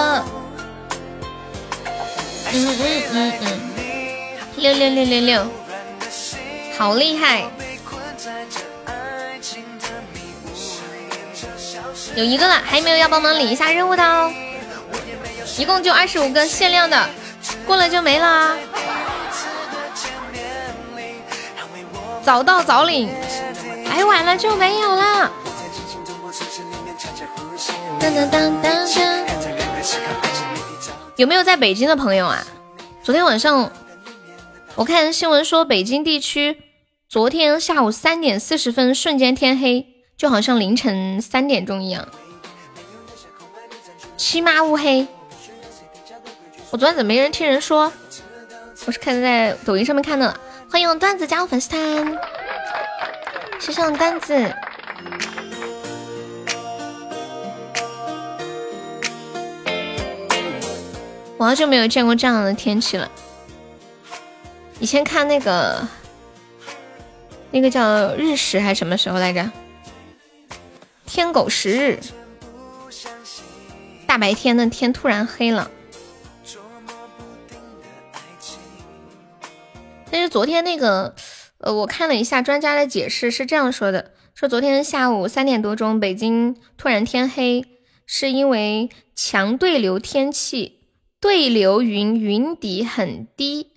[2.52, 3.60] 嗯嗯嗯嗯，
[4.58, 5.46] 六六六六六，
[6.78, 7.44] 好厉害！
[12.16, 14.34] 有一个了，还有没有要帮忙领一下任务的哦？
[15.58, 17.10] 一共就二十五个限量的，
[17.66, 18.58] 过了就没了。
[22.22, 23.10] 早到早领，
[23.86, 25.32] 来晚了就没有了。
[28.00, 29.26] 当当当当当，
[31.16, 32.46] 有没有在北京的朋友啊？
[33.04, 33.72] 昨天晚上
[34.76, 36.62] 我看新闻说，北京地区
[37.08, 42.08] 昨天下午三点四十分瞬间天黑，就好像凌晨三点钟一样，
[44.18, 45.08] 漆麻乌黑。
[46.72, 47.92] 我昨天怎么没人听人说？
[48.86, 50.40] 我是看在抖音上面看的。
[50.70, 52.20] 欢迎我段子加入粉丝团，
[53.60, 54.54] 谢谢我段子。
[61.38, 63.10] 我好久没有见过这样的天气了。
[64.80, 65.88] 以前看那个，
[67.50, 69.52] 那个叫日食还是什么时候来着？
[71.08, 72.00] 天狗食日，
[74.06, 75.72] 大白天的天突然黑了。
[80.12, 81.16] 但是昨天那个，
[81.60, 87.64] 呃，我看了一下专家的解释是这样说的：说昨天下午三点多钟，北京突然天黑，
[88.06, 90.80] 是因为强对流天气，
[91.20, 93.74] 对流云云底很低，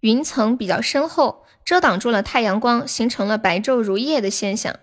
[0.00, 4.74] 云层比较深厚，遮挡住了太阳光，形成了白昼如夜的现象。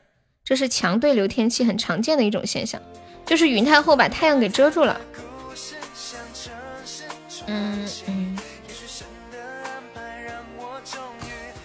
[0.45, 2.81] 这是强对流天气很常见的一种现象，
[3.25, 4.99] 就是云太厚把太阳给遮住了。
[7.47, 8.32] 嗯嗯。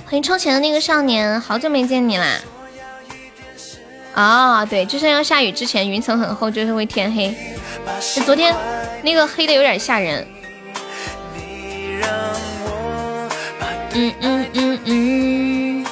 [0.08, 2.40] 欢迎充钱的那个少年，好久没见你啦！
[4.14, 7.36] 啊、对，就是要下雨之前云层很厚，就是会天黑。
[8.14, 8.56] 就昨天
[9.02, 10.26] 那个黑的有点吓人。
[13.92, 15.86] 嗯嗯嗯嗯。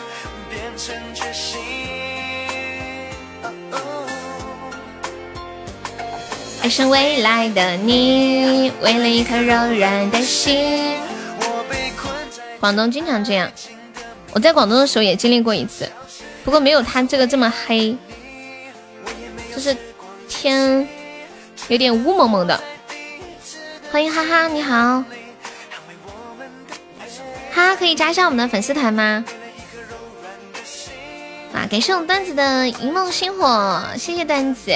[6.62, 10.96] 爱上未来的你，为了一颗柔软的心。
[12.58, 13.52] 广东经常这样，
[14.36, 15.90] 我在广东的时候也经历过一次，
[16.44, 17.96] 不过没有他这个这么黑，
[19.54, 19.74] 就是
[20.28, 20.86] 天
[21.68, 22.62] 有点雾蒙蒙的。
[23.90, 25.02] 欢迎哈哈，你好，
[27.50, 29.24] 哈哈可以加一下我们的粉丝团吗？
[31.54, 34.70] 啊，感谢我们段子的一梦星火，谢谢段子。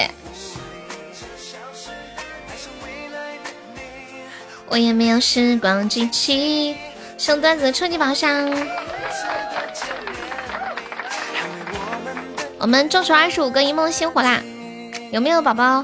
[4.69, 6.75] 我也没有时光机器，
[7.15, 8.51] 送段子的初级宝箱。
[12.61, 14.39] 我们众筹二十五个一梦星火啦，
[15.11, 15.83] 有没有宝宝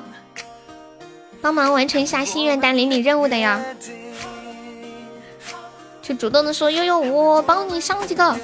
[1.42, 3.60] 帮忙完成一下心愿单领领任务的呀？
[6.04, 8.38] 就主动的说悠悠，我帮你上几个，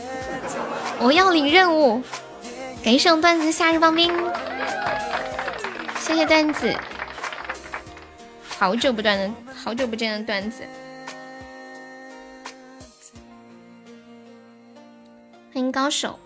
[0.99, 2.01] 我要领任务。
[2.83, 4.11] 感谢我段子夏日棒冰，
[5.99, 6.75] 谢谢段子，
[8.49, 9.31] 好久不断的。
[9.63, 10.63] 好久不见的段子，
[15.53, 16.19] 欢迎高手。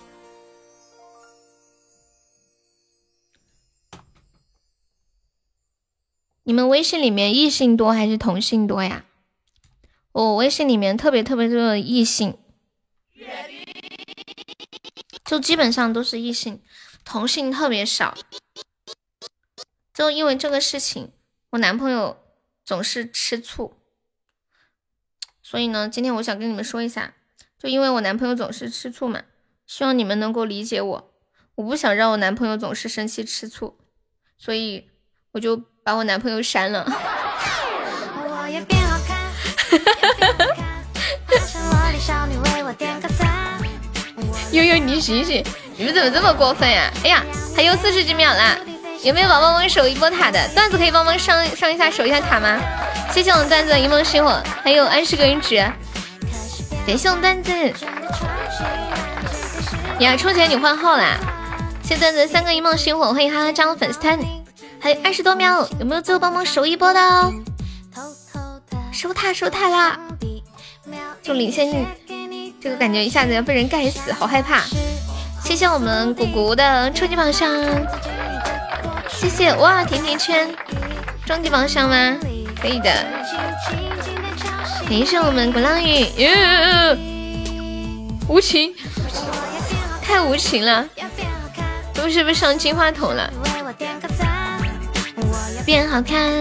[6.47, 9.03] 你们微信里面异性多还是同性多呀？
[10.13, 12.37] 我微信里面特别特别多的异性，
[15.25, 16.61] 就基本上都是异性，
[17.03, 18.17] 同性特别少。
[19.93, 21.11] 就因为这个事情，
[21.49, 22.17] 我男朋友。
[22.63, 23.77] 总是吃醋，
[25.41, 27.15] 所以呢，今天我想跟你们说一下，
[27.57, 29.23] 就因为我男朋友总是吃醋嘛，
[29.65, 31.13] 希望你们能够理解我，
[31.55, 33.77] 我不想让我男朋友总是生气吃醋，
[34.37, 34.89] 所以
[35.31, 36.85] 我就把我男朋友删了。
[44.51, 45.41] 悠悠，你醒醒，
[45.77, 46.91] 你们怎么这么过分呀？
[47.05, 47.23] 哎呀，
[47.55, 48.57] 还有四十几秒啦！
[49.01, 52.59] 有没有宝宝帮我守一波塔的段子可以帮忙上上一下守一下塔吗？
[53.13, 55.55] 谢谢我们段子的一梦星火，还有二十个人值，
[56.85, 57.53] 感谢我们段子。
[59.97, 61.15] 你呀，充钱你换号啦！
[61.81, 64.19] 谢谢段子三个一梦星火，欢迎哈哈加入粉丝团，
[64.79, 67.33] 还有二十多秒，有没有最后帮忙守一波的哦？
[68.91, 69.99] 守塔守塔啦！
[71.21, 71.85] 就领先，
[72.61, 74.63] 这个感觉一下子要被人盖死，好害怕。
[75.43, 77.49] 谢谢我们果果的初级榜上。
[79.09, 80.49] 谢谢哇，甜甜圈，
[81.25, 82.17] 终极榜上吗？
[82.61, 82.91] 可以的。
[84.89, 86.05] 感谢我们鼓浪屿，
[88.27, 88.73] 无情，
[90.01, 90.87] 太无情了，
[91.93, 93.31] 都是不是上金话筒了？
[95.67, 96.31] 变好看。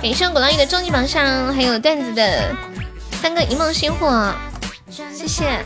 [0.00, 2.56] 感谢鼓浪屿的终极榜上，还有段子的
[3.20, 4.32] 三个一梦星火。
[4.88, 5.62] 谢谢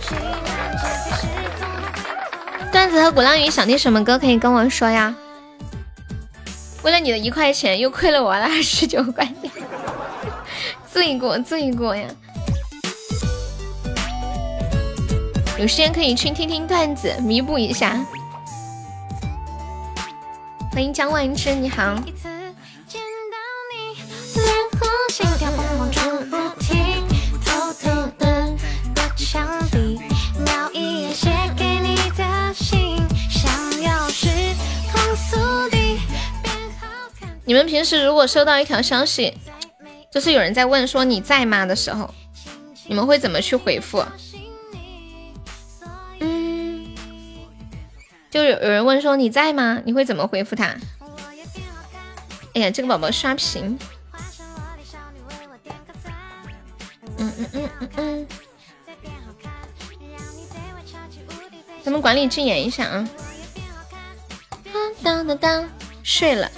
[2.73, 5.15] 段子和鼓浪屿想听什么歌可以跟我说呀？
[6.82, 9.53] 为了你的一块钱又亏了我二十九块钱，
[10.93, 12.09] 罪过罪过呀！
[15.59, 18.01] 有时间可以去听听段子，弥补一下。
[20.70, 21.98] 欢迎江万之，你好。
[37.44, 39.36] 你们平时如果收到一条消息，
[40.12, 42.14] 就是有人在问说你在吗的时候，
[42.86, 44.05] 你们会怎么去回复？
[48.30, 49.80] 就有有人问说你在吗？
[49.84, 50.76] 你会怎么回复他？
[52.55, 53.78] 哎呀，这个宝宝刷屏。
[57.18, 58.26] 嗯嗯嗯嗯嗯。
[61.82, 63.09] 咱们管理禁言一下啊。
[65.02, 65.68] 当当当，
[66.02, 66.50] 睡了。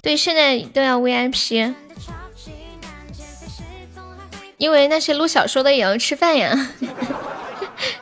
[0.00, 1.74] 对，现在都要 VIP，
[4.56, 6.70] 因为那些录小说的也要吃饭呀，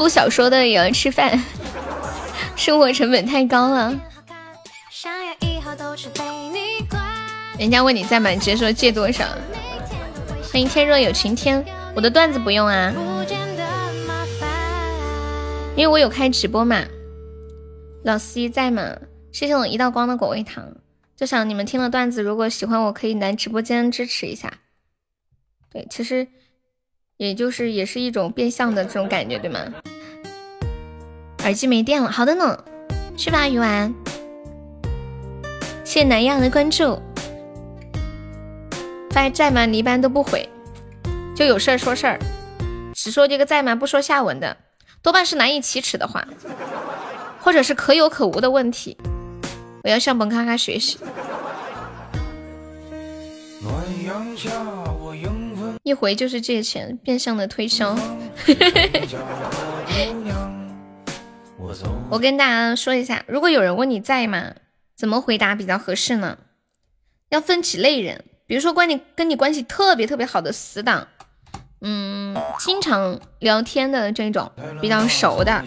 [0.00, 1.38] 录小说的也要吃饭，
[2.56, 3.94] 生活成本太高了。
[7.58, 8.30] 人家问你在吗？
[8.30, 9.26] 你直接说借多少。
[10.50, 11.62] 欢迎天若有晴天，
[11.94, 12.90] 我的段子不用啊，
[15.76, 16.82] 因为我有开直播嘛。
[18.02, 18.96] 老司机在吗？
[19.30, 20.76] 谢谢我一道光的果味糖。
[21.14, 24.50] 就想你们听了段子，如果喜欢我可以来直播间支持一下。
[25.70, 26.26] 对，其实
[27.20, 29.60] 也就是也是一种变相的这种感觉，对吗？
[31.40, 32.64] 耳机没电了，好的呢，
[33.14, 33.94] 去吧，鱼丸。
[35.84, 36.98] 谢南亚的关注。
[39.10, 39.66] 发在吗？
[39.66, 40.48] 你一般都不回，
[41.36, 42.18] 就有事儿说事儿，
[42.94, 43.74] 只说这个在吗？
[43.74, 44.56] 不说下文的，
[45.02, 46.26] 多半是难以启齿的话，
[47.42, 48.96] 或者是可有可无的问题。
[49.84, 50.98] 我要向本咔咔学习。
[55.90, 57.94] 一回就是借钱，变相的推销。
[62.08, 64.54] 我跟大家说一下，如果有人问你在吗，
[64.96, 66.38] 怎么回答比较合适呢？
[67.30, 71.08] 要分几类人，比如说关你跟你关系特别特别好的死党，
[71.80, 74.50] 嗯，经常聊天的这种
[74.80, 75.64] 比较熟的，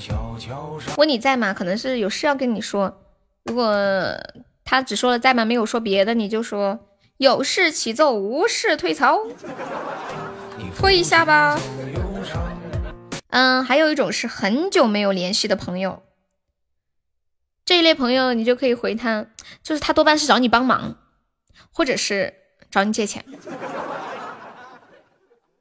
[0.97, 1.53] 问你在吗？
[1.53, 3.01] 可能是有事要跟你说。
[3.43, 3.69] 如果
[4.63, 6.79] 他只说了在吗，没有说别的，你就说。
[7.17, 9.19] 有事起奏，无事退朝，
[10.77, 11.59] 退一下吧。
[13.29, 16.03] 嗯，还有一种是很久没有联系的朋友，
[17.63, 19.27] 这一类朋友你就可以回他，
[19.61, 20.95] 就是他多半是找你帮忙，
[21.71, 22.33] 或者是
[22.69, 23.23] 找你借钱。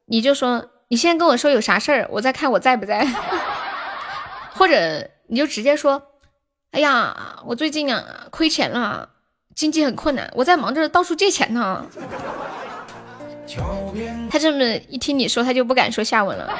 [0.06, 3.06] 你就说你先跟我说有啥事儿，我再看我在不在。
[4.54, 6.02] 或者你就直接说，
[6.72, 9.10] 哎呀，我最近啊亏钱了。
[9.54, 11.84] 经济很困难，我在忙着到处借钱呢。
[14.30, 16.50] 他这么一听你说，他就不敢说下文了。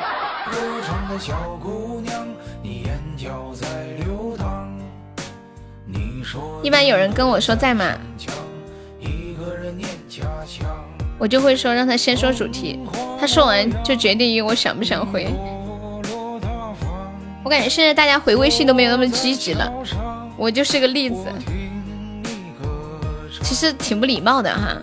[6.62, 7.98] 一般有人跟我说在吗？
[11.18, 12.78] 我就会说让他先说主题，
[13.18, 15.32] 他说完就决定于我想不想回。
[17.44, 19.72] 我感觉现在大家回微信都没有那么积极了，
[20.36, 21.26] 我就是个例子。
[23.42, 24.80] 其实挺不礼貌的哈，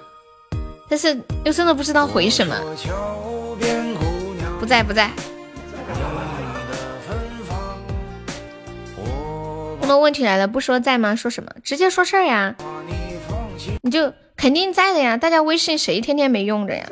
[0.88, 2.56] 但是又真的不知道回什么。
[4.60, 5.10] 不在不在。
[9.82, 11.16] 那么问题来了，不说在吗？
[11.16, 11.50] 说什么？
[11.64, 12.54] 直接说事儿呀。
[13.82, 15.18] 你就肯定在的呀。
[15.18, 16.86] 大家微信谁天天没用着呀？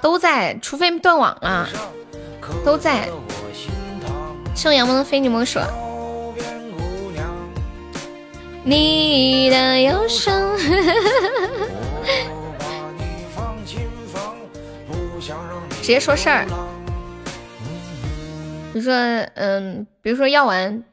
[0.00, 1.68] 都在，除非断网了，
[2.64, 3.08] 都在。
[4.54, 5.58] 送杨萌的非你莫属。
[8.64, 10.56] 你的忧伤，
[15.80, 16.46] 直接说事儿。
[18.72, 18.92] 你说，
[19.34, 20.84] 嗯，比如说药丸，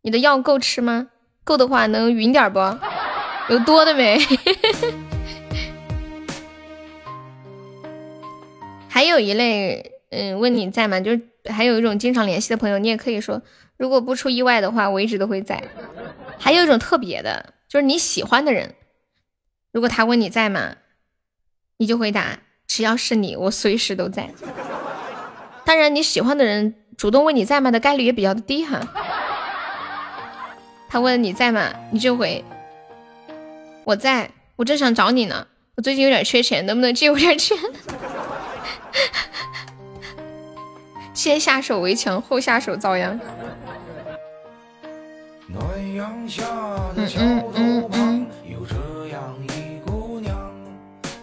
[0.00, 1.08] 你的药够吃吗？
[1.44, 2.58] 够的话能匀点不？
[3.50, 4.18] 有多的没？
[8.88, 10.98] 还有一类，嗯，问你在吗？
[11.00, 11.20] 就是
[11.50, 13.42] 还有一种经常联系的朋友，你也可以说，
[13.76, 15.62] 如果不出意外的话，我一直都会在。
[16.38, 18.74] 还有一种特别的，就是你喜欢的人，
[19.72, 20.76] 如果他问你在吗，
[21.78, 24.30] 你就回答只要是你，我随时都在。
[25.64, 28.80] 当然，你喜欢的人主动问你在吗的概率也比较低哈。
[30.88, 32.44] 他问你在吗，你就回
[33.84, 35.46] 我在，我正想找你呢，
[35.76, 37.56] 我最近有点缺钱，能不能借我点钱？
[41.12, 43.18] 先下手为强，后下手遭殃。
[45.56, 48.26] 嗯嗯嗯嗯。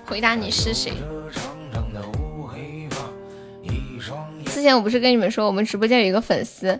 [0.05, 0.93] 回答你是谁？
[4.45, 6.79] 之前我不是跟你们说，我们直播间有一个粉丝，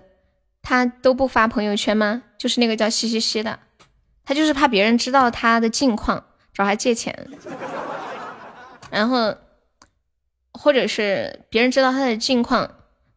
[0.62, 2.24] 他都不发朋友圈吗？
[2.38, 3.60] 就是那个叫西西西的，
[4.26, 6.24] 他就是怕别人知道他的近况，
[6.54, 7.28] 找他借钱，
[8.90, 9.36] 然后
[10.54, 12.70] 或者是别人知道他的近况。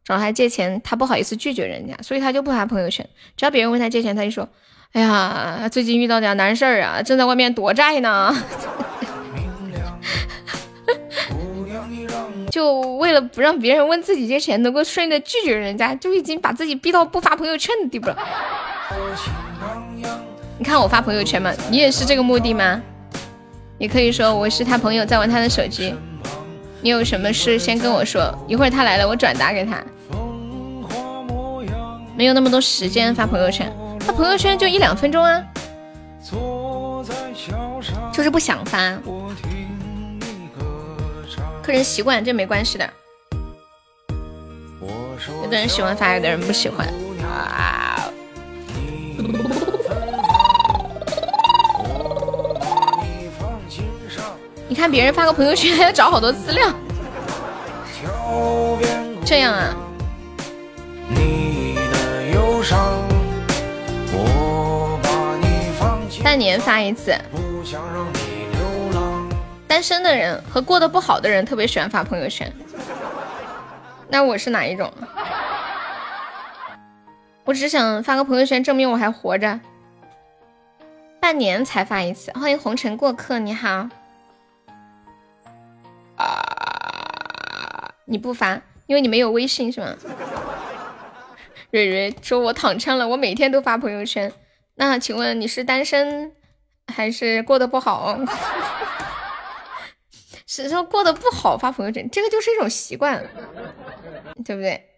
[0.04, 3.08] 找他借钱，他不好意思拒绝人家，所以他就不发朋友圈。
[3.36, 4.46] 只要别人问他借钱，他就说
[4.92, 8.36] ：“哎呀，最近遇到点难事儿啊，正在外面躲债呢。
[12.52, 18.16] ”就为了不让别人问自己借钱，能够顺利的拒绝人家，就已经把自己逼到不发朋友圈的地步了。
[20.56, 21.52] 你看我发朋友圈吗？
[21.70, 22.80] 你也是这个目的吗？
[23.78, 25.92] 你可以说我是他朋友，在玩他的手机。
[26.80, 29.82] 你有什么事先跟我说，一会儿他来了我转达给他。
[32.16, 35.42] 没有那么多时间发朋友圈，发朋友圈就一两分钟啊，
[38.12, 38.96] 就是不想发。
[41.62, 42.88] 个人习惯，这没关系的。
[45.42, 46.86] 有的人喜欢发，有的人不喜欢。
[47.24, 48.08] 啊！
[54.68, 56.72] 你看别人发个朋友圈还要找好多资料，
[59.24, 59.74] 这样啊？
[66.22, 67.14] 半年发一次。
[69.66, 72.50] 单身的人和过得不好的人特别喜欢发朋友圈。
[74.08, 74.92] 那我是哪一种？
[77.44, 79.60] 我只想发个朋友圈证明我还活着。
[81.20, 82.32] 半年才发一次。
[82.32, 83.88] 欢迎红尘过客，你好。
[86.16, 87.90] 啊！
[88.06, 89.88] 你不发，因为你没有微信是吗？
[91.74, 94.32] 蕊蕊说：“我躺枪了，我每天都发朋友圈。”
[94.76, 96.30] 那请问你是单身
[96.86, 98.16] 还是过得不好？
[100.46, 103.20] 是说过得不好发朋友圈，这个就是一种习惯，
[104.44, 104.88] 对不对？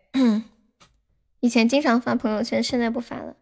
[1.41, 3.35] 以前经常发朋友圈，现在不发了。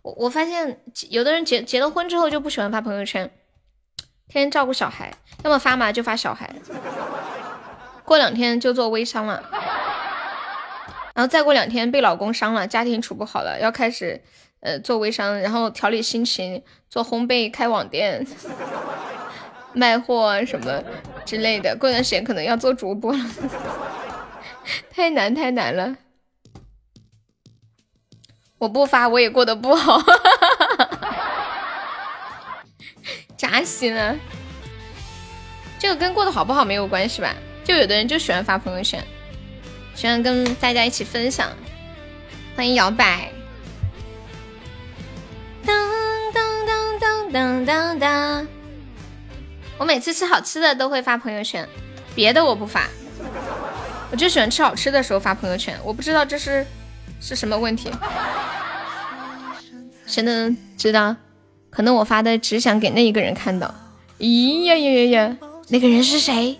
[0.00, 0.80] 我我发现
[1.10, 3.30] 有的人结结了婚之后就不喜欢发朋友圈，
[4.28, 5.12] 天天照顾小孩，
[5.44, 6.50] 要么发嘛就发小孩，
[8.02, 9.42] 过两天就做微商了，
[11.14, 14.20] 然后再过两天被老公伤了，家庭处不好了，要开始。
[14.64, 18.24] 呃，做微商，然后调理心情，做烘焙，开网店，
[19.74, 20.80] 卖货什么
[21.24, 21.76] 之类的。
[21.76, 23.18] 过段时间可能要做主播了，
[24.88, 25.96] 太难太难了。
[28.58, 30.00] 我不发，我也过得不好，
[33.36, 34.16] 扎心了。
[35.76, 37.34] 这个跟过得好不好没有关系吧？
[37.64, 39.04] 就有的人就喜欢发朋友圈，
[40.02, 41.48] 喜欢跟大家一起分享。
[42.56, 43.30] 欢迎摇摆。
[45.64, 45.88] 当
[46.34, 48.48] 当当当当当当！
[49.78, 51.68] 我每次吃好吃的都会发朋友圈，
[52.16, 52.88] 别的我不发，
[54.10, 55.78] 我就喜欢吃好吃的时候发朋友圈。
[55.84, 56.66] 我不知道这是
[57.20, 57.88] 是什么问题，
[60.04, 61.14] 谁能知道？
[61.70, 63.72] 可能我发的只想给那一个人看到。
[64.18, 65.36] 咦呀呀呀呀！
[65.68, 66.58] 那个人是谁？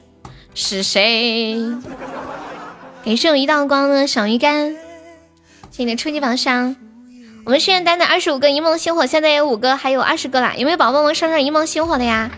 [0.55, 1.57] 是谁？
[3.05, 4.71] 感谢我一道光的小鱼干，
[5.73, 6.77] 谢谢你的初级宝箱。
[7.45, 10.55] 我们试验单的二十五个一梦星火，现在有五个，还有二十个啦！
[10.57, 12.31] 有没有宝宝们上上一梦星火的呀？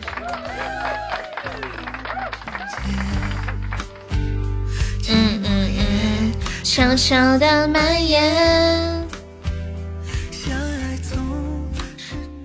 [5.10, 6.32] 嗯嗯嗯，
[6.64, 9.04] 悄悄的蔓延。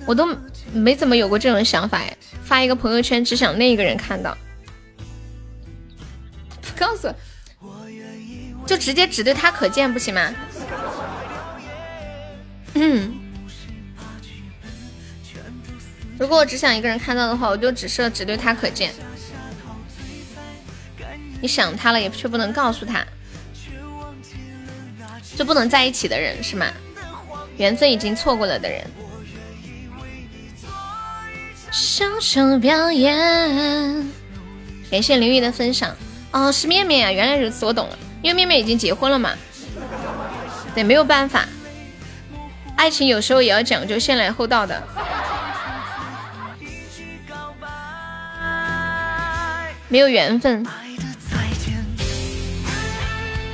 [0.05, 0.27] 我都
[0.73, 4.37] 没怎么有过这种想法哎，发一个朋友圈只想那一个人看到。
[6.61, 7.07] 不告诉，
[8.69, 10.31] 就直接只对他可见不行吗？
[12.75, 13.11] 嗯，
[16.19, 18.93] 如果我只想一个人看到的话，我就只设只对他可见。
[21.41, 23.03] 你想他了，也却不能告诉他，
[25.35, 26.67] 就不能在一起的人是吗？
[27.57, 28.85] 缘分已经错过了的人。
[31.71, 34.07] 小手表演，
[34.91, 35.95] 感谢林雨的分享。
[36.31, 39.31] 哦，是面面啊，原来如此，我懂了，因为妹妹已经结婚了嘛。
[40.75, 41.45] 对，没有办法。
[42.75, 44.81] 爱情有时候也要讲究先来后到的，
[49.87, 50.65] 没有缘分。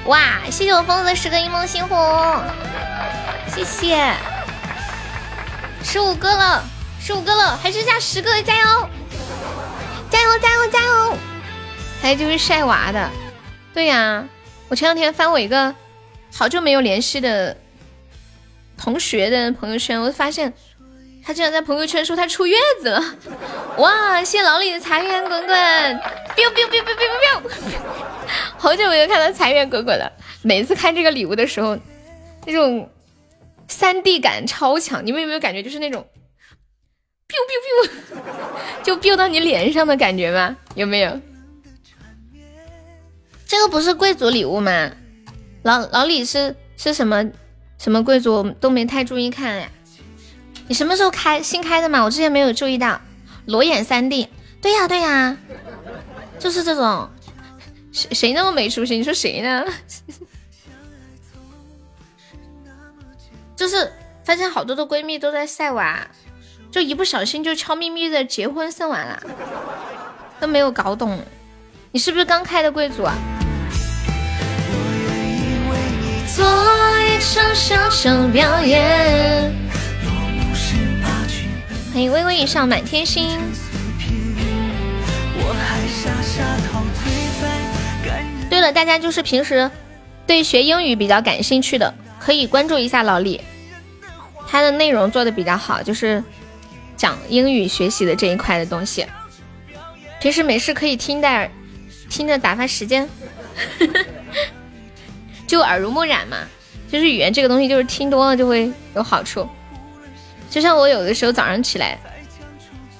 [0.06, 2.44] 哇，谢谢我疯子的十个一梦星火，
[3.48, 4.14] 谢谢，
[5.84, 6.64] 十五个了，
[7.00, 8.90] 十五个了，还剩下十个，加油，
[10.12, 11.18] 加油，加油，加油！
[12.00, 13.10] 还有就是晒娃的，
[13.74, 14.24] 对呀，
[14.70, 15.74] 我前两天翻我一个
[16.34, 17.56] 好久没有联系的。
[18.78, 20.52] 同学的朋友圈，我发现
[21.24, 23.02] 他竟然在朋友圈说他出月子了，
[23.80, 24.22] 哇！
[24.22, 25.58] 谢老李的财源滚滚
[26.36, 27.52] ，biu biu biu biu biu biu，
[28.58, 30.12] 好久没有看到财源滚滚了。
[30.42, 31.78] 每次看这个礼物的时候，
[32.46, 32.92] 那种
[33.70, 36.06] 三 D 感超强，你们有没有感觉就是那种
[37.30, 40.58] biu biu biu，就 biu 到你脸上的感觉吗？
[40.76, 41.18] 有没有？
[43.46, 44.92] 这个不是贵族礼物吗？
[45.64, 47.24] 老老李是是什么？
[47.78, 49.70] 什么贵族我都没太注意看呀？
[50.68, 52.04] 你什么时候开新开的嘛？
[52.04, 53.00] 我之前没有注意到。
[53.46, 54.28] 裸眼三 D，
[54.62, 55.38] 对呀对呀，
[56.40, 57.10] 就是这种。
[57.92, 58.98] 谁谁那么没出息？
[58.98, 59.64] 你说谁呢？
[63.56, 63.92] 就是
[64.24, 66.08] 发现好多的闺蜜都在晒娃，
[66.72, 69.22] 就一不小心就悄咪咪的结婚生完了，
[70.40, 71.20] 都没有搞懂。
[71.92, 73.14] 你是不是刚开的贵族啊？
[76.36, 76.46] 做
[77.00, 79.56] 一场小小表演。
[81.94, 83.40] 欢迎微微一笑满天星。
[85.38, 89.72] 我还傻傻陶醉在了，大家就是平时
[90.28, 93.40] 对学英语比较感兴趣的，可以关注一下老李，
[94.46, 96.22] 他的内容做的比较好，就是
[96.98, 99.06] 讲英语学习的这一块的东西。
[100.20, 101.50] 平时没事可以听点，
[102.10, 103.08] 听着打发时间，
[105.48, 106.38] 就耳濡目染嘛。
[106.88, 109.48] 就是语言这个东西，就是听多了就会有好处。
[110.50, 112.00] 就像我有的时候早上起来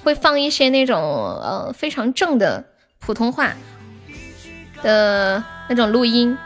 [0.02, 2.62] 会放一些那种呃非常正的
[2.98, 3.54] 普通话
[4.82, 6.36] 的那种录音，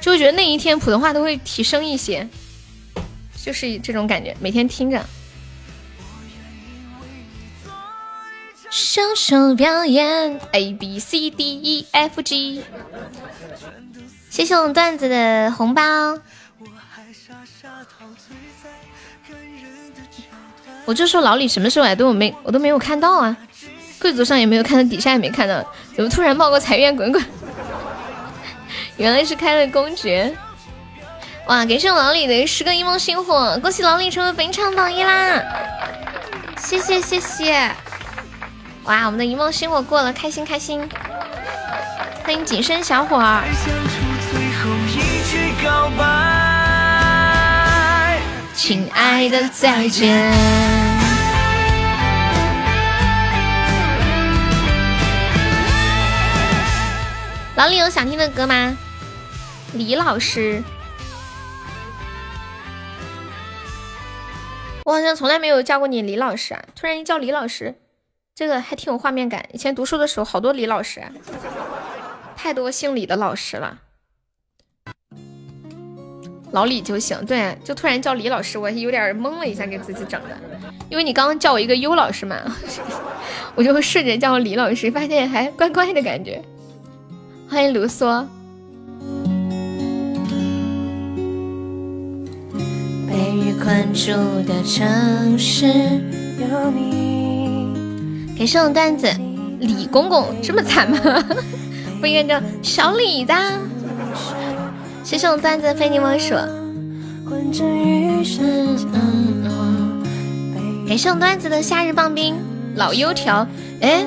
[0.00, 2.26] 就会觉得那一天普通话都会提升一些，
[3.44, 4.34] 就是这种感觉。
[4.40, 5.04] 每天听着，
[8.70, 12.64] 双手表演 A B C D E F G，
[14.32, 15.82] 谢谢我们段子的红包。
[20.86, 23.36] 我就说老李什么时候来都，我没我都没有看到啊，
[24.00, 25.62] 贵族上也没有看到，底下也没看到，
[25.94, 27.22] 怎么突然冒个财源滚滚？
[28.96, 30.34] 原来是开了公爵，
[31.46, 31.66] 哇！
[31.66, 35.42] 感谢老李的十个一梦星火，恭喜老李成为本场榜一啦！
[36.56, 37.70] 谢谢谢谢，
[38.84, 39.04] 哇！
[39.04, 40.88] 我们的一梦星火过了，开心开心！
[42.24, 43.44] 欢迎谨慎小伙儿。
[45.62, 46.02] 告白
[48.54, 50.30] 亲爱的，再见。
[57.54, 58.76] 老李有想听的歌吗？
[59.74, 60.62] 李老师，
[64.84, 66.64] 我好像从来没有叫过你李老师啊！
[66.74, 67.74] 突然一叫李老师，
[68.34, 69.46] 这个还挺有画面感。
[69.52, 71.02] 以前读书的时候，好多李老师，
[72.36, 73.78] 太多姓李的老师了。
[76.52, 80.36] 老李就行，对，就突然叫李老师，我有点懵了一下，给自己整的。
[80.88, 82.36] 因为你刚刚叫我一个优老师嘛，
[83.56, 86.42] 我就顺着叫李老师，发现还怪怪的感觉。
[87.48, 88.24] 欢迎卢梭。
[93.08, 94.12] 被雨困住
[94.46, 97.72] 的城市有你。
[98.36, 99.10] 给这种段子，
[99.60, 100.98] 李公公这么惨吗？
[102.00, 103.34] 不应该叫小李的。
[105.12, 106.34] 谢谢我段子非你莫属，
[110.88, 112.34] 感谢我段子的夏日棒冰
[112.76, 113.46] 老油条，
[113.82, 114.06] 哎，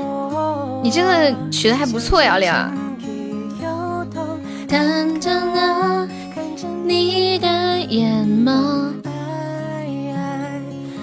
[0.81, 2.73] 你这个取的还不错呀，亮。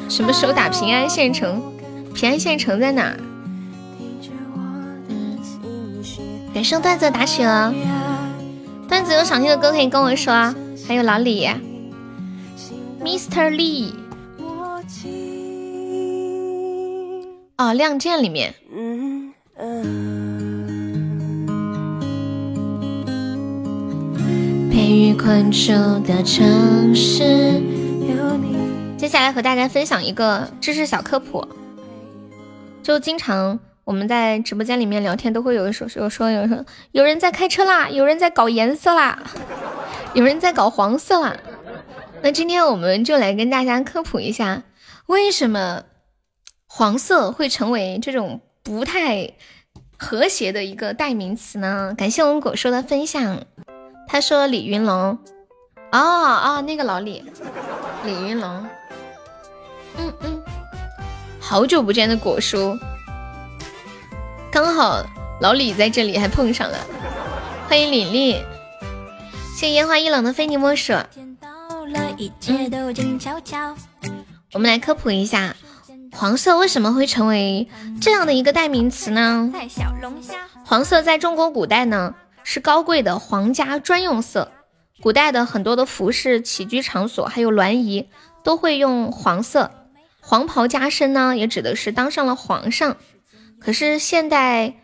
[0.09, 1.63] 什么时候打平安县城？
[2.13, 3.15] 平安县城在哪？
[6.53, 7.73] 感谢段子打起了。
[8.93, 10.55] 段子有想听的歌可以跟我说啊，
[10.87, 11.49] 还有老李
[13.03, 13.49] ，Mr.
[13.49, 13.95] Lee，
[17.57, 20.29] 哦，《亮剑》里面，嗯嗯
[24.71, 25.73] 被雨困住
[26.07, 27.25] 的城市
[28.07, 28.55] 有你。
[28.99, 31.49] 接下来和大家分享一个知识小科普，
[32.83, 33.59] 就经常。
[33.85, 39.23] 我们在直播间里面聊天，都会有一说有说有说有人在开车啦，有人在搞颜色啦，
[40.15, 41.37] 有人在搞黄色啦。
[42.23, 44.63] 那今天我们就来跟大家科普一下，
[45.07, 45.83] 为什么
[46.67, 49.33] 黄色会成为这种不太
[49.99, 51.93] 和谐的一个代名词呢？
[51.99, 53.45] 感谢我们果说的分享。
[54.07, 55.19] 他说李云龙，
[55.91, 57.25] 哦哦，那个老李，
[58.05, 58.67] 李云龙，
[59.99, 60.43] 嗯嗯，
[61.41, 62.79] 好久不见的果叔。
[64.53, 65.03] 刚好
[65.41, 66.77] 老李在这里还碰上了，
[67.67, 68.37] 欢迎李丽，
[69.57, 70.93] 谢烟花易冷的非你莫属。
[74.53, 75.57] 我们来科普一下，
[76.13, 77.67] 黄色为什么会成为
[77.99, 79.51] 这样的一个代名词呢？
[80.67, 82.15] 黄色在中国古代呢
[82.45, 84.53] 是高贵的皇家专用色，
[85.01, 88.11] 古代的很多的服饰、起居场所还有銮仪
[88.45, 89.71] 都会用黄色。
[90.21, 92.99] 黄袍加身呢，也指的是当上了皇上。
[93.65, 94.75] 可是现代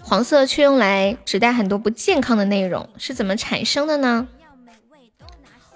[0.00, 4.26] 黄色却用来指代很多不健康的内容，是怎么产生的呢？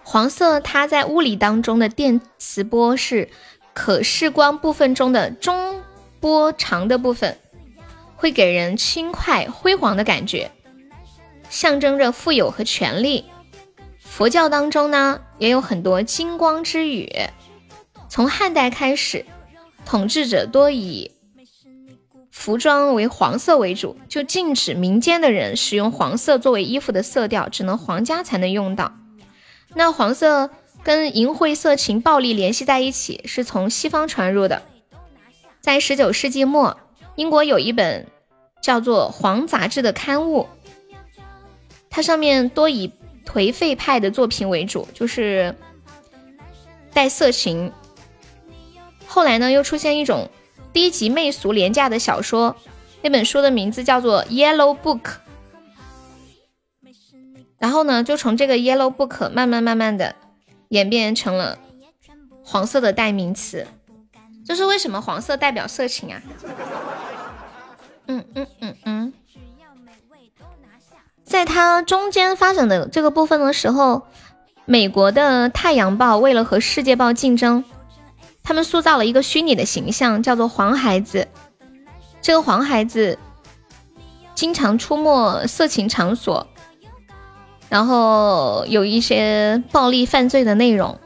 [0.02, 3.28] 黄色它在物理当中的电磁波是
[3.72, 5.80] 可视光部分中的中
[6.18, 7.38] 波长的部分，
[8.16, 10.50] 会给人轻快辉煌的感觉，
[11.48, 13.24] 象征着富有和权力。
[14.00, 17.08] 佛教当中呢也有很多金光之语。
[18.08, 19.24] 从汉代开始，
[19.86, 21.10] 统治者多以
[22.32, 28.94] 服装为黄色为主，就禁止民间的人使用黄色作为衣服的色调，只能皇家才能用到。
[29.74, 30.50] 那黄色
[30.82, 34.62] 跟淫秽、色情、暴力联系在一起，是从西方传入的。
[35.60, 36.78] 在十九世纪末，
[37.16, 38.06] 英国有一本
[38.62, 40.48] 叫做《黄》杂志的刊物，
[41.90, 42.90] 它上面多以
[43.26, 45.54] 颓废派的作品为主，就是
[46.94, 47.70] 带色情。
[49.06, 50.30] 后来呢，又出现一种
[50.72, 52.56] 低级媚俗廉价的小说，
[53.02, 55.00] 那本书的名字叫做《Yellow Book》。
[57.58, 60.16] 然后呢，就从这个 Yellow Book 慢慢慢慢的
[60.68, 61.58] 演变成了
[62.44, 63.66] 黄色的代名词。
[64.44, 66.20] 就是为什么黄色代表色情啊？
[68.08, 69.12] 嗯嗯嗯嗯，
[71.22, 74.02] 在它中间发展的这个部分的时候，
[74.64, 77.62] 美国的《太阳报》为了和《世界报》竞争，
[78.42, 81.28] 他们塑造了一个虚拟的形象，叫做黄孩子。
[82.20, 83.18] 这个黄孩子
[84.34, 86.46] 经常出没色情场所。
[87.68, 91.00] 然后有一些暴力犯罪的内容，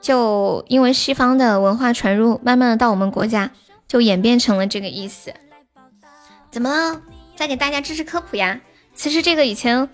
[0.00, 3.50] 就因为西方的文化传入，慢慢的到我们国家
[3.88, 5.34] 就演变成了这个意思。
[6.50, 7.02] 怎么了？
[7.34, 8.60] 再给大家知识科普呀！
[8.94, 9.88] 其实这个以前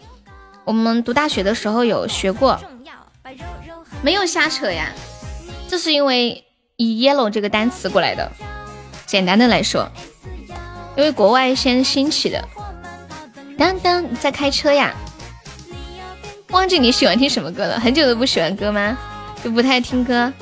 [0.67, 2.61] 我们读大学的时候有学过，
[4.03, 4.91] 没有瞎扯呀。
[5.69, 6.45] 这是因为
[6.77, 8.31] 以 yellow 这个单词过来的。
[9.07, 9.91] 简单的来说，
[10.97, 12.49] 因为国外先兴起的。
[13.59, 14.95] 当当，在开车呀？
[16.49, 17.79] 忘记你喜欢听什么歌了？
[17.79, 18.97] 很久都不喜欢歌吗？
[19.43, 20.33] 就不太听歌。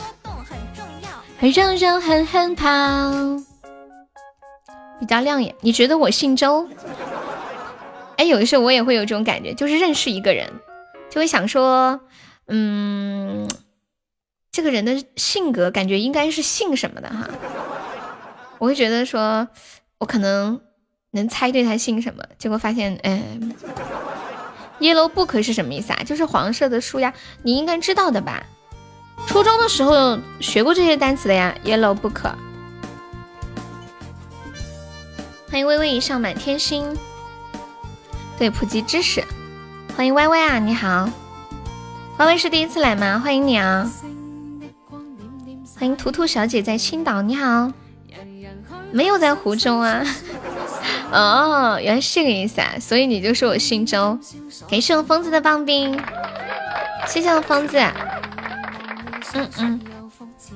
[1.40, 2.66] 很让人狠狠跑，
[4.98, 5.55] 比较亮眼。
[5.60, 6.68] 你觉得我姓周？
[8.16, 10.51] 哎，有的时候我也会有这种感觉，就是认识一个人，
[11.10, 12.01] 就会想说，
[12.48, 13.48] 嗯，
[14.50, 17.28] 这个人的性格感觉应该是姓什么的哈。
[18.58, 19.48] 我会觉得说，
[19.98, 20.60] 我可能。
[21.12, 22.22] 能猜对他姓什么？
[22.36, 23.54] 结果发现，嗯
[24.78, 26.02] ，yellow book 是什么意思啊？
[26.04, 28.44] 就是黄色的书呀，你应该知道的吧？
[29.26, 32.30] 初中的时候学过这些单词的呀，yellow book。
[35.50, 36.94] 欢迎微微一笑满天星，
[38.36, 39.24] 对，普及知识。
[39.96, 41.08] 欢迎歪歪啊，你好，
[42.18, 43.20] 歪歪是第一次来吗？
[43.20, 43.88] 欢迎你啊！
[45.78, 47.72] 欢迎图图小姐在青岛，你好，
[48.90, 50.02] 没有在湖州啊。
[51.12, 52.74] 哦，原来是这个意思啊！
[52.80, 54.18] 所以你就说我姓周，
[54.68, 55.96] 感谢我疯子的棒冰，
[57.06, 57.78] 谢谢我疯子。
[59.34, 59.80] 嗯嗯，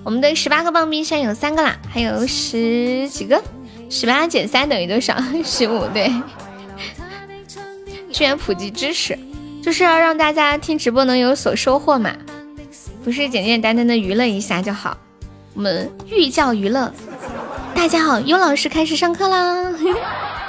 [0.03, 3.41] 我们的十八个棒冰现在有三个啦，还有十几个，
[3.89, 5.17] 十八减三等于多少？
[5.45, 6.13] 十五对。
[8.11, 9.17] 居然普及知识，
[9.63, 12.11] 就是要让大家听直播能有所收获嘛，
[13.05, 14.97] 不是简简单单的娱乐一下就好。
[15.55, 16.93] 我们寓教于乐。
[17.73, 19.71] 大家好，优老师开始上课啦！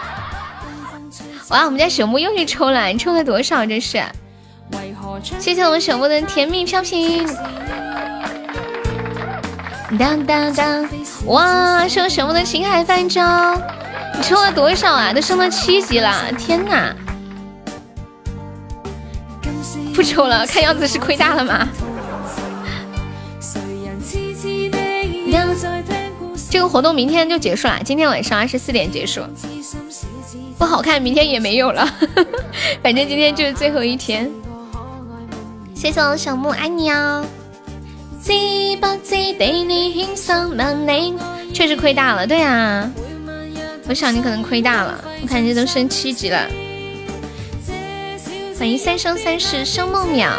[1.49, 3.63] 哇，我们家小木又去抽了，你抽了多少？
[3.63, 4.03] 这是，
[5.39, 7.27] 谢谢我们小木的甜蜜飘屏。
[9.99, 10.89] 当当当！
[11.27, 13.21] 哇，是我小木的情海泛舟，
[14.15, 15.13] 你抽了多少啊？
[15.13, 16.95] 都升到七级了，天哪！
[19.93, 21.69] 不抽了，看样子是亏大了吗？
[26.49, 29.21] 这个活动明天就结束了，今天晚上二十四点结束。
[30.57, 31.87] 不好看，明天也没有了。
[32.83, 34.29] 反正今天就是最后一天。
[35.75, 37.25] 谢谢我小木，爱你哦。
[41.53, 42.89] 确实亏大了，对啊。
[43.87, 46.47] 我想你可能亏大了，我看这都升七级了。
[48.57, 50.29] 欢迎三生三世生梦淼。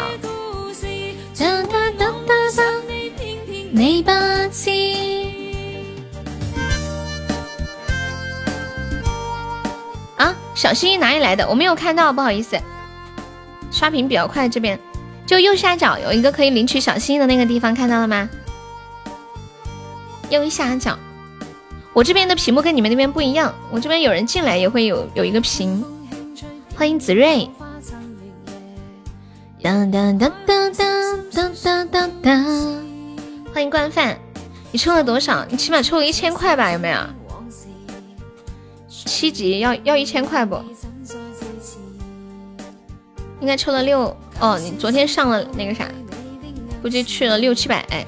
[1.37, 2.63] 哒哒哒哒哒。
[3.71, 5.75] 没霸气
[10.15, 11.47] 啊，小心心哪里来的？
[11.47, 12.57] 我没有看到，不好意思。
[13.69, 14.79] 刷屏比较快，这边
[15.27, 18.29] 就右下角有一个可以领取小心心的那个地方，看到了吗？
[20.29, 20.97] 右下角，
[21.91, 25.83] 我这边的屏幕跟你们那边不一样，我这边有人进来也会有有一个屏。
[26.75, 27.49] 欢迎子睿。
[29.65, 32.45] 当当当当当当当当。
[33.51, 34.15] 欢迎惯饭，
[34.71, 35.43] 你抽了多少？
[35.49, 36.71] 你起码抽了一千块吧？
[36.71, 36.99] 有没有？
[38.87, 40.55] 七级要要一千块不？
[43.39, 44.59] 应该抽了六哦。
[44.59, 45.89] 你昨天上了那个啥，
[46.83, 48.05] 估计去了六七百。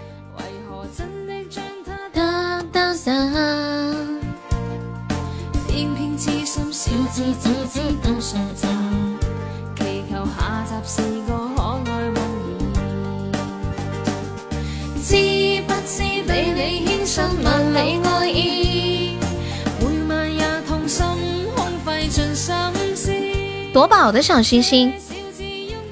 [23.74, 24.92] 夺宝的小星星，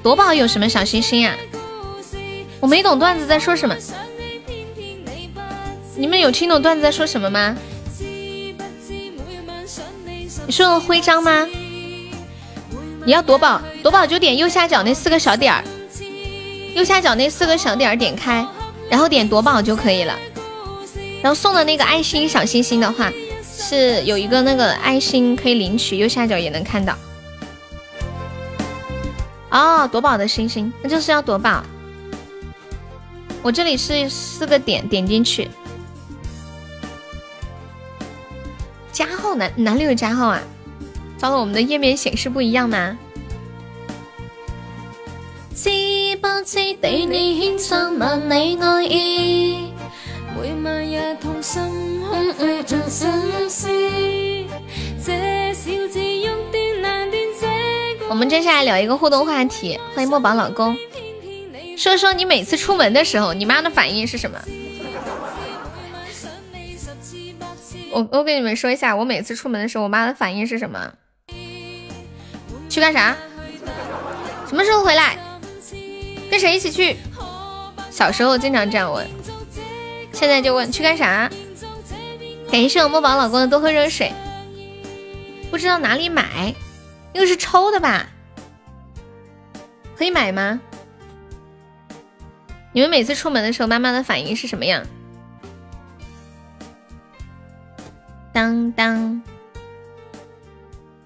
[0.02, 1.36] 夺宝有什么小星星呀？
[2.60, 3.76] 我没懂段子在说什么，
[5.96, 7.56] 你们有听懂段子在说什么吗？
[10.48, 11.48] 你说的徽章吗？
[13.06, 15.64] 你要夺宝，夺宝就点右下角那四个小点儿，
[16.74, 18.44] 右下角那四个小点儿点开，
[18.90, 20.18] 然后点夺宝就可以了。
[21.22, 23.12] 然后送的那个爱心小心心的话，
[23.44, 26.96] 是有一个那个爱心可以领取，右下角也能看到。
[29.50, 31.64] 哦，夺宝的星星，那就是要夺宝。
[33.42, 35.50] 我这里是四个点，点进去。
[38.92, 40.42] 加号哪哪里有加号啊？
[41.18, 42.98] 糟了，我们的页面显示不一样吗？
[45.56, 45.70] 知
[46.18, 49.72] 不知你千山万里爱意，
[58.10, 59.80] 我们接下来聊一个互动话题。
[59.96, 60.76] 欢迎墨宝老公，
[61.78, 64.38] 说说你每次出门的时候，你妈的反应是什么？
[67.92, 70.92] 我我跟你们说一下，我每次出门的时候，我妈的反应是什么？
[72.68, 73.16] 去干啥？
[74.50, 75.18] 什么时候回来？
[76.30, 76.98] 跟谁一起去？
[77.90, 79.08] 小时候经常这样问，
[80.12, 81.30] 现在就问去干啥？
[82.52, 84.12] 感谢我墨宝老公的多喝热水。
[85.50, 86.54] 不知道哪里买？
[87.14, 88.08] 那个是抽的吧？
[89.98, 90.60] 可以买吗？
[92.74, 94.86] 你们每次出门的时候，妈妈的反应是什么样？
[98.34, 99.22] 当当，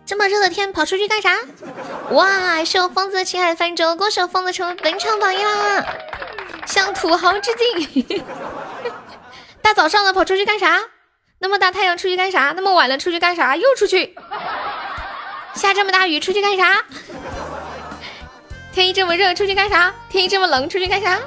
[0.09, 1.37] 这么热的天跑出去干啥？
[2.09, 2.65] 哇！
[2.65, 5.85] 是我疯子的亲爱的泛舟，恭喜我疯子成为本场榜一啦！
[6.65, 8.23] 向土豪致敬！
[9.61, 10.79] 大早上的跑出去干啥？
[11.37, 12.53] 那么大太阳出去干啥？
[12.55, 13.55] 那么晚了出去干啥？
[13.55, 14.15] 又出去？
[15.53, 16.83] 下这么大雨出去干啥？
[18.73, 19.93] 天一这么热出去干啥？
[20.09, 21.19] 天一这么冷出去干啥？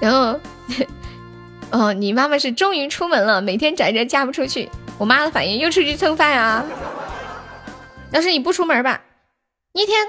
[0.00, 0.40] 然后。
[1.70, 4.68] 哦，你妈妈是终于出门了，每天宅着嫁不出去。
[4.98, 6.64] 我妈的反应又出去蹭饭啊。
[8.12, 9.00] 要是你不出门吧，
[9.72, 10.06] 你一天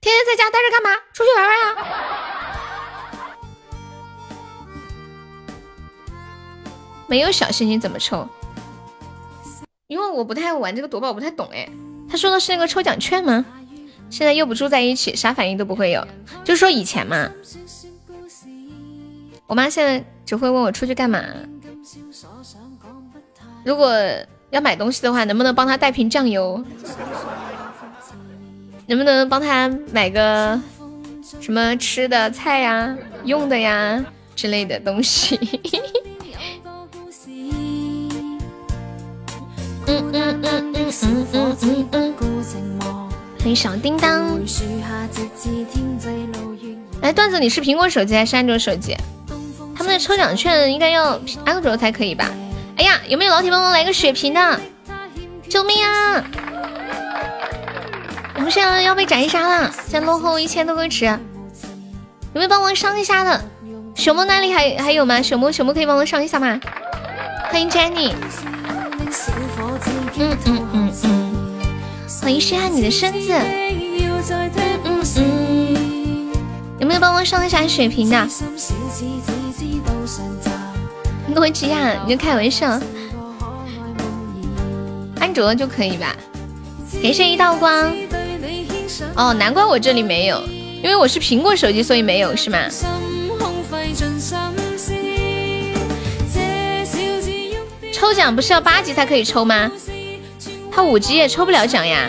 [0.00, 0.90] 天天在家待着干嘛？
[1.12, 1.76] 出去玩玩呀。
[7.08, 8.28] 没有小星星怎么抽？
[9.88, 11.68] 因为我不太玩这个夺宝，不太懂哎。
[12.10, 13.44] 他说的是那个抽奖券吗？
[14.10, 16.06] 现在又不住在一起，啥反应都不会有。
[16.44, 17.30] 就是说以前嘛，
[19.46, 20.04] 我妈现在。
[20.28, 21.24] 只会问我出去干嘛？
[23.68, 23.92] 如果
[24.48, 26.64] 要买东西的话，能不能帮他带瓶酱油？
[28.86, 30.58] 能不能帮他买个
[31.38, 34.02] 什么吃的菜呀、用的呀
[34.34, 35.38] 之类的东西？
[39.86, 42.14] 嗯嗯嗯嗯嗯嗯嗯。
[43.38, 44.40] 欢迎小叮当。
[47.02, 48.96] 哎，段子，你是苹果手机还是安卓手机？
[49.76, 52.30] 他们的抽奖券应该要安卓才可以吧？
[52.78, 54.60] 哎呀，有没有老铁帮忙来个血瓶的？
[55.48, 56.24] 救命啊！
[58.36, 61.04] 我们现在要被斩杀了，现在落后一千多个值。
[61.06, 61.18] 有
[62.34, 63.44] 没有帮忙上一下的？
[63.96, 65.20] 熊猫那里还还有吗？
[65.20, 66.60] 熊猫熊猫可以帮忙上一下吗？
[67.50, 68.14] 欢迎 Jenny。
[70.16, 71.32] 嗯嗯嗯嗯。
[72.22, 73.32] 欢迎试下你的身子。
[73.32, 74.22] 嗯
[74.84, 76.32] 嗯嗯。
[76.78, 78.28] 有没有帮忙上一下血瓶的？
[81.34, 82.80] 诺基亚你就开玩笑。
[85.20, 86.16] 安卓就可以吧。
[87.02, 87.92] 给上一道光？
[89.14, 90.42] 哦难怪我这里没有
[90.82, 92.58] 因为我是苹果手机所以没有是吗？
[97.92, 99.70] 抽奖不是要八级才可以抽吗？
[100.70, 102.08] 他五级也抽不了奖呀。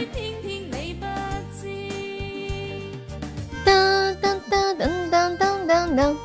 [3.66, 6.18] 等等等等等等等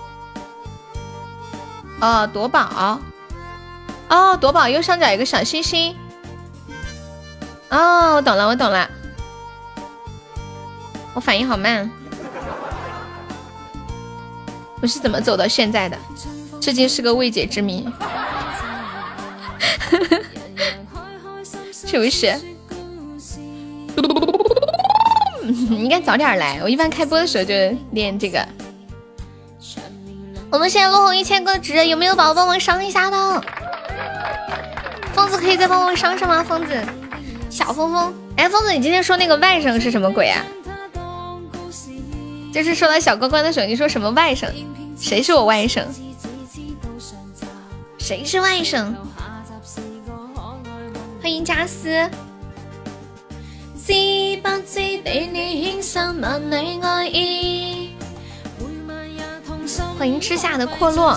[2.04, 3.00] 哦，夺宝，
[4.10, 5.96] 哦，夺宝右上角有个小星星。
[7.70, 8.86] 哦，我懂了，我懂了。
[11.14, 11.90] 我反应好慢，
[14.82, 15.96] 我是怎么走到现在的？
[16.60, 17.88] 至今是个未解之谜。
[21.72, 22.38] 是不是？
[25.42, 27.54] 你应该早点来，我一般开播的时候就
[27.92, 28.46] 练这个。
[30.54, 33.42] 我们现在落后一千个值，有没有宝宝帮忙上一下的？
[35.12, 36.44] 疯子可以再帮忙上上吗？
[36.44, 36.80] 疯子，
[37.50, 40.40] 小疯疯，哎，疯子，你今天说那个外甥是什么鬼啊？
[42.52, 44.48] 就是说到小乖乖的时候，你说什么外甥？
[44.96, 45.82] 谁是我外甥？
[47.98, 48.94] 谁是外甥？
[51.20, 52.08] 欢迎加斯。
[59.98, 61.16] 欢迎吃下的阔落。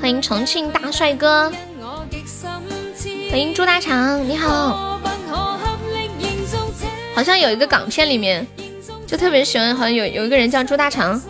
[0.00, 1.52] 欢迎重庆大帅哥，
[3.30, 4.98] 欢迎朱大长，你好。
[7.14, 8.46] 好像有一个港片里面，
[9.06, 11.20] 就特别喜欢，好像有有一个人叫朱大长。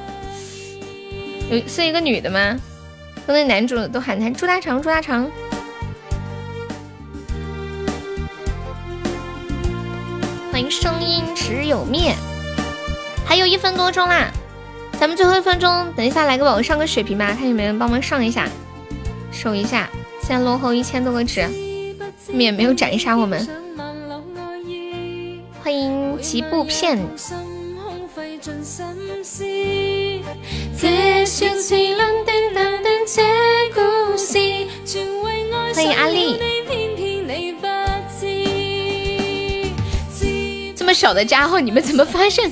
[1.51, 2.59] 有是一个女的吗？
[3.27, 5.31] 跟那男主都喊他朱大肠，朱大肠。
[10.53, 12.15] 欢迎声音只有面，
[13.25, 14.31] 还有一分多钟啦，
[15.01, 18.47] 咱们最后一分钟，等一下来个宝宝上个血瓶吧，看有没有人帮忙上一下，
[19.33, 19.89] 守一下，
[20.21, 21.49] 现在落后一千多个值，
[22.31, 23.49] 面没有斩杀我们。
[25.63, 26.99] 欢迎吉布片。
[35.75, 36.39] 欢迎阿丽。
[40.77, 42.49] 这么小的加号，你们怎么发现？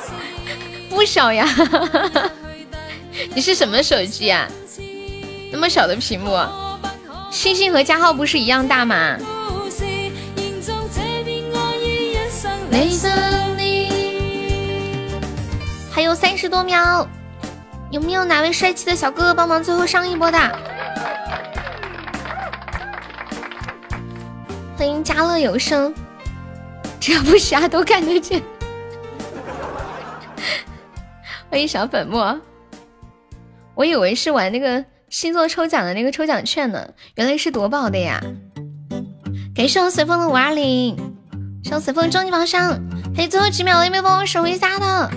[0.90, 1.48] 不小呀！
[3.34, 4.46] 你是什么手机啊？
[5.50, 6.36] 那么小的屏幕，
[7.30, 9.16] 星星和加号不是一样大吗？
[15.90, 17.08] 还有三十多秒。
[17.90, 20.38] 有没有哪位帅气的小哥哥帮忙最后上一波的？
[24.76, 25.92] 欢迎家乐有声。
[27.00, 28.40] 只要不瞎都看得见。
[31.50, 32.40] 欢迎小粉末，
[33.74, 38.20] 我以为是玩那个星座抽奖的那个抽奖券呢，原来是夺宝的呀！
[39.52, 40.96] 感谢我随风的五二零，
[41.64, 42.78] 谢我随风终极宝箱，
[43.16, 45.10] 还有最后几秒，有没有帮我守一下的？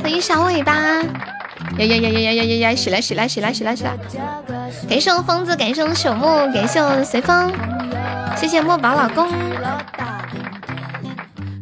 [0.00, 0.74] 欢迎小尾巴，
[1.86, 2.74] 呀呀呀呀呀呀呀呀！
[2.74, 3.96] 起来起来起来起来起来！
[4.88, 7.52] 感谢我疯子，感谢我朽木，感谢我随风，
[8.36, 9.28] 谢谢墨宝老公。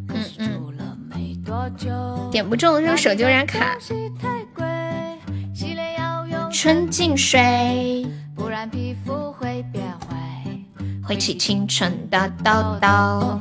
[0.09, 0.61] 嗯嗯。
[2.31, 3.77] 点不中，用手机有点卡。
[6.51, 8.05] 纯净水，
[8.35, 10.17] 不然皮肤会变坏。
[11.07, 13.39] 挥起青春的刀刀。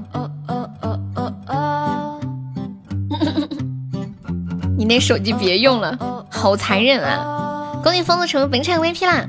[4.79, 7.81] 你那手机别用了，好残忍啊！
[7.83, 9.29] 恭喜疯子成为本场 VP 啦！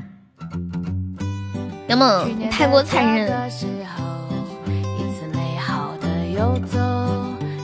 [1.87, 3.33] 那么太过残忍。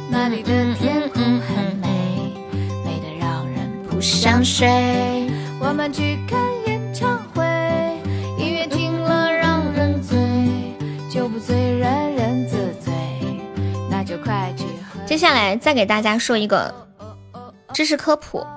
[0.10, 2.34] 那里的天空很美，
[2.84, 5.30] 美得让人不想睡。
[5.60, 7.44] 我们去看演唱会，
[8.40, 10.18] 音乐听了让人醉，
[11.08, 12.92] 酒不醉人人自醉。
[13.92, 15.06] 那就快去喝。
[15.06, 16.74] 接下来再给大家说一个
[17.76, 18.48] 知识科普，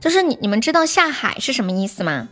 [0.00, 2.28] 就是你你们知道下海是什么意思吗？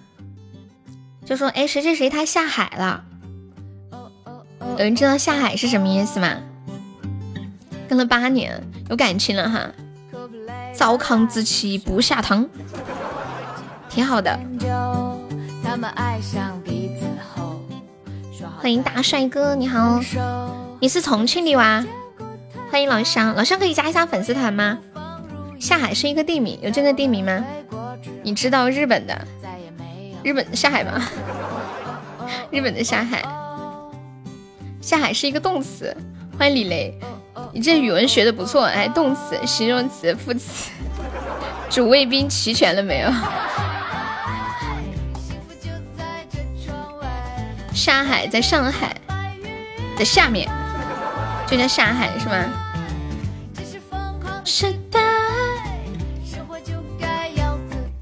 [1.27, 3.05] 就说哎谁谁谁他下海了，
[4.61, 6.39] 有人知道下海是什么意思吗？
[7.87, 9.71] 跟了八年，有感情了哈。
[10.73, 12.49] 糟糠之妻不下堂，
[13.91, 14.41] 挺好的。
[18.57, 20.01] 欢迎大帅哥，你好，
[20.81, 21.85] 你是重庆的哇？
[22.71, 24.79] 欢迎老乡，老乡可以加一下粉丝团吗？
[25.59, 27.45] 下海是一个地名，有这个地名吗？
[28.23, 29.27] 你知道日本的
[30.23, 31.09] 日本的下海吗？
[32.51, 33.23] 日本的下海，
[34.81, 35.97] 下海是一个动词。
[36.39, 36.99] 欢迎李雷。
[37.53, 40.71] 你这语文学的不错，哎，动词、形容词、副词，
[41.71, 43.11] 主谓宾齐全了没有？
[47.73, 48.95] 下海在上海
[49.97, 50.49] 在下面，
[51.47, 52.45] 就叫下海是吗？
[54.45, 55.01] 是的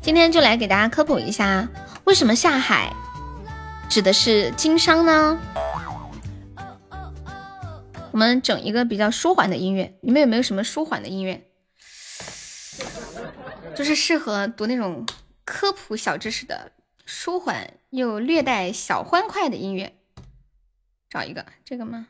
[0.05, 1.67] 今天就来给大家科普一下，
[2.05, 2.95] 为什么下海
[3.89, 5.41] 指的是经商呢？
[8.13, 11.43] 我们整一个比较舒缓的音乐，你们有没有什么舒缓的音乐？
[13.75, 15.07] 就是适合读那种
[15.47, 16.73] 科普小知识的，
[17.07, 19.95] 舒缓又略带小欢快的音乐。
[21.09, 22.09] 找一个这个吗？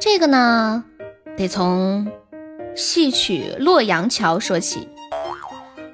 [0.00, 0.84] 这个呢，
[1.36, 2.06] 得从
[2.76, 4.80] 戏曲《洛阳桥》说起。《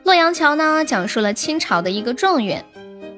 [0.05, 2.65] 洛阳桥》呢，讲述了清朝的一个状元。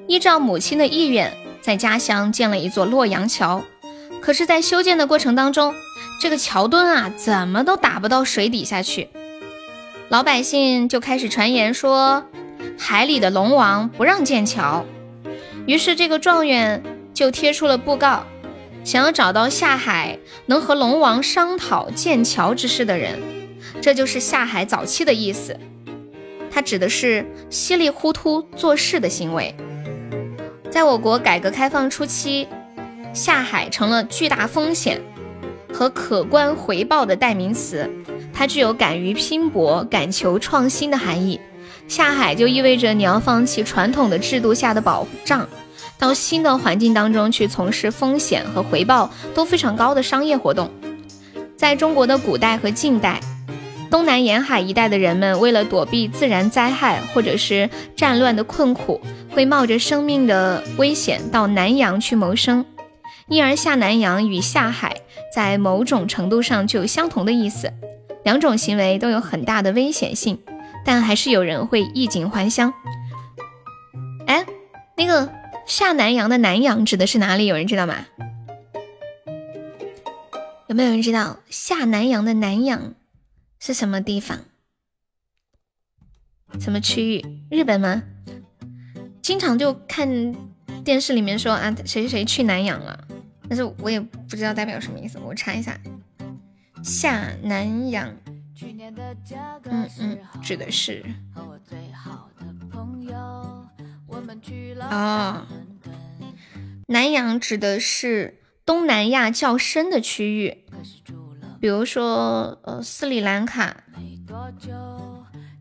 [0.07, 3.61] 依照母亲的意愿，在家乡建了一座洛阳桥。
[4.21, 5.73] 可是，在修建的过程当中，
[6.21, 9.09] 这个桥墩啊，怎么都打不到水底下去。
[10.07, 12.23] 老百姓就开始传言说，
[12.77, 14.85] 海里的龙王不让建桥。
[15.65, 16.81] 于是，这个状元
[17.13, 18.23] 就贴出了布告，
[18.83, 23.19] 想要找到下海能和龙王商讨建桥之事的人。
[23.81, 25.57] 这就是下海早期的意思，
[26.51, 29.55] 它指的是稀里糊涂做事的行为。
[30.69, 32.47] 在我国改革开放初期，
[33.13, 35.01] 下海成了巨大风险
[35.71, 37.89] 和可观回报的代名词，
[38.33, 41.39] 它具有敢于拼搏、敢求创新的含义。
[41.87, 45.47] 下海就意味着你要放弃传统的制度下的保障，
[46.03, 50.69] 到新的环境当中去从事风险和回报都非常高的商业活动。
[51.55, 53.21] 在中国的古代和近代，
[53.89, 58.99] 东南沿海一带的人们为了躲避自然灾害或者是战乱的困苦，
[59.31, 62.65] 会冒着生命的危险到南洋去谋生。
[63.29, 64.97] 因而下南洋与下海
[65.33, 67.71] 在某种程度上就有相同的意思，
[68.25, 70.37] 两种行为都有很大的危险性。
[70.85, 72.73] 但还是有人会衣锦还乡。
[74.27, 74.45] 哎，
[74.97, 75.29] 那个
[75.65, 77.45] 下南洋的南洋指的是哪里？
[77.45, 78.05] 有人知道吗？
[80.67, 82.93] 有没有人知道下南洋的南洋
[83.59, 84.39] 是什么地方？
[86.59, 87.25] 什么区域？
[87.49, 88.03] 日本吗？
[89.21, 90.35] 经常就看
[90.83, 93.07] 电视里面说啊，谁谁谁去南洋了，
[93.47, 95.79] 但是我也不知道代表什么意思，我查一下，
[96.83, 98.13] 下南洋。
[99.65, 101.03] 嗯嗯，指的是
[104.89, 105.45] 哦，
[106.87, 110.65] 南洋指的是东南亚较深的区域，
[111.59, 113.83] 比如说呃斯里兰卡。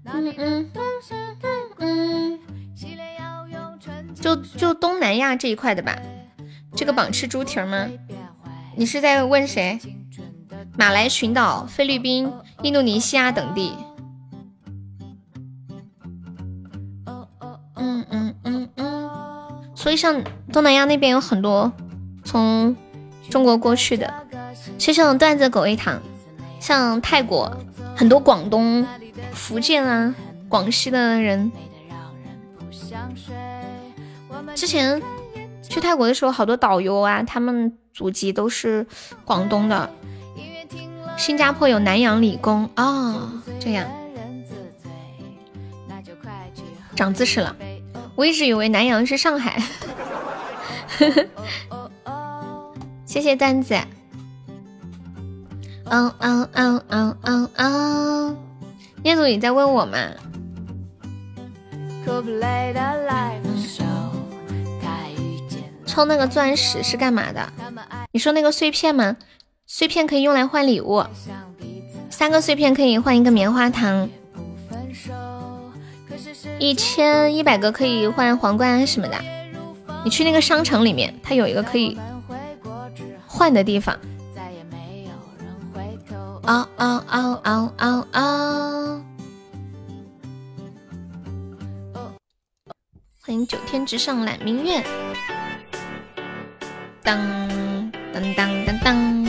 [0.04, 0.70] 嗯嗯
[1.78, 2.38] 嗯，
[4.14, 5.96] 就就东南亚这一块的吧。
[6.74, 7.88] 这个榜吃猪蹄吗？
[8.76, 9.78] 你是在问谁？
[10.76, 12.32] 马来群岛、菲律宾、
[12.62, 13.72] 印度尼西亚等地。
[19.82, 21.72] 所以像东南亚那边有很多
[22.24, 22.76] 从
[23.28, 24.14] 中国过去的，
[24.78, 26.00] 就像段子狗一堂。
[26.60, 27.52] 像泰国
[27.96, 28.86] 很多广东、
[29.32, 30.14] 福建啊、
[30.48, 31.50] 广西的人。
[34.54, 35.02] 之前
[35.68, 38.86] 去泰国的时候，好多导游啊，他们祖籍都是
[39.24, 39.90] 广东的。
[41.16, 43.90] 新加坡有南洋理工哦，这样
[46.94, 47.56] 长知识了。
[48.14, 49.60] 我一直以为南阳是上海。
[53.04, 53.74] 谢谢丹子。
[55.84, 58.36] 嗯嗯嗯嗯嗯嗯。
[59.02, 59.98] 念祖，你在问我吗？
[65.86, 67.52] 抽那个钻石是干嘛的？
[68.12, 69.16] 你说那个碎片吗？
[69.66, 71.04] 碎片可以用来换礼物，
[72.10, 74.08] 三个碎片可以换一个棉花糖，
[76.62, 79.18] 一千一百个可以换皇冠什么的。
[80.04, 81.98] 你去那个商城里面，它有一个可以
[83.26, 83.98] 换的地方。
[86.44, 89.02] 啊啊啊啊啊啊！
[93.20, 94.80] 欢迎九天之上揽明月。
[97.02, 97.18] 当
[98.12, 99.26] 当当当当。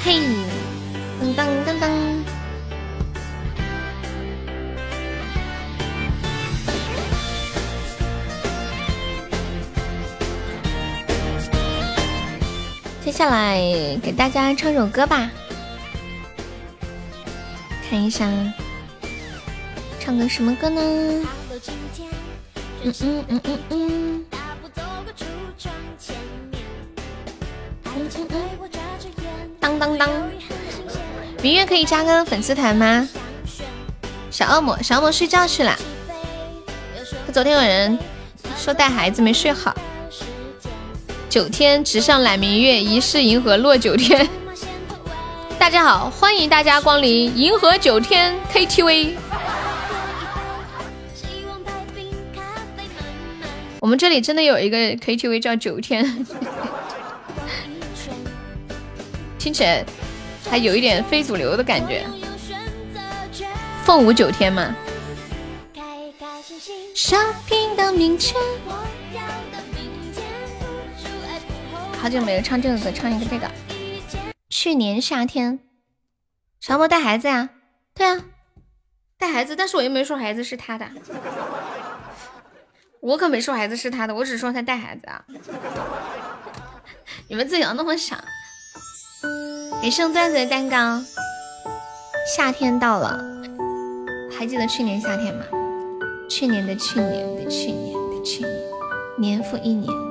[0.00, 0.18] 嘿，
[1.22, 1.88] 噔噔噔噔！
[13.10, 13.58] 接下来
[14.00, 15.28] 给大家唱首歌吧，
[17.90, 18.24] 看一下，
[19.98, 20.80] 唱个什么歌呢？
[22.84, 24.24] 嗯嗯嗯嗯嗯。
[29.58, 30.08] 当当当！
[31.42, 33.08] 明月可以加个粉丝团吗？
[34.30, 35.76] 小恶魔，小恶魔睡觉去了。
[37.26, 37.98] 他昨天有人
[38.56, 39.74] 说带孩子没睡好。
[41.30, 44.28] 九天直上揽明月，疑是银河落九天。
[45.60, 49.12] 大家好，欢迎大家光临银河九天 KTV。
[53.78, 56.26] 我们这里真的有一个 KTV 叫九天。
[59.38, 59.84] 听起来
[60.50, 62.04] 还有一点非主流的感觉，
[63.84, 64.74] 凤舞九天吗？
[72.00, 73.46] 好久没有唱这个歌，唱一个这个。
[74.48, 75.60] 去年夏天，
[76.58, 77.50] 小莫带孩子呀？
[77.94, 78.24] 对啊，
[79.18, 80.88] 带孩子，但是我又没说孩子是他的，
[83.00, 85.22] 我可没说孩子是他的，我只说他带孩子啊。
[87.28, 88.18] 你们自己要那么想。
[89.82, 91.04] 给送段子的蛋糕。
[92.34, 93.22] 夏天到了，
[94.38, 95.44] 还记得去年夏天吗？
[96.30, 98.56] 去年的去年的去年的去年，
[99.18, 100.09] 年复一年。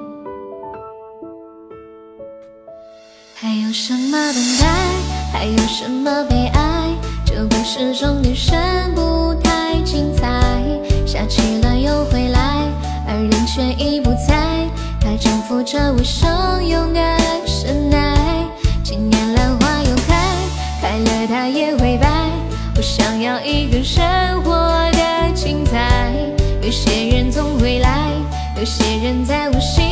[3.41, 4.67] 还有什么等待，
[5.31, 6.89] 还有什么悲哀？
[7.25, 10.27] 这故事中的人不太精彩，
[11.07, 12.67] 下起了又回来，
[13.07, 14.67] 而人却已不在。
[14.99, 18.45] 他重复着我声，勇敢深爱，
[18.83, 20.35] 今年兰花又开，
[20.81, 22.09] 开了它也会败。
[22.75, 24.03] 我想要一个生
[24.43, 24.51] 活
[24.91, 26.11] 的精彩，
[26.61, 28.11] 有些人总会来，
[28.57, 29.88] 有些人在我心。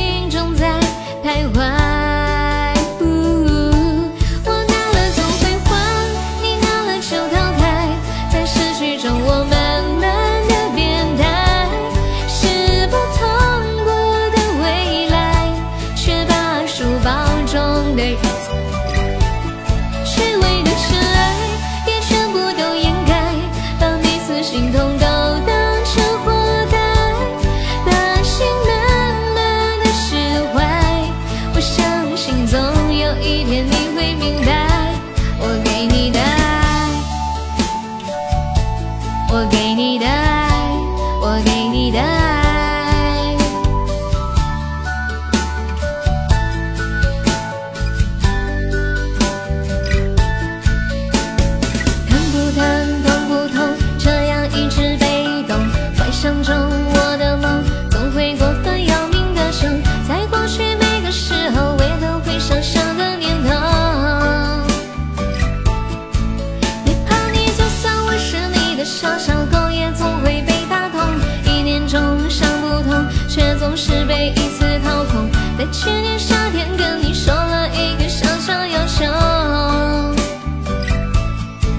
[73.77, 75.29] 是被一次掏空。
[75.55, 79.05] 在去年夏天跟你说了一个小小要求。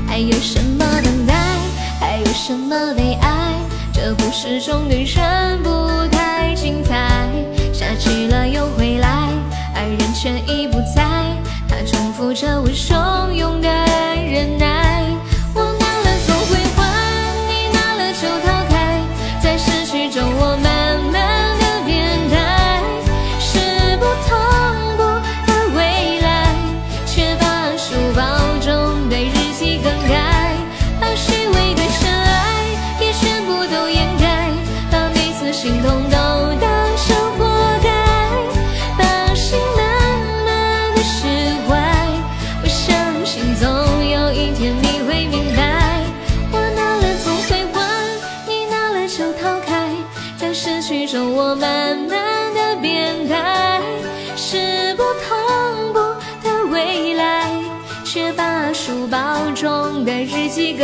[0.07, 1.35] 还有什么等待？
[1.99, 3.53] 还有什么悲哀？
[3.93, 7.29] 这故事中的人不太精彩。
[7.73, 9.29] 下去了又回来，
[9.75, 11.03] 爱人却已不在。
[11.69, 14.78] 他重复着我汹涌的忍耐。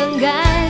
[0.05, 0.64] 更改，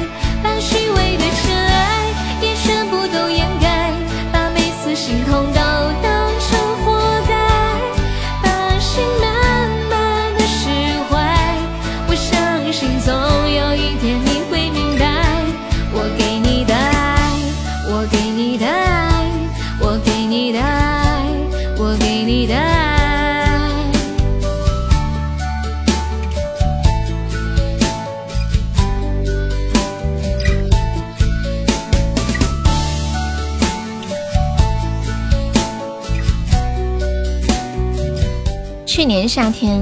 [39.26, 39.80] 夏天，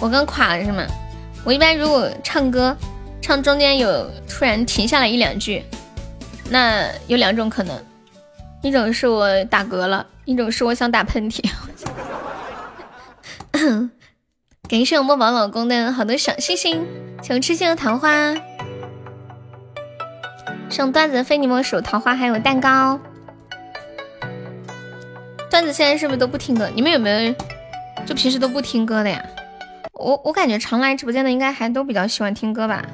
[0.00, 0.86] 我刚垮了是吗？
[1.44, 2.76] 我一般如果唱歌，
[3.22, 5.64] 唱中间有突然停下来一两句，
[6.50, 7.82] 那有两种可能，
[8.62, 11.42] 一种是我打嗝了，一种是我想打喷嚏。
[14.68, 16.86] 感谢我墨宝老公的好多小星星，
[17.22, 18.34] 谢我痴心的桃花，
[20.68, 23.00] 送段子、非你莫属、桃花还有蛋糕。
[25.50, 26.70] 段子现在是不是都不听歌？
[26.74, 27.34] 你们有没有
[28.06, 29.24] 就平时都不听歌的呀？
[29.92, 32.84] 我我感觉常来直播间的应该还都比较喜欢听歌吧。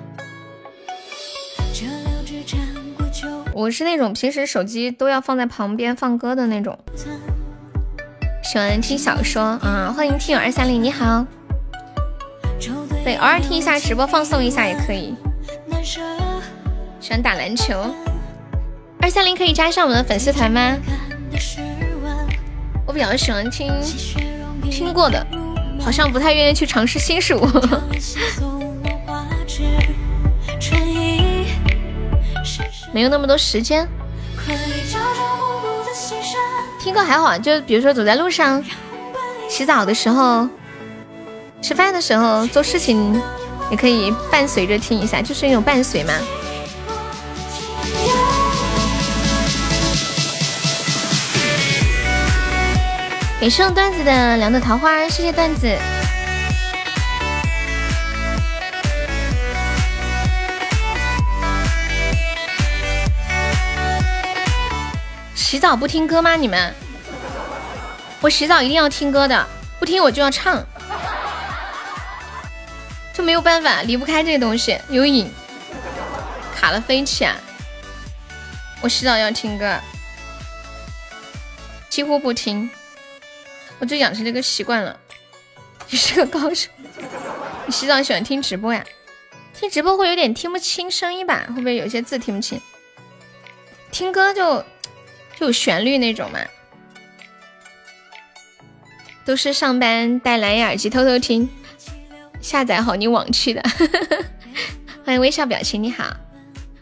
[3.54, 6.78] 我是那种平时手机都要放在旁边放歌的那种。
[8.42, 11.24] 喜欢听小说啊，欢迎听友二三零，你好。
[13.02, 15.14] 对，偶尔听一下直播放松一下也可以。
[17.00, 17.94] 喜欢打篮球，
[19.00, 20.76] 二三零可以加上我们的粉丝团吗？
[22.86, 23.72] 我比较喜欢听
[24.70, 25.26] 听过的，
[25.80, 27.46] 好像不太愿意去尝试新事物。
[32.92, 33.86] 没有那么多时间。
[36.80, 38.64] 听歌还好，就比如说走在路上、
[39.50, 40.48] 洗澡的时候、
[41.60, 43.20] 吃饭的时候、做事情，
[43.70, 46.12] 也可以伴随着听一下，就是那种伴随嘛。
[53.47, 55.73] 给送段子的两朵桃花，谢谢段子。
[65.36, 66.34] 洗澡不听歌吗？
[66.34, 66.75] 你们？
[68.20, 69.47] 我洗澡一定要听歌的，
[69.78, 70.60] 不听我就要唱，
[73.15, 75.33] 就没有办法，离不开这个东西，有瘾，
[76.57, 77.36] 卡了飞起啊！
[78.81, 79.78] 我洗澡要听歌，
[81.89, 82.68] 几乎不听，
[83.78, 84.98] 我就养成这个习惯了。
[85.88, 86.68] 你是个高手，
[87.66, 88.84] 你洗澡喜欢听直播呀？
[89.55, 91.46] 听直播会有点听不清声音吧？
[91.48, 92.60] 会不会有些字听不清？
[93.90, 94.58] 听歌就
[95.38, 96.40] 就有旋律那种嘛。
[99.24, 101.48] 都是上班戴蓝牙耳机偷偷听，
[102.40, 103.62] 下载好你网去的。
[105.05, 106.16] 欢迎微笑表情，你好，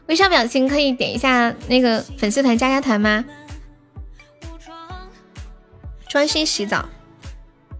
[0.06, 3.24] 微笑表情可以点一下那个粉丝团加加团吗？
[6.14, 6.88] 专心洗澡，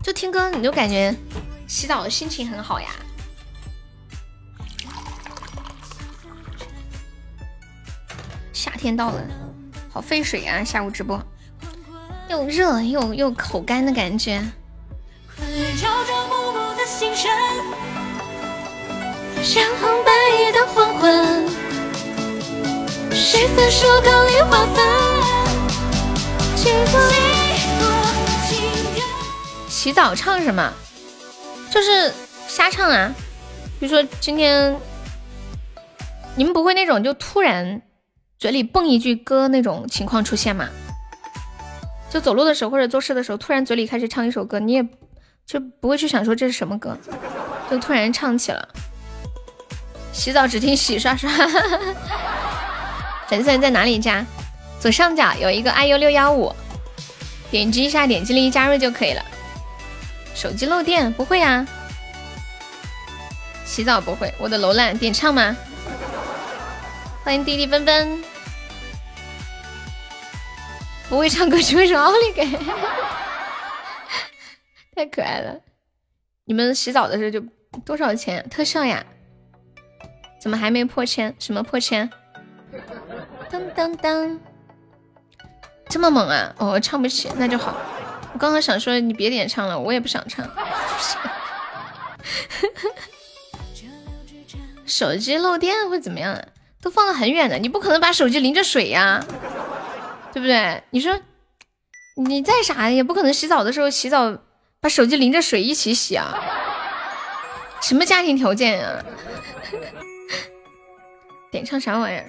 [0.03, 1.15] 就听歌，你就感觉
[1.69, 2.89] 洗澡的心情很好呀。
[8.53, 9.23] 夏天到了，
[9.89, 10.65] 好费水啊！
[10.65, 11.23] 下午直播
[12.29, 14.45] 又热又又口干的感觉。
[19.45, 20.11] 像红白
[20.51, 21.49] 的黄昏，
[23.13, 24.83] 谁分手高丽花粉？
[29.85, 30.73] 洗澡唱什么？
[31.71, 32.11] 就是
[32.49, 33.15] 瞎唱啊！
[33.79, 34.75] 比如说今天，
[36.37, 37.83] 你们不会那种就突然
[38.39, 40.67] 嘴里蹦一句歌那种情况出现吗？
[42.09, 44.89] 就走路的时候或者做事的时候，突然嘴里开始唱一首歌，你也
[45.45, 46.97] 就不会去想说这是什么歌，
[47.71, 48.67] 就突然唱起了。
[50.15, 51.29] 洗澡只听洗刷刷，
[53.29, 54.25] 粉丝团在哪里加？
[54.81, 56.51] 左上角有一个 iu 六幺五，
[57.51, 59.23] 点击一下，点击立即加入就可以了。
[60.35, 61.65] 手机漏电不会啊，
[63.65, 64.35] 洗澡不会。
[64.39, 65.57] 我的楼兰点唱吗？
[67.23, 68.23] 欢迎弟弟奔奔，
[71.09, 72.45] 不会唱歌只会说奥利给，
[74.95, 75.57] 太可爱了。
[76.45, 77.41] 你们洗澡的时候就
[77.85, 79.03] 多少钱特效呀？
[80.39, 81.35] 怎么还没破千？
[81.39, 82.11] 什么破千？
[83.51, 84.39] 当当当，
[85.89, 86.55] 这么猛啊！
[86.59, 87.75] 哦，唱不起，那就好。
[88.35, 90.47] 我刚刚想说你别点唱了，我也不想唱。
[94.85, 96.45] 手机漏电会怎么样啊？
[96.83, 99.25] 都放的很远的，你不可能把手机淋着水呀，
[100.33, 100.83] 对不对？
[100.91, 101.19] 你说
[102.17, 104.37] 你再傻也不可能洗澡的时候洗澡
[104.81, 106.35] 把手机淋着水一起洗啊？
[107.81, 109.03] 什么家庭条件呀？
[111.51, 112.27] 点唱啥玩意儿？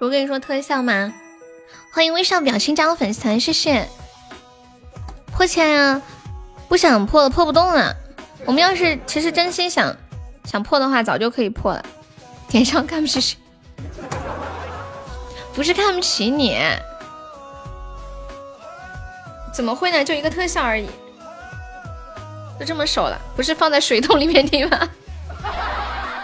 [0.00, 1.14] 我跟你说特效吗？
[1.92, 3.88] 欢迎微笑表情加入粉丝团，谢谢。
[5.36, 6.00] 破千呀，
[6.66, 7.94] 不想破了，破不动了。
[8.46, 9.94] 我们要是其实真心想
[10.44, 11.84] 想破的话，早就可以破了。
[12.48, 13.36] 点上看不起谁？
[15.54, 16.56] 不是看不起你，
[19.52, 20.02] 怎么会呢？
[20.02, 20.88] 就一个特效而已，
[22.58, 23.20] 就这么手了？
[23.36, 24.88] 不是放在水桶里面听吗？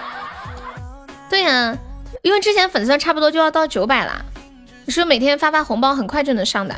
[1.29, 1.77] 对呀，
[2.23, 4.25] 因为之前粉丝差不多就要到九百了，
[4.87, 6.75] 你说每天发发红包很快就能上的，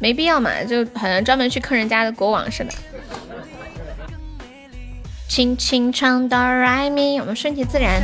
[0.00, 2.72] 没必要嘛，就好像专门去坑人家的国王似的。
[5.28, 8.02] 轻轻唱哆来咪，我们顺其自然。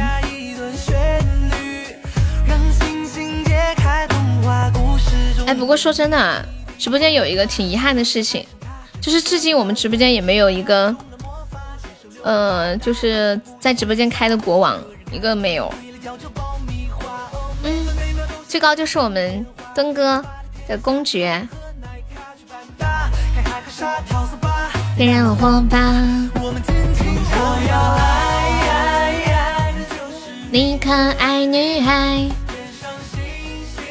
[5.47, 6.45] 哎，不过说真的，
[6.79, 8.47] 直播间有一个挺遗憾的事情，
[9.01, 10.95] 就是至今我们直播间也没有一个，
[12.23, 14.79] 呃，就是在直播间开的国王。
[15.13, 15.73] 一个没有，
[17.63, 17.87] 嗯，
[18.49, 20.23] 最高就是我们墩哥
[20.67, 21.47] 的公爵，
[24.97, 25.79] 点燃火把，
[30.51, 32.27] 你可爱女孩。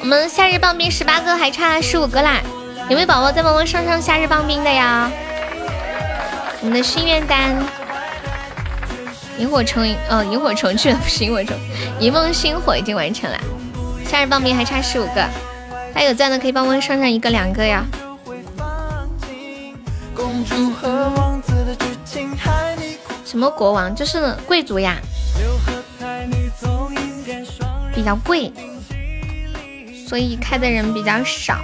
[0.01, 2.41] 我们夏日棒冰十八个，还差十五个啦，
[2.89, 5.11] 有没有宝宝再帮忙上上夏日棒冰的呀？
[6.61, 7.55] 我们的心愿单。
[9.37, 11.55] 萤火虫，哦，萤火虫去了，不是萤火虫，
[11.99, 13.37] 一梦星火已经完成了。
[14.03, 15.29] 夏日棒冰还差十五个，
[15.93, 17.85] 大家有赞的可以帮忙上上一个两个呀。
[23.25, 23.93] 什么国王？
[23.93, 24.97] 就是贵族呀，
[27.93, 28.51] 比较贵，
[30.07, 31.57] 所以开的人比较少，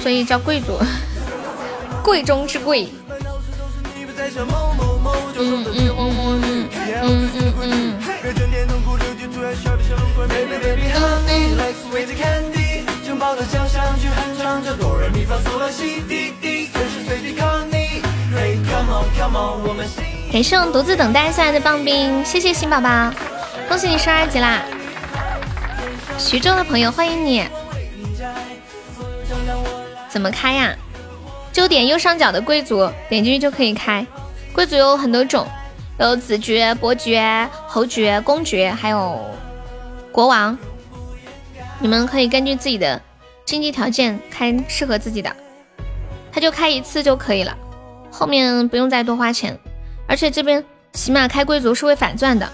[0.00, 0.78] 所以叫贵族，
[2.04, 2.88] 贵中之贵。
[5.38, 6.68] 嗯嗯嗯
[7.02, 7.92] 嗯嗯嗯
[20.32, 23.12] 感谢我独自等待下来的棒冰，谢谢新宝宝，
[23.68, 24.62] 恭喜你升二级啦！
[26.18, 27.44] 徐州的朋友欢迎你，
[30.08, 30.74] 怎么开呀？
[31.52, 34.04] 就点右上角的贵族，点进去就可以开。
[34.52, 35.46] 贵族有很多种，
[35.98, 39.20] 有子爵、伯爵、侯爵、公爵，还有
[40.10, 40.58] 国王。
[41.78, 43.00] 你们可以根据自己的
[43.52, 45.30] 经济条件开适合自己的，
[46.32, 47.54] 他就开一次就可以了，
[48.10, 49.60] 后面不用再多花钱。
[50.08, 50.64] 而且这边
[50.94, 52.50] 起码开贵族是会返钻的，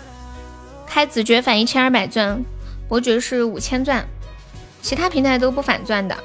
[0.89, 2.44] 开子爵返一千二百钻，
[2.89, 4.05] 伯爵是五千钻，
[4.83, 6.17] 其他平台都不返钻的。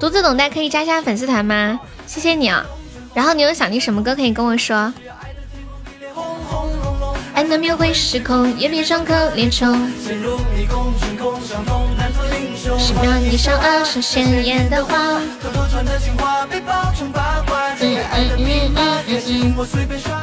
[0.00, 1.78] 独自等待可以加下粉丝团吗？
[2.06, 2.64] 谢谢你啊！
[3.12, 4.90] 然后你有想听什么歌可以跟我说。
[7.34, 9.78] 爱能描绘时空，也别装可怜穷。
[12.78, 15.18] 十秒你上二十鲜艳的花。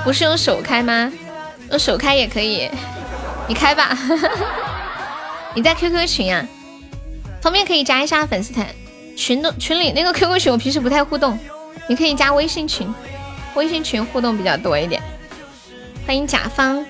[0.03, 1.11] 不是用手开吗？
[1.71, 2.69] 用手开也可以，
[3.47, 3.97] 你开吧。
[5.55, 6.45] 你在 QQ 群啊？
[7.41, 8.67] 方便可以加一下粉丝团。
[9.15, 11.39] 群的群里那个 QQ 群我平时不太互动，
[11.89, 12.93] 你可以加微信群，
[13.55, 15.01] 微信群互动比较多一点。
[16.05, 16.85] 欢迎甲方。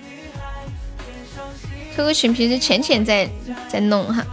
[1.95, 3.30] QQ 群平时浅浅在
[3.69, 4.24] 在弄哈，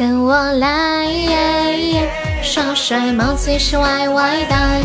[0.00, 1.12] 跟我来，
[2.42, 4.82] 耍帅帽子也是歪歪戴。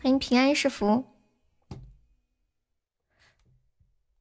[0.00, 1.04] 欢迎平安是福，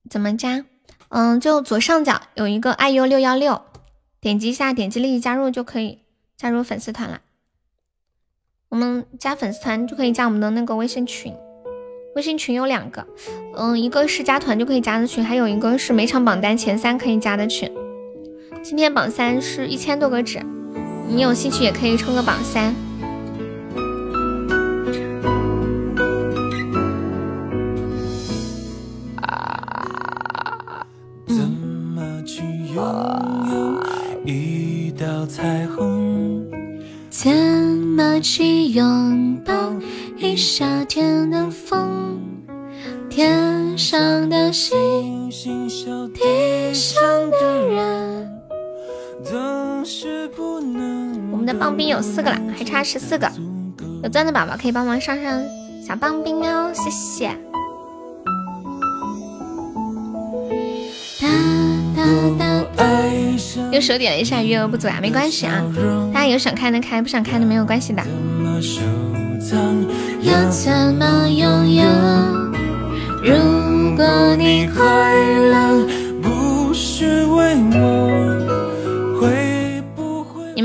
[0.10, 0.66] 怎么加？
[1.08, 3.62] 嗯，就左上角有一个爱优六幺六，
[4.20, 6.02] 点击一下，点击立即加入就可以
[6.36, 7.22] 加入粉丝团了。
[8.68, 11.34] 我们加粉丝团就可以加我们的那个微信群，
[12.16, 13.06] 微信群有两个，
[13.58, 17.70] 嗯，一个是加团就可以加的群，还有一个是每场榜单前三可以加的群。
[18.64, 20.42] 今天榜三是一千多个纸，
[21.10, 22.74] 你有兴趣也可以冲个榜三。
[51.76, 53.30] 棒冰有四个了，还差十四个。
[54.02, 55.44] 有钻的宝宝可以帮忙上上
[55.86, 57.28] 小棒冰哦，谢谢。
[61.20, 61.28] 哒
[61.98, 62.06] 哒
[62.40, 62.46] 哒
[62.78, 65.62] 爱上右手点了一下，余额不足啊，没关系啊。
[66.14, 68.02] 大家有想开的开，不想开的没有关系的。
[70.22, 71.84] 要怎么拥有？
[73.22, 73.36] 如
[73.98, 74.82] 果你快
[75.52, 75.86] 乐
[76.24, 77.95] 不是为我，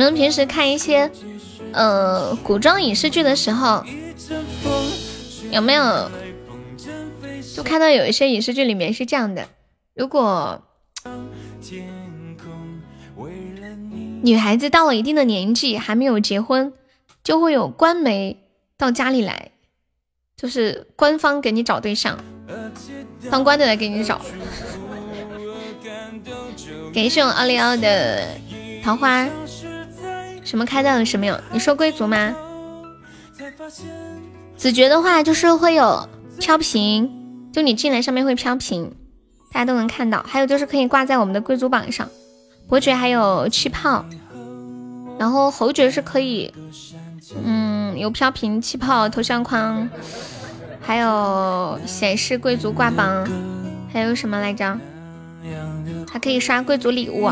[0.05, 1.11] 们平时看一些
[1.73, 3.85] 呃古装影视剧的时候，
[5.51, 6.11] 有没有
[7.57, 9.49] 就看到有一些影视剧里面是这样的？
[9.95, 10.63] 如果？
[14.23, 16.75] 女孩子到了一定的年纪还没有结婚，
[17.25, 18.37] 就会有官媒
[18.77, 19.53] 到家里来，
[20.37, 22.23] 就是官方给你找对象，
[23.31, 24.21] 当官的来给你找。
[26.93, 28.37] 感谢我奥利奥的
[28.85, 29.27] 桃花，
[30.51, 31.41] 什么开到了什么有？
[31.53, 32.35] 你说贵族吗？
[34.57, 36.09] 子爵的话就是会有
[36.41, 37.09] 飘屏，
[37.53, 38.93] 就你进来上面会飘屏，
[39.53, 40.25] 大家都能看到。
[40.27, 42.09] 还有就是可以挂在我们的贵族榜上。
[42.69, 44.05] 伯爵还有气泡，
[45.21, 46.53] 然后侯爵是可以，
[47.45, 49.89] 嗯，有飘屏、气泡、头像框，
[50.81, 53.25] 还有显示贵族挂榜，
[53.93, 54.77] 还有什么来着？
[56.11, 57.31] 还可以刷贵族礼物，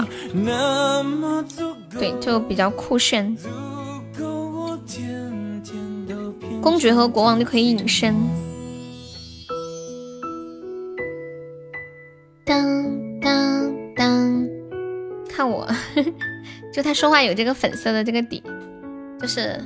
[1.90, 3.36] 对，就比较酷炫。
[6.60, 8.14] 公爵和国王就可以隐身。
[12.44, 14.48] 当当当，
[15.28, 15.68] 看我，
[16.74, 18.42] 就他说话有这个粉色的这个底，
[19.20, 19.60] 就是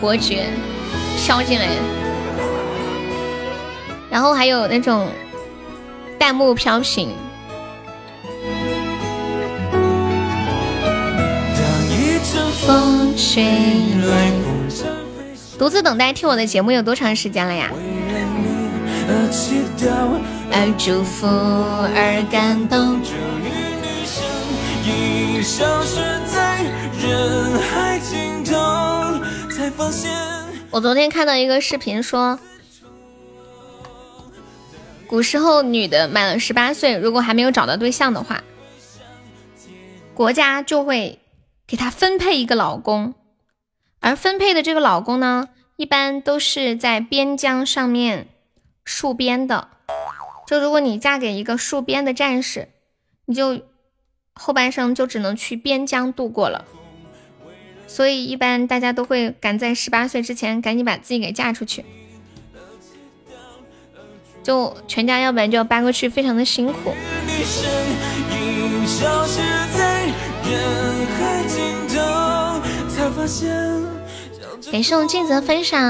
[0.00, 0.46] 伯爵
[1.18, 1.68] 飘进来，
[4.10, 5.08] 然后还有那种
[6.18, 7.10] 弹幕飘屏。
[12.68, 14.30] 风吹来。
[15.58, 17.70] 独自等待听我的节目有多长时间了呀？
[20.52, 21.26] 而，祝福，
[21.96, 23.00] 而感动。
[30.70, 32.38] 我昨天看到一个视频说，
[35.06, 38.44] 古时候女的满了十八岁，如果还没有找到对象的话，
[40.12, 41.18] 国家就会
[41.68, 43.14] 给她分配一个老公，
[44.00, 48.28] 而分配的这个老公呢，一般都是在边疆上面
[48.86, 49.68] 戍边的。
[50.46, 52.70] 就如果你嫁给一个戍边的战士，
[53.26, 53.60] 你就
[54.32, 56.64] 后半生就只能去边疆度过了。
[57.86, 61.84] 所以一般大家都会赶在十八岁之前赶紧把自己给嫁出去，
[64.42, 66.94] 就全家要不然就要搬过去，非常的辛苦。
[74.70, 75.80] 感谢我镜子的分享。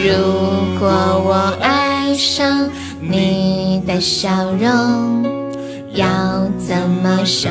[0.00, 0.14] 如
[0.80, 2.68] 果我爱上
[3.00, 5.52] 你的笑容，
[5.92, 7.50] 要怎么收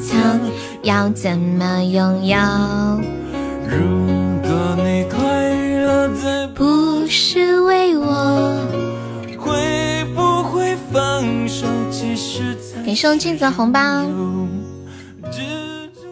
[0.00, 0.40] 藏？
[0.82, 2.38] 要怎么拥有？
[3.68, 3.78] 如
[4.42, 5.20] 果你快
[5.82, 8.56] 乐再不是为我，
[9.48, 11.66] 会不会放手？
[12.84, 13.80] 给送镜子红包。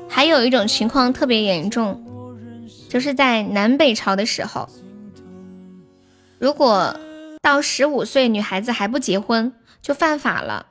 [0.08, 2.02] 还有一种情况特别严重，
[2.89, 4.68] 就是在南北朝的时候，
[6.39, 6.98] 如果
[7.42, 10.66] 到十五岁女孩子还不结婚，就犯法了。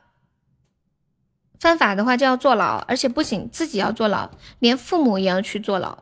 [1.59, 4.29] 犯法的话就要坐牢，而且不仅自己要坐牢，
[4.59, 5.97] 连父母也要去坐牢。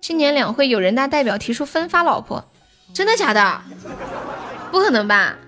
[0.00, 2.44] 今年两会有人大代表提出分发老婆，
[2.92, 3.62] 真的假的？
[4.70, 5.38] 不可能吧？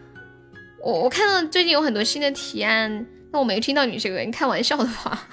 [0.80, 4.20] 我我看到最近有很多新的提案，那我没听到你这个。
[4.20, 5.28] 你开玩笑的 吧？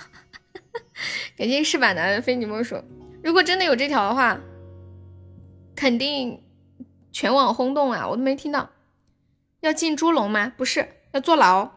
[1.35, 2.83] 感谢是板男非你莫属。
[3.23, 4.39] 如果真的有这条的话，
[5.75, 6.43] 肯定
[7.11, 8.07] 全网轰动啊！
[8.07, 8.69] 我都没听到。
[9.61, 10.53] 要进猪笼吗？
[10.55, 11.71] 不是，要坐牢，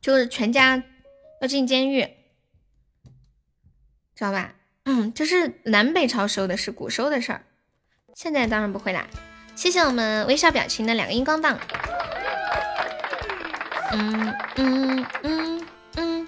[0.00, 0.82] 就是全家
[1.40, 2.02] 要进监狱，
[4.14, 4.54] 知道吧？
[4.84, 7.44] 嗯，这是南北朝时候的事，古时候的事儿。
[8.14, 9.06] 现在当然不会啦。
[9.58, 11.58] 谢谢我们微笑表情的两个荧光棒。
[13.90, 16.26] 嗯嗯嗯嗯，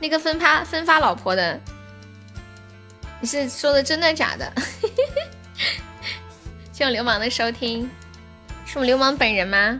[0.00, 1.60] 那个分发分发老婆的，
[3.20, 4.50] 你是说的真的假的？
[6.72, 7.90] 谢谢流氓的收听，
[8.64, 9.78] 是我们流氓本人吗？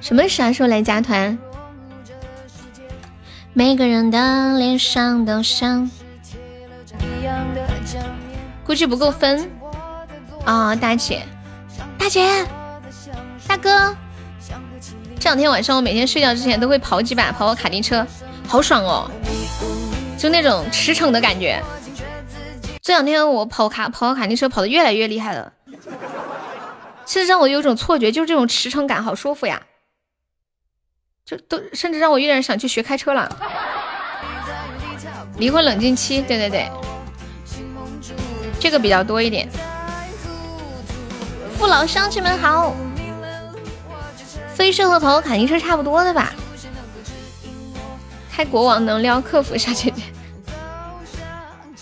[0.00, 1.38] 什么啥时候来加团？
[3.52, 5.88] 每个人的脸上都像，
[8.64, 9.50] 估计不够分。
[10.44, 11.26] 啊，大姐，
[11.98, 12.46] 大姐，
[13.48, 13.96] 大哥，
[15.18, 18.06] 这两天晚上我每天睡觉之前都会跑几把，跑跑卡丁车，
[18.46, 19.10] 好爽哦，
[20.18, 21.62] 就那种驰骋的感觉。
[22.82, 25.50] 这两天我跑卡跑跑卡丁车跑的越来越厉害了，
[27.06, 29.62] 甚至让我有种错觉，就是这种驰骋感好舒服呀，
[31.24, 33.34] 就都甚至让我有点想去学开车了。
[35.38, 36.70] 离婚冷静期，对对对，
[38.64, 39.46] 这个比较多一点。
[41.58, 42.74] 父老乡亲们好，
[44.54, 46.32] 飞车和跑卡丁车差不多的吧？
[48.32, 50.02] 开国王能撩客服小姐姐，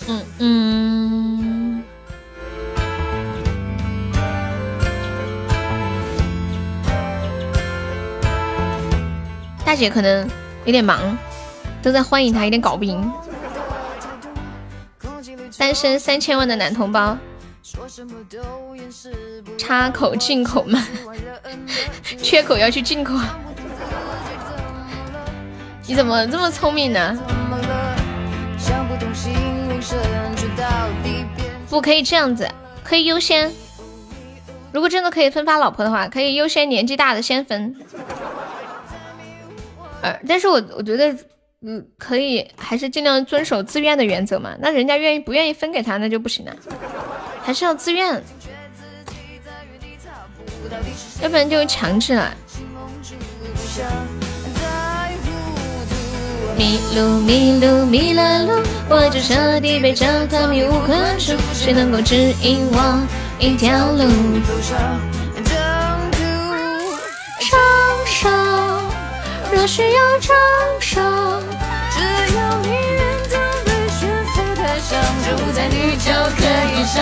[0.09, 1.83] 嗯嗯。
[9.63, 10.29] 大姐可能
[10.65, 11.17] 有点忙，
[11.81, 13.09] 都在欢迎她，有点搞不赢。
[15.57, 17.17] 单身三千万的男同胞。
[19.57, 20.85] 插口进口吗？
[22.21, 23.17] 缺口要去进口？
[25.87, 27.17] 你怎么这么聪明呢？
[31.69, 32.49] 不可以这样子，
[32.83, 33.51] 可以优先。
[34.71, 37.75] 如果真的可以分发老婆的话，可以优先年纪大的先分。
[40.01, 41.15] 呃，但是我我觉得，
[41.65, 44.53] 嗯，可以还是尽量遵守自愿的原则嘛。
[44.59, 46.53] 那人家愿意不愿意分给他，那就不行了。
[47.41, 48.21] 还是要自愿，
[51.21, 52.33] 要不然就强制了。
[56.57, 63.07] 迷路迷路迷了路，我就彻底被这团迷雾困住，谁能够指引我
[63.39, 64.03] 一条路？
[67.39, 67.59] 长
[68.05, 68.29] 手，
[69.51, 70.35] 若需要长
[70.79, 71.01] 手，
[72.27, 73.01] 只要你愿
[73.31, 73.33] 当
[73.65, 74.01] 对旋
[74.33, 74.91] 飞台上，
[75.25, 76.43] 就在你脚可
[76.75, 77.01] 以上。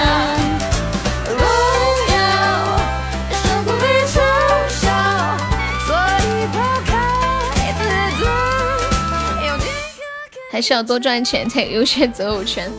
[10.51, 12.69] 还是要多赚钱才有优先择偶权。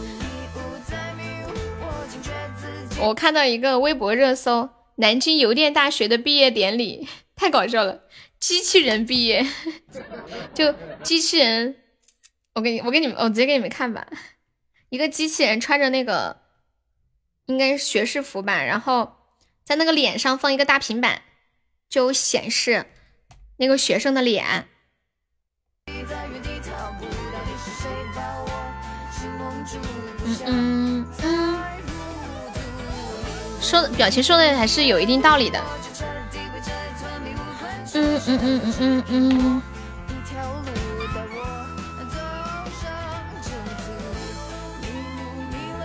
[3.01, 8.03] 我看到一个微博热搜：南京邮电大学的毕业典礼，太搞笑了，
[8.39, 9.47] 机器人毕业，
[10.55, 11.77] 就机器人。
[12.55, 14.07] 我给你，我给你们，我直接给你们看吧。
[14.91, 16.37] 一个机器人穿着那个，
[17.47, 19.17] 应该是学士服吧，然后
[19.65, 21.23] 在那个脸上放一个大平板，
[21.89, 22.85] 就显示
[23.57, 24.69] 那个学生的脸。
[30.45, 31.63] 嗯嗯，
[33.61, 35.59] 说的表情说的还是有一定道理的。
[37.95, 39.63] 嗯嗯嗯嗯嗯嗯。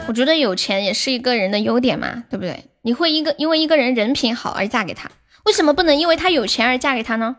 [0.08, 2.66] 我觉得有钱也是一个人的优点嘛，对不对？
[2.82, 5.12] 你会一个因为一个人人品好而嫁给他，
[5.44, 7.36] 为什么不能因为他有钱而嫁给他呢？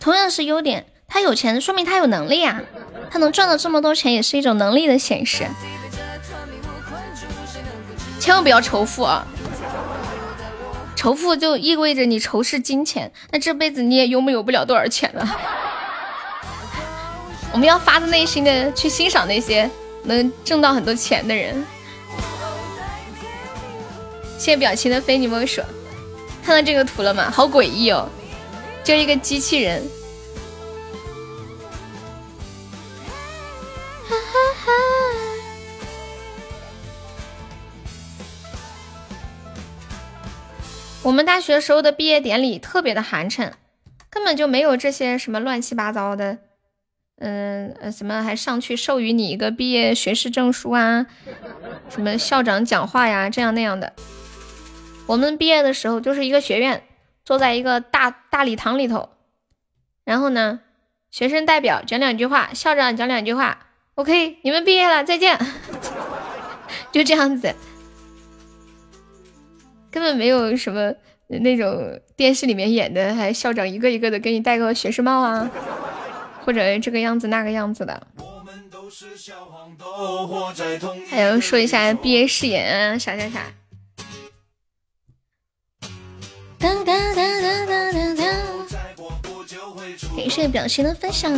[0.00, 2.60] 同样是优点，他有钱说明他有能力啊，
[3.10, 5.46] 他能赚到这么多钱也是一种能力的显示。
[8.18, 9.26] 千万不要仇富啊！
[10.94, 15.26] 仇富就意味着你仇视金钱，那这辈子你也拥有不了多少钱了。
[17.52, 19.70] 我们要发自内心的去欣赏那些。
[20.02, 21.64] 能挣到很多钱的人，
[24.38, 25.60] 谢谢表情的非你莫属。
[26.42, 27.30] 看到这个图了吗？
[27.30, 28.08] 好诡异哦，
[28.82, 29.82] 就一个机器人。
[34.08, 34.32] 哈哈
[34.64, 34.72] 哈。
[41.02, 43.52] 我们大学时候的毕业典礼特别的寒碜，
[44.08, 46.38] 根本就没有这些什么乱七八糟的。
[47.20, 51.06] 嗯呃，什么还上去授予你一个毕业学士证书啊？
[51.90, 53.92] 什么校长讲话呀，这样那样的。
[55.06, 56.82] 我们毕业的时候就是一个学院，
[57.24, 59.10] 坐在一个大大礼堂里头，
[60.04, 60.60] 然后呢，
[61.10, 63.66] 学生代表讲两句话，校长讲两句话
[63.96, 65.38] ，OK，你们毕业了，再见。
[66.90, 67.54] 就这样子，
[69.90, 70.94] 根本没有什么
[71.26, 75.50] 那种电视里面演的，还校长一个一个的给你戴个学士帽啊。
[76.44, 78.06] 或者这个样子那个样子的，
[81.08, 83.40] 还有说一下毕业誓言啊啥啥啥。
[90.16, 91.32] 感谢表情的分享。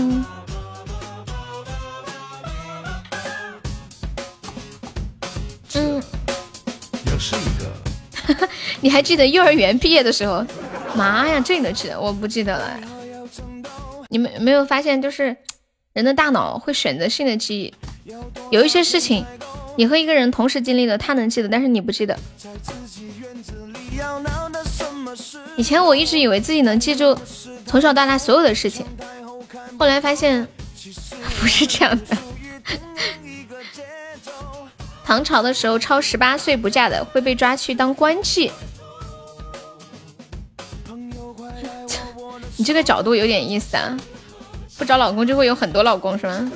[5.74, 6.02] 嗯。
[7.06, 8.48] 又是一个。
[8.80, 10.44] 你还记得幼儿园毕业的时候？
[10.94, 12.00] 妈呀，这你都记得？
[12.00, 12.80] 我不记得了。
[14.12, 15.34] 你们没有发现，就是
[15.94, 17.72] 人的大脑会选择性的记忆，
[18.50, 19.24] 有一些事情，
[19.74, 22.14] 你和一个人同时经历的，他能记得，但是你不记得。
[25.56, 27.18] 以前我一直以为自己能记住
[27.66, 28.84] 从小到大所有的事情，
[29.78, 30.46] 后来发现
[31.40, 32.14] 不是这样的。
[35.06, 38.50] 唐朝的时候，超十八岁不嫁的会被抓去当官妓。
[42.62, 43.96] 你这个角度有点意思啊！
[44.78, 46.52] 不找老公就会有很多老公是吗？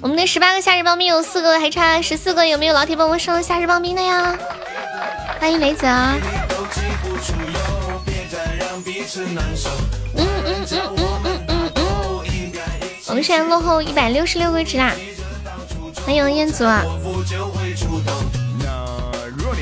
[0.00, 4.36] 我们的十八个夏日棒冰有四个，还差十四个，有没有老铁帮我上夏日棒冰的呀？
[5.38, 5.86] 欢迎雷泽。
[5.86, 6.18] 嗯
[10.16, 11.80] 嗯嗯嗯嗯嗯嗯。
[13.06, 14.90] 我们现在落后一百六十六个值啦！
[16.04, 16.64] 欢迎彦祖。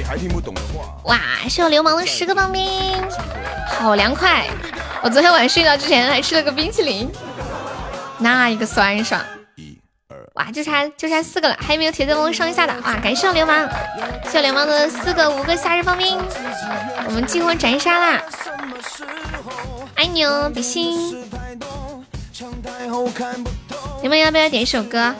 [0.04, 1.18] 还听不懂的话哇！
[1.48, 2.62] 是我流氓的十个棒冰，
[3.68, 4.46] 好凉快！
[5.02, 7.10] 我昨天晚上睡觉之前还吃了个冰淇淋，
[8.18, 9.20] 那一个酸爽！
[10.34, 12.72] 哇，就差就差四个了，还有没有铁子帮我上一下的？
[12.82, 13.68] 哇，感谢我流氓，
[14.30, 16.18] 谢我流氓的四个五个夏日棒冰，
[17.06, 18.22] 我们激活斩杀啦！
[19.94, 21.22] 爱你哦，比心！
[24.02, 25.14] 你们要不要点一首歌？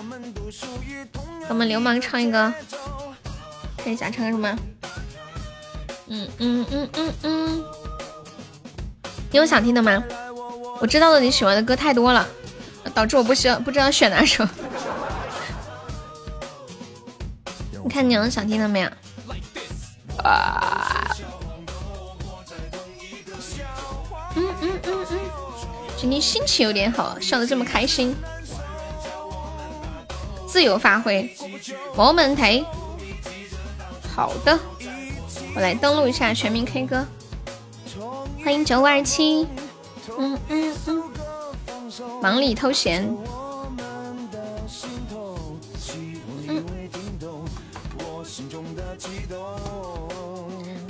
[1.41, 2.53] 给我们流氓唱一个。
[3.83, 4.57] 看一下唱什么？
[6.09, 7.65] 嗯嗯嗯嗯嗯，
[9.31, 10.03] 你有想听的吗？
[10.79, 12.27] 我知道了你喜欢的歌太多了，
[12.95, 14.47] 导致我不需要不知道选哪首。
[17.83, 18.89] 你看你有想听的没有？
[20.23, 21.09] 啊！
[24.37, 25.19] 嗯嗯嗯嗯，
[25.97, 28.15] 今天心情有点好，笑得这么开心，
[30.47, 31.35] 自由发挥，
[31.97, 32.65] 没问题。
[34.15, 34.59] 好的，
[35.55, 37.07] 我来登录一下全民 K 歌，
[38.45, 39.49] 欢迎九五二七，
[40.19, 41.03] 嗯嗯嗯，
[42.21, 43.03] 忙里偷闲，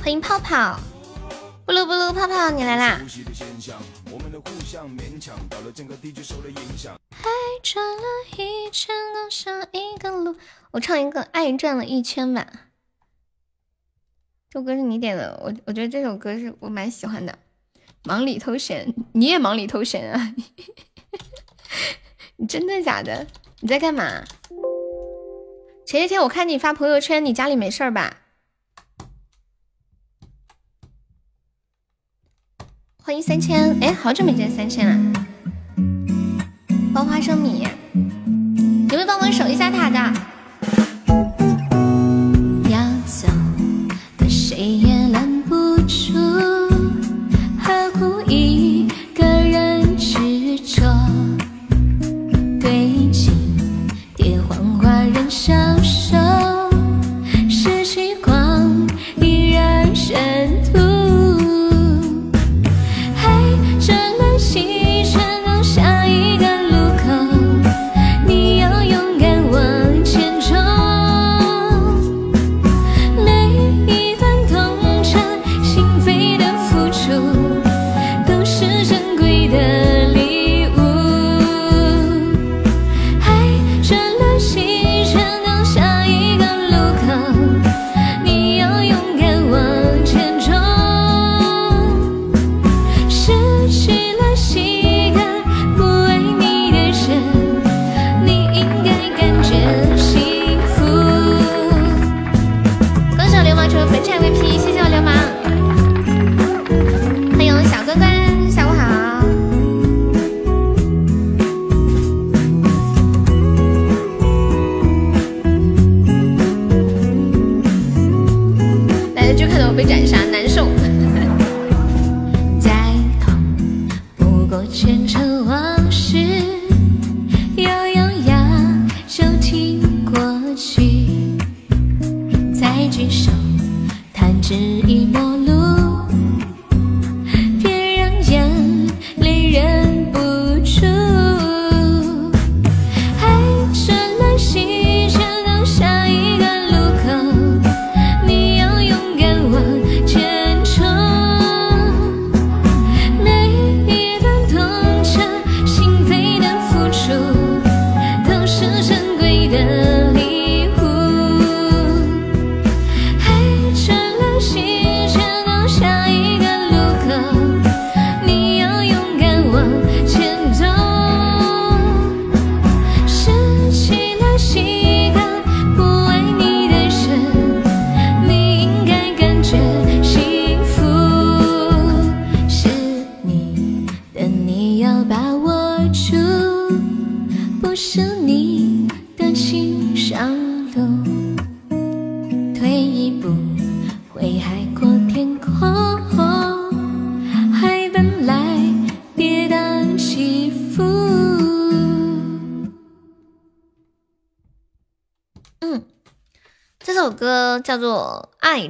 [0.03, 0.81] 欢迎泡泡，
[1.65, 3.01] 不噜不噜泡泡你来啦，
[7.23, 7.31] 爱
[7.63, 8.03] 转了
[8.37, 10.35] 一圈都像一个路，
[10.73, 12.45] 我唱一个爱转了一圈吧。
[14.53, 17.39] 这首歌是你点的，我我觉得这首歌是我蛮喜欢的。
[18.05, 20.35] 忙里偷闲，你也忙里偷闲啊？
[22.37, 23.27] 你 真的假的？
[23.61, 24.23] 你在干嘛？
[25.87, 28.19] 前些天我看你发朋友圈，你家里没事吧？
[33.03, 35.25] 欢迎三千，哎，好久没见三千了。
[36.95, 37.63] 包花生米，
[38.91, 40.32] 有没有帮忙守一下塔的？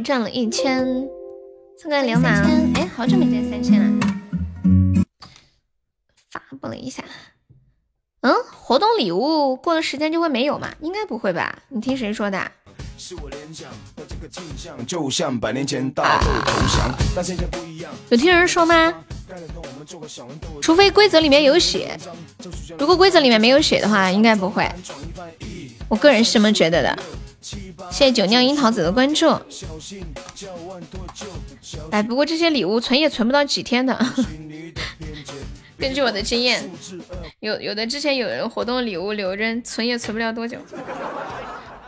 [0.02, 0.84] 做《爱占了一千》，
[1.80, 2.32] 送给流氓。
[2.74, 4.06] 哎，好久没见三千了，
[6.28, 7.04] 发布了一下。
[8.22, 10.68] 嗯，活动礼物过了时间就会没有吗？
[10.80, 11.56] 应该不会吧？
[11.68, 12.50] 你听谁说的？
[12.98, 17.92] 是我联想的这个镜像，就像百年前大豆投降，但现在不一样。
[18.08, 18.92] 有听人说吗？
[20.60, 21.96] 除非规则里面有写，
[22.78, 24.68] 如果规则里面没有写的话，应该不会。
[25.88, 26.98] 我个人是这么觉得的。
[27.90, 29.26] 谢谢酒酿樱桃子的关注。
[31.90, 33.98] 哎，不过这些礼物存也存不到几天的。
[35.78, 36.70] 根据我的经验，
[37.40, 40.56] 有有的之前有人活动礼物留着存也存不了多久。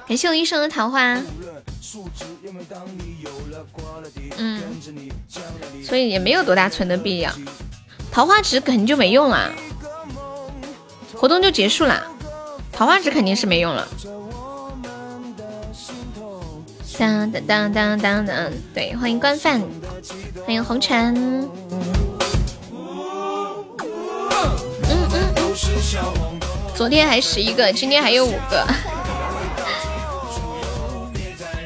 [0.07, 1.23] 感谢我一生的桃花。
[4.36, 4.60] 嗯，
[5.84, 7.31] 所以也没有多大存的必要。
[8.10, 9.52] 桃花值肯定就没用了，
[11.15, 12.05] 活动就结束了，
[12.73, 13.86] 桃花值肯定是没用了。
[16.98, 19.60] 当当当当当当，对，欢迎官饭，
[20.44, 21.14] 欢迎红尘。
[21.14, 21.50] 嗯
[24.82, 25.55] 嗯嗯，
[26.74, 28.66] 昨天还十一个，今天还有五个，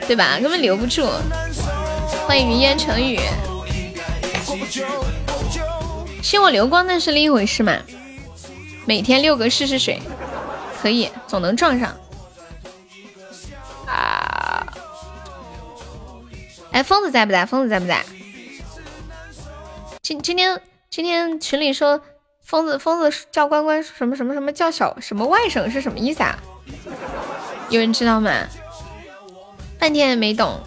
[0.07, 0.39] 对吧？
[0.41, 1.07] 根本留不住。
[2.27, 3.19] 欢迎云烟成雨，
[6.23, 7.73] 信我流光那是另一回事嘛。
[8.87, 10.01] 每天六个试试水，
[10.83, 11.95] 可以，总能撞上。
[16.79, 17.45] 哎，疯子在不在？
[17.45, 18.05] 疯子在不在？
[20.01, 22.01] 今今天今天群里说
[22.41, 26.39] 疯子疯子叫关关什么什么什么叫小什么外甥是什么意思啊？
[27.69, 28.31] 有人知道吗？
[29.77, 30.61] 半天也没懂。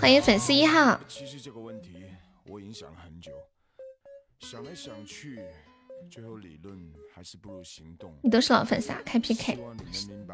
[0.00, 0.98] 欢迎粉丝一号。
[1.06, 2.02] 其实这个问题
[2.46, 3.30] 我已经想了很久，
[4.38, 5.38] 想来想去，
[6.10, 6.74] 最后理论
[7.14, 8.10] 还是不如行动。
[8.22, 9.58] 你都是老粉丝啊，开 PK，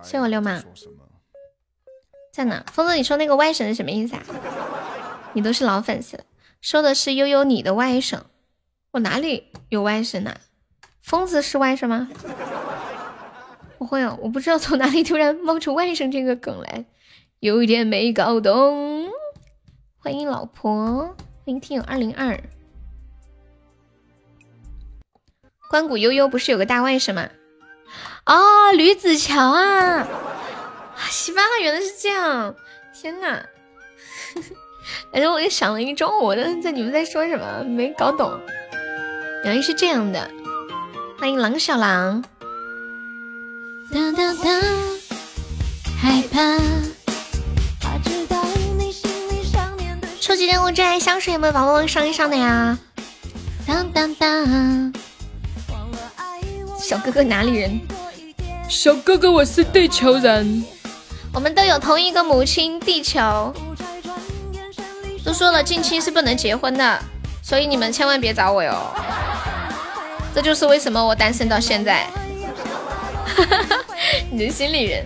[0.00, 0.62] 谢我流氓。
[2.36, 2.62] 在哪？
[2.70, 4.22] 疯子，你说那个外甥是什么意思啊？
[5.32, 6.24] 你都是老粉丝了，
[6.60, 8.20] 说的是悠悠你的外甥，
[8.90, 10.36] 我哪里有外甥呢、
[11.00, 12.10] 疯子是外甥吗？
[13.78, 16.84] 不会哦，我不知道从哪里突然冒出外甥这个梗来，
[17.40, 19.08] 有一点没搞懂。
[19.96, 21.16] 欢迎老婆，欢
[21.46, 22.38] 迎听友二零二。
[25.70, 27.30] 关谷悠悠不是有个大外甥吗？
[28.26, 30.06] 哦，吕子乔啊！
[31.10, 32.54] 西巴原来是这样，
[32.94, 33.42] 天呐！
[35.10, 38.38] 反 正我也想了一中午，但是在你们在说什么没搞懂。
[39.44, 40.30] 原来是这样的，
[41.18, 42.24] 欢迎狼小狼。
[43.92, 44.62] 当当当，
[46.00, 46.58] 害怕。
[50.20, 52.76] 初级任务真爱香水有没有宝宝们上一上的呀？
[53.66, 54.92] 当当当。
[56.78, 57.80] 小哥哥哪里人？
[58.68, 60.64] 小哥哥我是地球人。
[61.36, 63.52] 我们都有同一个母亲地球。
[65.22, 66.98] 都说了近期是不能结婚的，
[67.42, 68.74] 所以你们千万别找我哟。
[70.34, 72.06] 这就是为什么我单身到现在。
[74.32, 75.04] 你的心里人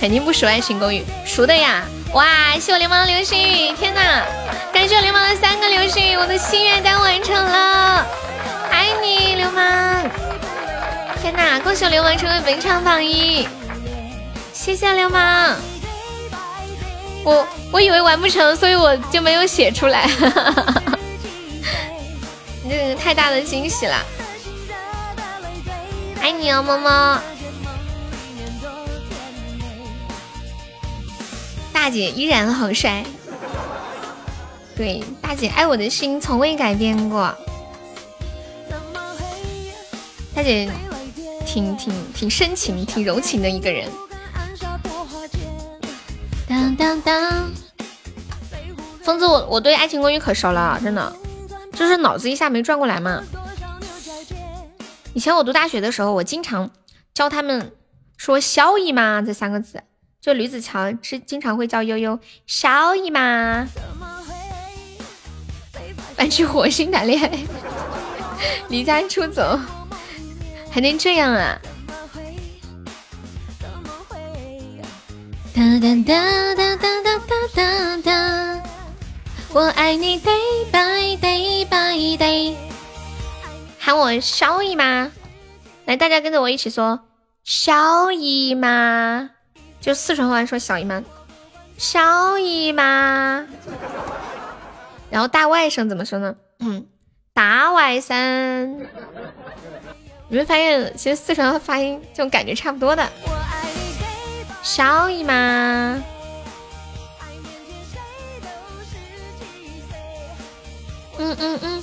[0.00, 1.82] 肯定不熟《爱情公寓》，熟的呀！
[2.14, 3.74] 哇，谢我流氓流星雨！
[3.74, 4.24] 天哪，
[4.72, 8.06] 感谢我流氓的三个流星雨，我的心愿单完成了，
[8.70, 10.02] 爱你流氓！
[11.20, 13.46] 天哪，恭喜我流氓成为本场榜一，
[14.66, 15.54] 谢谢流氓！
[17.22, 20.98] 我我以为完不成，所以我就没有写出来，哈哈哈哈
[22.64, 24.04] 你这个太大的惊喜了，
[26.20, 27.22] 爱你哦，么么！
[31.72, 33.04] 大姐依然好帅，
[34.76, 37.32] 对，大姐爱我的心从未改变过。
[40.34, 40.68] 大姐
[41.46, 43.88] 挺挺挺深情、挺柔情的一个人。
[46.56, 47.52] 当当当，
[49.02, 51.12] 疯子，我我对《爱情公寓》可熟了，真的，
[51.74, 53.22] 就是脑子一下没转过来嘛。
[55.12, 56.70] 以前我读大学的时候，我经常
[57.12, 57.72] 教他们
[58.16, 59.82] 说“萧姨妈”这三个字。
[60.18, 63.66] 就吕子乔是经常会叫悠悠萧姨妈，
[66.16, 67.38] 搬去火星谈恋爱，
[68.68, 69.60] 离家出走，
[70.70, 71.58] 还能这样啊？
[75.56, 77.16] 哒哒哒哒哒哒
[77.54, 78.62] 哒哒，
[79.54, 82.54] 我爱你 day by day by day，
[83.78, 85.10] 喊我小姨妈，
[85.86, 87.00] 来，大家跟着我一起说
[87.42, 89.30] 小姨妈。
[89.80, 91.02] 就四川话说小姨妈，
[91.78, 93.46] 小姨妈，
[95.08, 96.36] 然后大外甥怎么说呢？
[96.58, 96.86] 嗯，
[97.32, 98.86] 大外甥。
[100.28, 103.08] 你会发现，其实四川话发音这种感觉差不多的。
[103.24, 103.85] 我爱你
[104.66, 105.32] 小姨妈。
[111.18, 111.82] 嗯嗯嗯。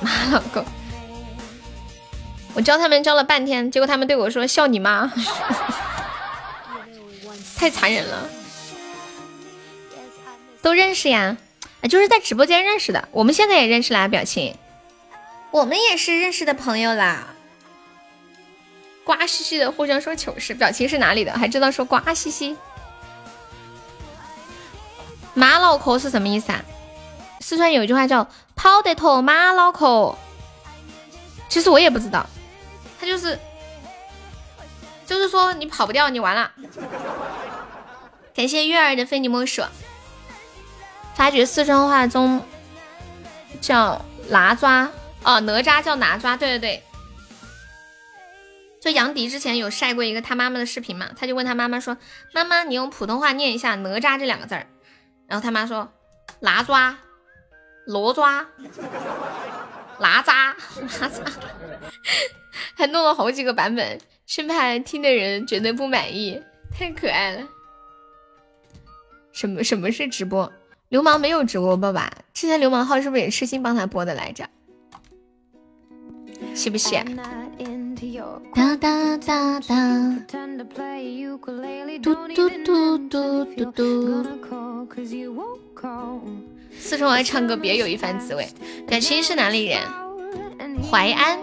[0.00, 0.64] 妈 老公。
[2.54, 5.12] 我教他们教了半天，结果他们对我说：“笑你妈！”
[7.58, 8.28] 太残忍了。
[10.62, 11.36] 都认识呀，
[11.80, 13.08] 啊，就是在直播间认识的。
[13.10, 14.56] 我们现在也认识啦，表情。
[15.50, 17.31] 我们也是认识的朋友啦。
[19.04, 21.32] 瓜兮兮的互相说糗事，表情是哪里的？
[21.32, 22.56] 还知道说瓜兮兮。
[25.34, 26.62] 马脑壳是什么意思啊？
[27.40, 30.16] 四川有一句话叫“跑得脱马脑壳”，
[31.48, 32.24] 其实我也不知道。
[33.00, 33.38] 他就是，
[35.06, 36.52] 就是说你跑不掉，你完了。
[38.34, 39.62] 感谢月儿的非你莫属。
[41.14, 42.42] 发觉四川话中
[43.60, 44.88] 叫拿抓
[45.24, 46.82] 哦，哪吒叫拿抓，对对对。
[48.82, 51.96] 就杨迪之前有晒过一个他妈妈的视频嘛，他就问他妈妈说
[52.34, 54.66] ：“妈妈，你用普通话念一下哪吒这两个字儿。”
[55.28, 55.88] 然后他妈说
[56.40, 56.98] ：“拿抓，
[57.86, 58.44] 罗抓，
[60.00, 60.56] 拿渣，
[61.00, 61.22] 拿渣。
[62.74, 66.42] ”还弄了好几个版本，生怕听的人觉得不满意，
[66.76, 67.46] 太可爱了。
[69.30, 70.52] 什么什么是直播？
[70.88, 72.12] 流氓没有直播过吧？
[72.34, 74.50] 之前流氓号是不是也痴心帮他播的来着？
[76.56, 76.96] 是不是？
[78.52, 79.76] 哒哒哒哒，
[82.02, 84.26] 嘟嘟嘟嘟嘟嘟。
[86.76, 88.48] 四川话唱歌别有一番滋味。
[88.88, 89.80] 感情是哪里人？
[90.90, 91.38] 淮安。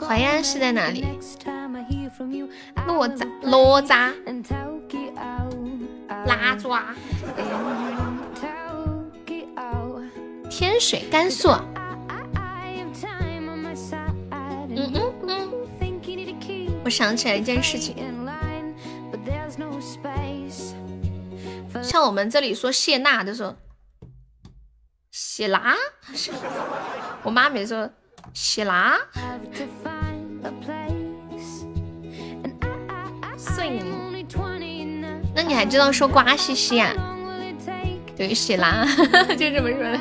[0.00, 1.04] 淮安是在哪里？
[2.74, 4.10] 哪吒，哪吒，
[6.26, 6.82] 拉抓，
[10.48, 11.50] 天水，甘肃。
[16.82, 17.94] 我想起来一件事情，
[21.82, 23.54] 像我们这里说谢娜的时候，
[25.10, 25.76] 喜拉，
[27.22, 27.90] 我妈每次说
[28.32, 28.98] 喜拉，
[33.36, 33.80] 碎。
[35.32, 36.92] 那你还知道说瓜西西啊？
[38.16, 38.84] 对，喜 拉
[39.28, 40.00] 就这么说的。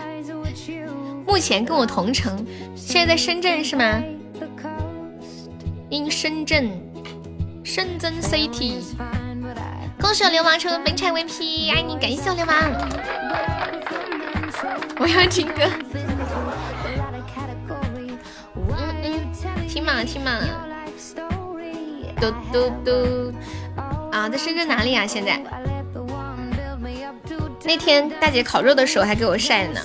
[1.25, 2.43] 目前跟我同城，
[2.75, 4.01] 现在在深圳是吗
[5.89, 6.69] ？in 深圳，
[7.63, 8.81] 深圳 city。
[9.99, 12.55] 恭喜我流氓成为本场 VP，爱你，感谢我流氓。
[14.99, 15.63] 我要听歌。
[18.55, 20.39] 嗯嗯，听嘛听嘛。
[22.19, 23.33] 嘟嘟嘟。
[24.11, 25.05] 啊，在深圳哪里啊？
[25.07, 25.41] 现在？
[27.65, 29.79] 那天大姐烤肉的时候还给我晒呢。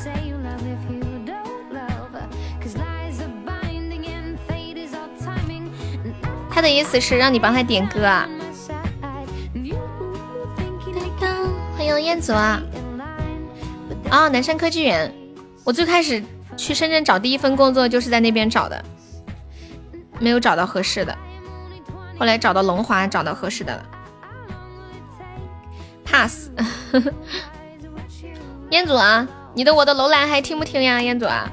[6.55, 8.28] 他的意思是让你帮他点歌啊！
[11.76, 12.62] 欢迎彦祖啊！
[14.08, 15.12] 啊，南山科技园，
[15.65, 16.23] 我最开始
[16.57, 18.84] 去深圳找第一份工作就是在那边找的，
[20.20, 21.18] 没有找到合适的，
[22.16, 23.84] 后来找到龙华，找到合适的了。
[26.05, 26.50] pass。
[28.70, 31.02] 彦祖啊，你的我的楼兰还听不听呀？
[31.02, 31.50] 彦祖啊，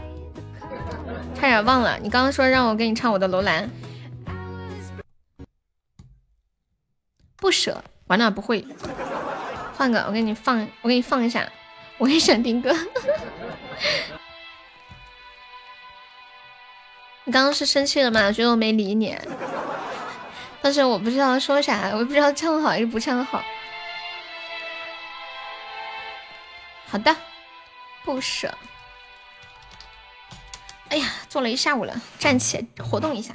[1.33, 3.67] 差点忘了，你刚刚说让我给你唱我的楼兰。
[7.41, 8.63] 不舍，完了不会，
[9.75, 11.51] 换个，我给你放，我给你放一下，
[11.97, 12.71] 我也想听歌。
[17.25, 18.31] 你刚刚是生气了吗？
[18.31, 19.17] 觉得我没理你？
[20.61, 23.43] 但是我不知道说啥，我也不知道唱好还是不唱好。
[26.87, 27.15] 好的，
[28.03, 28.55] 不舍。
[30.89, 33.33] 哎呀，坐了一下午了，站起活动一下。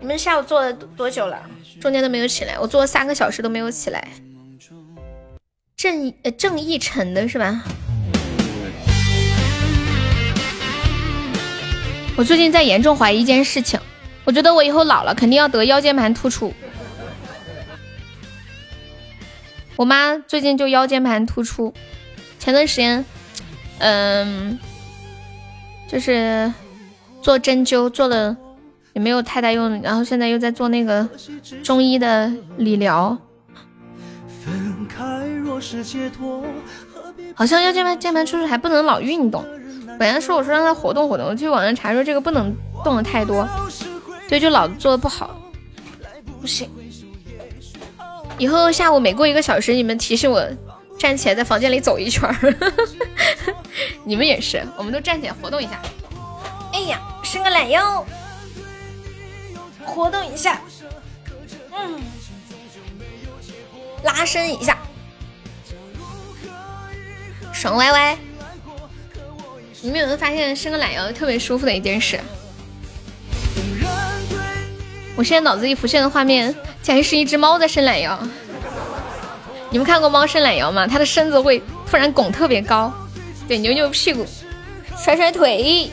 [0.00, 1.40] 你们下午做了多久了？
[1.80, 4.08] 中间都没有起来，我做了三个小时都没有起来。
[5.76, 7.62] 郑呃郑义成的是吧？
[12.16, 13.78] 我最近在严重怀疑一件事情，
[14.24, 16.52] 我觉得我以后老了肯定要得腰间盘突出。
[19.76, 21.72] 我妈最近就腰间盘突出，
[22.40, 23.04] 前段时间，
[23.78, 24.58] 嗯，
[25.88, 26.52] 就是
[27.22, 28.36] 做针灸做了。
[28.98, 31.08] 也没有太大用，然后现在又在做那个
[31.62, 33.16] 中医的理疗，
[37.32, 39.46] 好像腰间盘间盘突出还不能老运动。
[40.00, 42.52] 本来说我说让他活动活动，我去网上查说这个不能
[42.82, 43.48] 动的太多，
[44.28, 45.40] 对，就老做的不好，
[46.40, 46.68] 不行。
[48.36, 50.44] 以后下午每过一个小时，你们提示我
[50.98, 52.28] 站起来在房间里走一圈
[54.02, 55.80] 你们也是，我们都站起来活动一下。
[56.72, 58.04] 哎呀，伸个懒腰。
[59.88, 60.60] 活动一下，
[61.72, 62.00] 嗯，
[64.04, 64.78] 拉伸一下，
[67.52, 68.16] 爽歪歪。
[69.80, 72.20] 你们有没有发现伸个懒腰特别舒服的一件事？
[75.16, 78.18] 我现在脑子里浮现的画面，竟然是一只猫在伸懒腰。
[79.70, 80.86] 你们看过猫伸懒腰吗？
[80.86, 82.92] 它的身子会突然拱特别高，
[83.48, 84.26] 对，扭扭屁股，
[84.96, 85.90] 甩甩腿。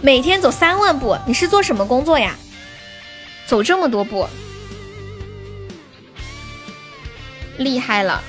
[0.00, 2.36] 每天走三万步，你是做什么工作呀？
[3.48, 4.28] 走这么多步，
[7.56, 8.22] 厉害了！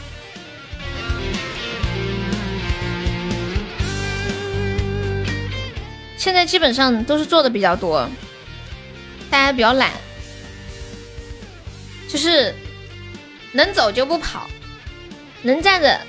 [6.15, 8.09] 现在基本上都是做的比较多，
[9.29, 9.91] 大家比较懒，
[12.07, 12.55] 就是
[13.51, 14.49] 能走就不跑，
[15.41, 15.99] 能站着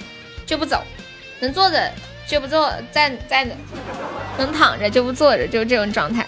[0.47, 0.85] 就不走，
[1.41, 1.93] 能坐着
[2.29, 3.57] 就不坐，站站着，
[4.39, 6.25] 能躺着就不坐着，就是这种状态。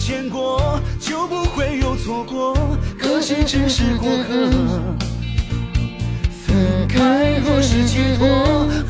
[0.00, 2.56] 见过，就不会有错过。
[2.98, 4.50] 可惜只是过客。
[6.46, 8.26] 分开若是解脱，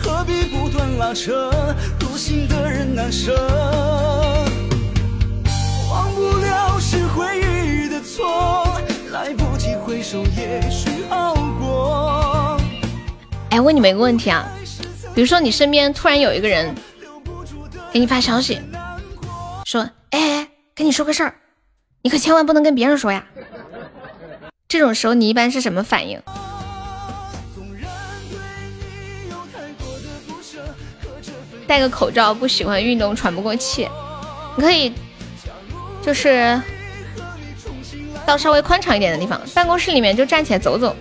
[0.01, 1.51] 何必不断拉扯？
[1.99, 3.35] 入心的人难舍。
[5.91, 8.81] 忘不了是回忆的错，
[9.11, 12.57] 来不及回首，也许好过。
[13.51, 14.49] 哎，问你们一个问题啊，
[15.13, 16.73] 比如说你身边突然有一个人
[17.93, 18.61] 给你发消息，
[19.67, 20.47] 说，哎。
[20.75, 21.35] 跟你说个事儿，
[22.03, 23.27] 你可千万不能跟别人说呀。
[24.69, 26.23] 这种时候你一般是什么反应？
[31.67, 33.89] 戴个口罩，不喜欢运动，喘不过气。
[34.57, 34.93] 你可以
[36.03, 36.61] 就是
[38.27, 40.97] 到稍微宽敞一点的地方，办公室里面就站起来走走，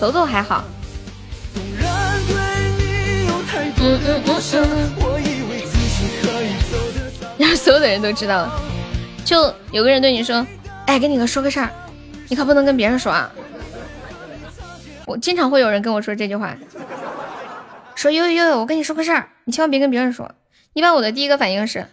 [0.00, 0.64] 走走还好。
[3.86, 4.64] 嗯嗯嗯嗯。
[7.38, 8.62] 让 所有的人都知道了。
[9.24, 10.46] 就有个人对你说
[10.86, 11.70] ：“哎，跟你哥说个事儿，
[12.28, 13.30] 你可不能跟别人说啊。”
[15.06, 16.56] 我经常会有人跟我说这句话，
[17.94, 20.30] 说悠悠悠，我跟你说个事儿，你千万别跟别人说。
[20.72, 21.86] 一般我的第一个反应是，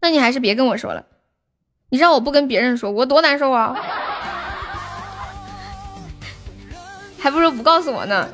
[0.00, 1.04] 那你还是别跟我说了。
[1.90, 3.76] 你让我不跟别人说，我多难受啊！
[7.18, 8.28] 还不如不告诉我呢，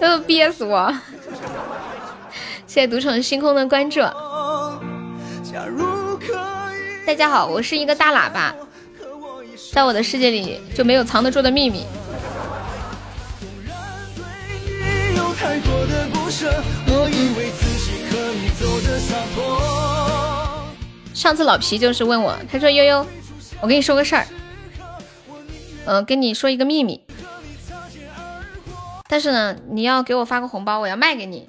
[0.00, 0.92] 他都憋死我。
[2.66, 4.00] 谢谢独宠星空的关注。
[7.06, 8.54] 大家好，我是一个大喇叭，
[9.72, 11.84] 在我的世界里就没有藏得住的秘密。
[21.12, 23.06] 上次老皮就是问我，他说悠悠，
[23.60, 24.26] 我跟你说个事儿，
[25.84, 27.02] 呃，跟你说一个秘密，
[29.08, 31.46] 但是呢，你要给我发个红包，我要卖给你。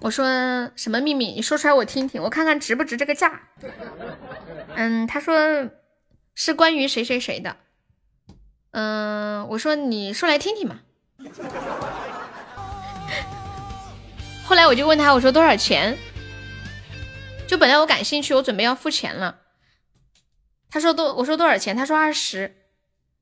[0.00, 0.26] 我说
[0.76, 1.32] 什么秘密？
[1.32, 3.48] 你说出来我听听，我看看值不值这个价。
[4.74, 5.70] 嗯，他说
[6.34, 7.56] 是关于谁谁谁的。
[8.72, 10.80] 嗯，我说你说来听听嘛。
[14.44, 15.96] 后来我就问他，我说多少钱？
[17.48, 19.40] 就本来我感兴趣，我准备要付钱了。
[20.68, 21.74] 他说多，我说多少钱？
[21.74, 22.54] 他说二十。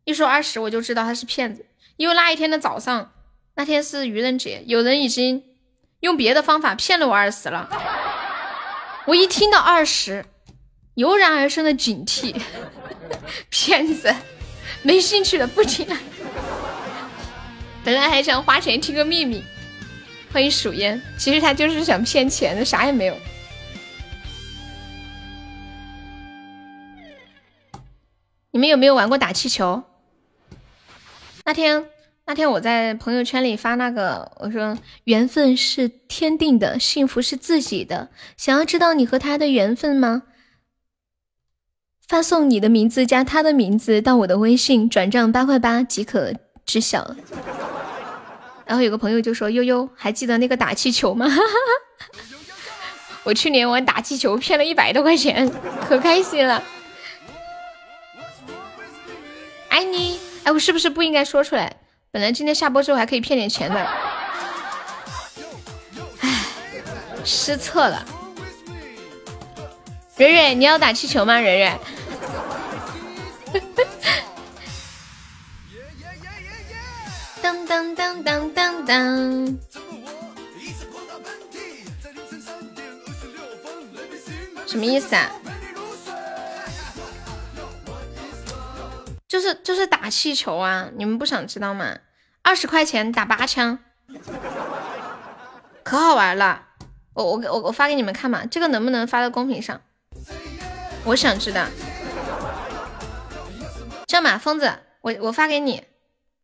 [0.04, 1.64] 一说二十，我就知道他是骗子，
[1.96, 3.12] 因为那一天的早上，
[3.54, 5.53] 那天是愚人节，有人已经。
[6.05, 7.66] 用别的方法骗了我二十了，
[9.07, 10.26] 我一听到二十，
[10.97, 12.36] 油然而生的警惕，
[13.49, 14.15] 骗子，
[14.83, 15.97] 没兴趣了，不听了。
[17.83, 19.42] 本来还想花钱听个秘密，
[20.31, 23.16] 欢迎数烟，其实他就是想骗钱的，啥也没有。
[28.50, 29.83] 你们有没有玩过打气球？
[31.47, 31.86] 那天。
[32.26, 38.08] 那天我在朋友圈里发那个，我说缘分是天定的，幸福是自己的。
[38.36, 40.22] 想要知道你和他的缘分吗？
[42.08, 46.32] 发送你的名字加他的名字到我的微信，转账八块八即可
[46.64, 47.14] 知晓。
[48.64, 51.26] 然后有个朋友就说：“悠悠，还记得那个打气球吗？”
[53.24, 55.50] 我去年玩打气球骗了一百多块钱，
[55.86, 56.62] 可开心了。
[59.68, 61.74] 爱你，哎，我是不是不应该说出来？
[62.14, 63.84] 本来今天下播之后还可以骗点钱的，
[66.20, 66.44] 唉，
[67.24, 68.06] 失策了。
[70.16, 71.40] 蕊蕊，你要打气球吗？
[71.40, 71.76] 蕊蕊。
[77.42, 79.58] 当当当当当当。
[84.68, 85.32] 什么意思啊？
[89.26, 90.88] 就是就是打气球啊！
[90.96, 91.98] 你们不想知道吗？
[92.44, 93.78] 二十块钱打八枪，
[95.82, 96.66] 可好玩了。
[97.14, 99.81] 我我我我发给你们看嘛，这个能不能发到公屏上？
[101.05, 101.66] 我想知道。
[104.06, 105.82] 这样吧，疯子，我我发给你，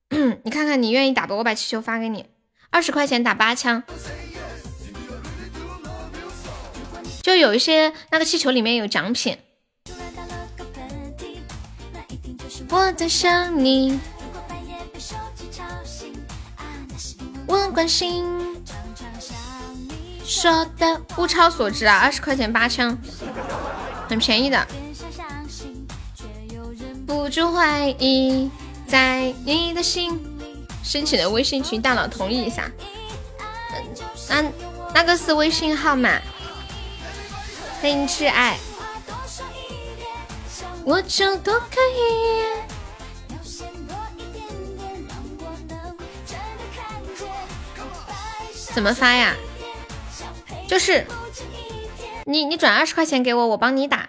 [0.42, 1.36] 你看看你愿意打不？
[1.36, 2.30] 我把气球发给你，
[2.70, 3.82] 二十块钱打八枪，
[7.22, 9.36] 就有一些那个气球里面有奖品。
[12.70, 14.00] 我在想你，
[17.46, 18.24] 我关心。
[20.24, 22.96] 说的物超所值啊，二十块钱八枪，
[24.08, 24.66] 很便宜的。
[27.06, 28.50] 不住怀疑，
[28.86, 30.18] 在你的心。
[30.82, 32.70] 申请的微信群，大佬同意一下。
[34.28, 34.44] 那
[34.94, 36.20] 那个是微信号码。
[37.80, 38.56] 欢迎挚爱。
[40.84, 42.44] 我就多可以。
[48.72, 49.34] 怎么发呀？
[50.68, 51.04] 就是
[52.24, 54.08] 你你转二十块钱给我，我帮你打，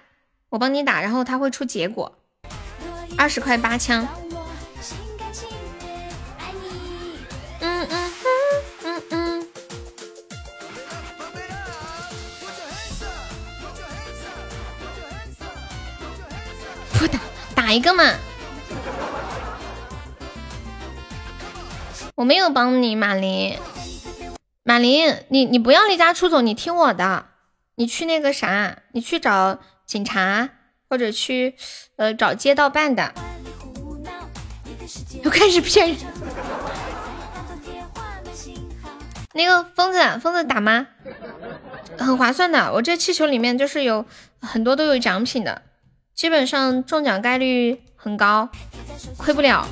[0.50, 2.20] 我帮你打，然后他会出结果。
[3.18, 4.08] 二十块八枪。
[7.60, 8.12] 嗯嗯嗯
[8.84, 9.48] 嗯嗯。
[17.00, 17.20] 不打
[17.56, 18.04] 打一个嘛。
[22.16, 23.58] 我没有帮你，马林。
[24.72, 27.26] 马林，你你不要离家出走，你听我的，
[27.76, 30.48] 你去那个啥，你去找警察
[30.88, 31.58] 或者去
[31.98, 33.14] 呃找街道办的。
[35.24, 35.98] 又开始骗人。
[39.34, 40.88] 那个疯子，疯子打吗？
[42.00, 44.06] 很划算的，我这气球里面就是有
[44.40, 45.64] 很多都有奖品的，
[46.16, 48.48] 基本上中奖概率很高，
[49.18, 49.68] 亏不了。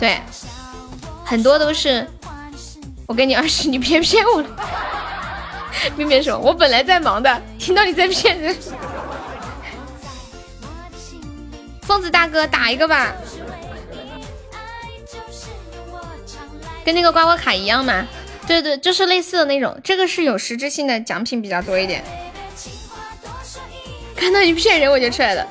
[0.00, 0.20] 对，
[1.24, 2.08] 很多都是。
[3.10, 4.48] 我给你二十，你别骗我了。
[5.96, 8.54] 面面说：“我本来在忙的，听到你在骗人。”
[11.82, 13.12] 疯子大哥打一个吧。
[16.84, 18.06] 跟那个刮刮卡一样吗？
[18.46, 19.76] 对对，就是类似的那种。
[19.82, 22.04] 这个是有实质性的奖品比较多一点。
[24.14, 25.44] 看到你骗人，我就出来了。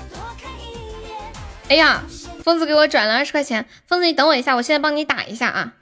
[1.67, 2.01] 哎呀，
[2.41, 3.65] 疯子给我转了二十块钱。
[3.85, 5.73] 疯子，你等我一下，我现在帮你打一下啊。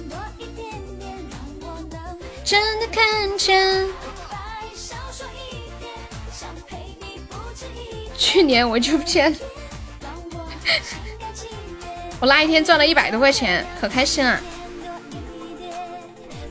[2.47, 3.85] 真的看见。
[8.17, 9.37] 去年我就骗，
[12.21, 14.39] 我那一天赚了一百多块钱，可开心了。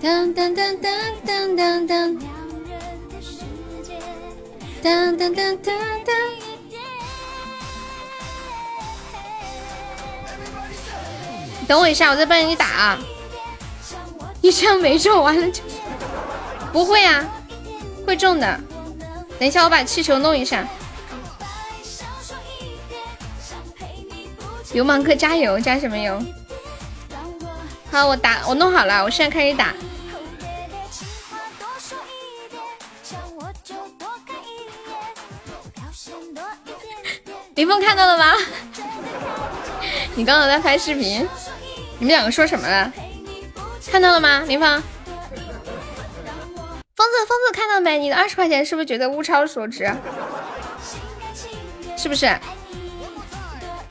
[0.03, 0.93] 当当当当
[1.25, 2.19] 当当当，
[4.83, 6.15] 当当当当当。
[11.67, 12.99] 等我一下，我再帮你打。
[14.43, 15.63] 一枪没中，完了就
[16.73, 17.25] 不会啊，
[18.07, 18.61] 会中的。
[19.39, 20.67] 等一下，我把气球弄一下。
[24.73, 26.23] 流氓哥加油，加什么油？
[27.91, 29.73] 好，我打，我弄好了，我现在开始打。
[37.55, 38.35] 林峰看到了吗？
[40.15, 41.27] 你刚刚在拍视频，
[41.99, 42.93] 你们两个说什么了？
[43.91, 44.41] 看到了吗？
[44.41, 44.83] 林峰，
[46.97, 47.99] 疯子，疯子看到没？
[47.99, 49.87] 你的二十块钱是不是觉得物超所值？
[51.95, 52.27] 是不是？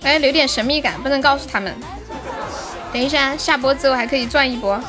[0.02, 1.72] 哎，留点神秘感，不能告诉他们。
[2.92, 4.82] 等一下，下播之后还可以赚一波。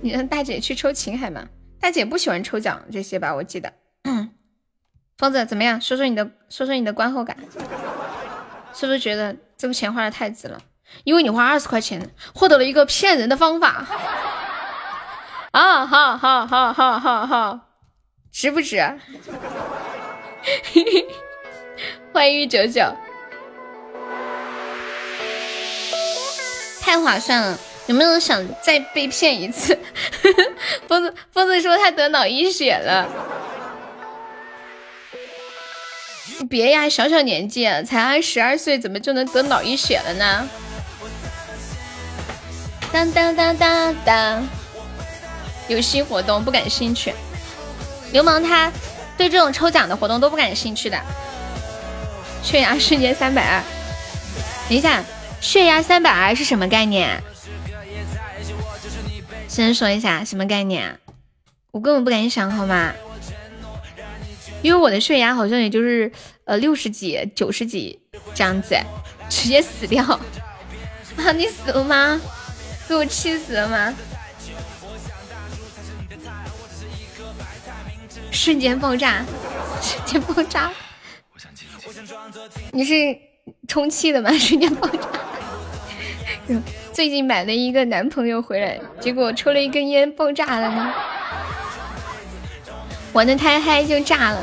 [0.00, 1.48] 你让大姐去抽琴海吗？
[1.80, 3.34] 大姐不喜欢抽奖这些吧？
[3.34, 3.72] 我记得。
[5.16, 5.80] 疯子怎么样？
[5.80, 7.36] 说说你的，说说你的观后感，
[8.74, 10.60] 是不是觉得这个钱花的太值了？
[11.04, 13.86] 因为你花二十块钱获得了一个骗人的方法。
[15.50, 17.58] 啊，好好好好好好，
[18.30, 18.78] 值不值？
[22.12, 22.82] 欢迎九九，
[26.80, 27.58] 太划算了！
[27.86, 29.78] 有没有想再被骗一次？
[30.86, 33.08] 疯子疯子说他得脑溢血了。
[36.50, 40.48] 别呀，小小年纪才二十二岁，怎么就能得脑溢血了呢？
[42.92, 44.48] 当当当当当，
[45.68, 47.14] 游戏活动不感兴趣。
[48.12, 48.72] 流氓他
[49.16, 50.98] 对这种抽奖的活动都不感兴趣的。
[52.42, 53.62] 血压瞬间三百二，
[54.68, 55.04] 等一下，
[55.40, 57.20] 血压三百二是什么概念？
[59.46, 60.98] 先说一下什么概念？
[61.72, 62.92] 我根本不敢想，好吗？
[64.62, 66.10] 因为我的血压好像也就是
[66.44, 68.00] 呃六十几、九十几
[68.34, 68.76] 这样子，
[69.28, 70.02] 直接死掉
[71.18, 71.32] 啊！
[71.32, 72.20] 你死了吗？
[72.88, 73.94] 给我气死了吗？
[78.30, 79.22] 瞬间爆炸，
[79.82, 80.70] 瞬间爆炸！
[82.72, 82.94] 你是
[83.66, 84.30] 充气的吗？
[84.38, 85.06] 瞬间爆炸！
[86.92, 90.94] 最近买了一个男朋友回来，结果抽了一根烟爆炸了吗？
[93.12, 94.42] 玩的太嗨就炸了，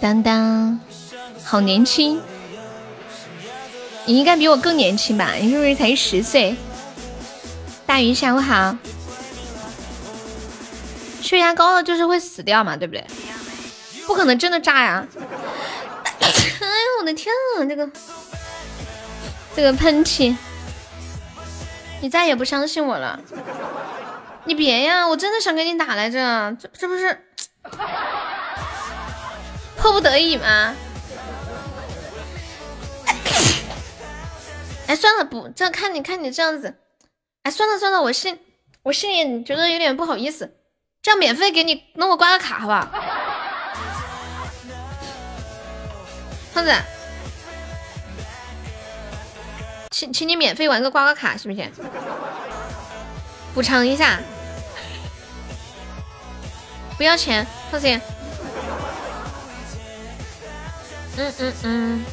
[0.00, 0.80] 当当，
[1.44, 2.20] 好年轻，
[4.06, 5.32] 你应该比我更年轻吧？
[5.32, 6.56] 你是不是才十岁？
[7.84, 8.76] 大鱼下午好，
[11.20, 13.04] 血压高了就是会死掉嘛，对不对？
[14.06, 15.04] 不可能真的炸呀！
[16.20, 17.88] 哎呦我的天啊，这个
[19.56, 20.36] 这个喷嚏，
[22.00, 23.18] 你再也不相信我了。
[24.44, 27.20] 你别呀，我真的想给你打来着，这这不是
[29.76, 30.74] 迫不得已吗？
[34.86, 36.74] 哎，算了，不这样看你看你这样子，
[37.42, 38.38] 哎，算了算了，我心
[38.82, 40.56] 我心里觉得有点不好意思，
[41.02, 42.88] 这样免费给你弄个刮个卡，好不好？
[46.54, 46.72] 胖子，
[49.90, 51.70] 请请你免费玩个刮刮卡，行不行？
[53.54, 54.20] 补偿一下。
[56.96, 58.00] 不要钱，放心。
[61.18, 61.54] 嗯嗯。
[61.62, 62.04] 嗯。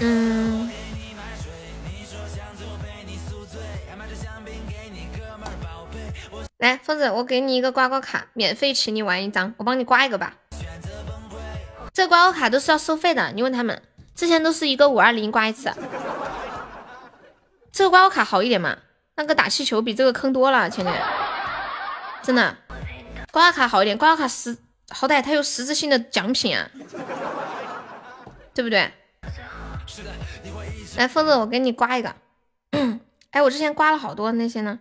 [0.00, 0.70] 嗯
[6.58, 10.34] 来，疯子，我给你一个刮刮卡，免费请你玩一张，我帮你刮一个吧。
[11.92, 13.82] 这刮刮卡都是要收费的，你问他们，
[14.14, 15.70] 之前都是一个五二零刮一次。
[17.70, 18.78] 这个刮刮卡好一点嘛？
[19.16, 20.92] 那个打气球比这个坑多了，亲亲，
[22.22, 22.56] 真的，
[23.30, 24.56] 刮刮卡好一点，刮刮卡实
[24.88, 26.70] 好歹它有实质性的奖品啊，
[28.54, 28.90] 对不对？
[30.96, 32.14] 来，疯子，我给你刮一个。
[33.30, 34.80] 哎，我之前刮了好多那些呢，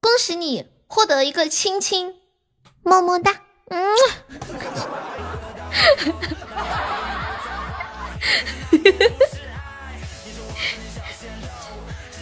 [0.00, 2.14] 恭喜你获得一个亲亲，
[2.82, 3.92] 么么哒，嗯。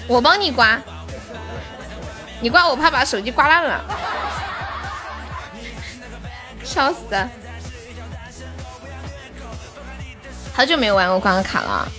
[0.09, 0.81] 我帮你刮，
[2.41, 3.84] 你刮我怕把手机刮烂了，
[6.65, 7.00] 笑死！
[10.54, 11.90] 好久没有玩过刮刮卡了。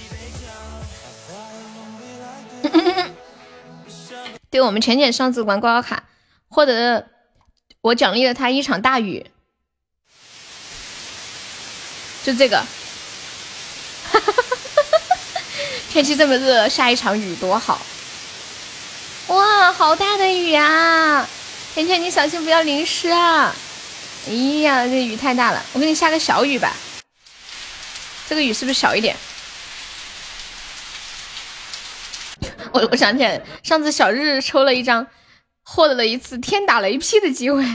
[4.51, 6.03] 对我们浅浅上次玩刮刮卡
[6.49, 7.07] 获得，
[7.81, 9.25] 我奖励了他一场大雨，
[12.23, 12.63] 就这个。
[15.89, 17.81] 天气这么热，下一场雨多好！
[19.27, 21.27] 哇，好大的雨啊！
[21.73, 23.55] 甜甜，你小心不要淋湿啊！
[24.27, 26.75] 哎呀，这雨太大了，我给你下个小雨吧。
[28.31, 29.13] 这个雨是不是小一点？
[32.71, 35.05] 我我想起来，上次小日日抽了一张，
[35.65, 37.61] 获得了一次天打雷劈的机会。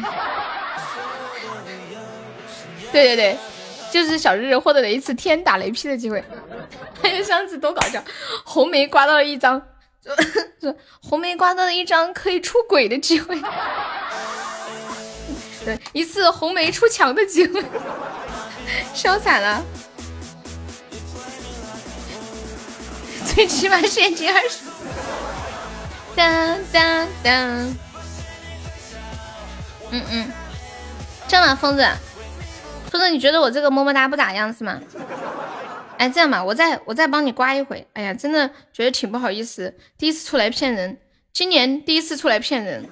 [2.90, 3.38] 对对对，
[3.92, 6.24] 就是小日日获得了一次天打雷劈的机会。
[7.02, 8.02] 还 有上次多搞笑，
[8.42, 9.60] 红梅刮到了一张。
[11.02, 13.38] 红梅刮到了一张可以出轨的机会，
[15.66, 17.62] 对，一次红梅出墙的机会，
[18.94, 19.62] 笑惨了。
[23.34, 24.64] 最起码现金二十。
[26.14, 27.34] 当当当。
[29.90, 30.32] 嗯嗯，
[31.28, 31.86] 这样吧，疯子，
[32.90, 34.80] 疯子，你觉得我这个么么哒不咋样是吗？
[35.96, 37.86] 哎，这样吧，我再我再帮你刮一回。
[37.92, 40.98] 哎呀，真的觉得挺不好意思，第一次出来骗人，
[41.32, 42.88] 今年第一次出来骗人，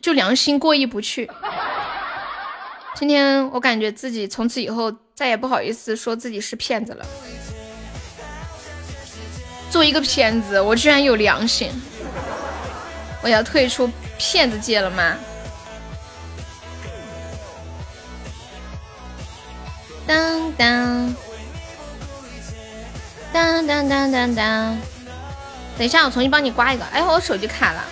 [0.00, 1.30] 就良心过意不去。
[2.94, 7.04] 今天我感觉自己从此以后再也不好意思说自己是骗子了。
[9.70, 11.70] 做一个骗子，我居然有良心，
[13.22, 15.16] 我要退出骗子界了吗？
[20.06, 21.14] 当当
[23.32, 24.78] 当当当当，
[25.78, 26.84] 等一下，我重新帮你刮一个。
[26.86, 27.84] 哎，我手机卡了，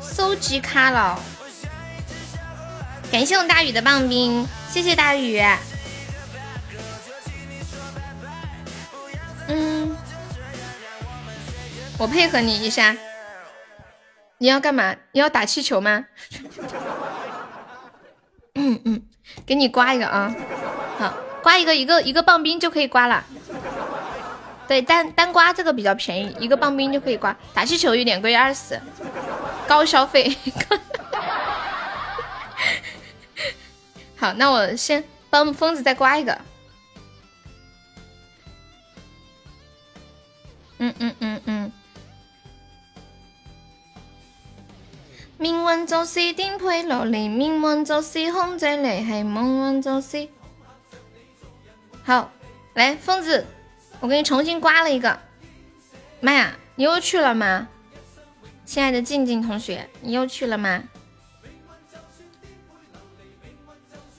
[0.00, 1.18] 收集卡了。
[3.10, 5.42] 感谢我大宇的棒冰，谢谢大宇。
[9.48, 9.96] 嗯，
[11.98, 12.96] 我配合你一下。
[14.38, 14.94] 你要干嘛？
[15.12, 16.04] 你要打气球吗？
[18.56, 19.02] 嗯嗯，
[19.46, 20.34] 给你刮一个啊，
[20.98, 23.24] 好，刮一个，一个一个棒冰就可以刮了。
[24.66, 27.34] 对，单单刮这个比较便宜，一个棒冰就可以刮。
[27.52, 28.80] 打气球有点贵，二十，
[29.66, 30.36] 高消费。
[34.16, 36.36] 好，那我先帮疯子再刮一个。
[40.78, 41.72] 嗯嗯嗯嗯。
[45.36, 50.28] 命运就是颠沛流离，命运就是空姐离弃，命运就是……
[52.04, 52.30] 好，
[52.74, 53.44] 来疯子，
[54.00, 55.18] 我给你重新刮了一个。
[56.20, 57.68] 妈呀，你又去了吗？
[58.64, 60.84] 亲爱的静静同学，你又去了吗？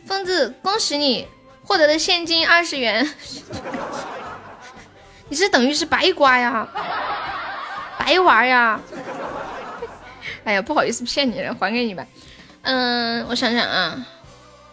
[0.05, 1.27] 疯子，恭喜你
[1.63, 3.09] 获得的现金二十元。
[5.35, 6.65] 你这等于是白刮呀，
[7.99, 8.79] 白玩呀。
[10.45, 12.07] 哎呀，不好意思骗你了，还给你吧。
[12.61, 14.07] 嗯，我想想啊，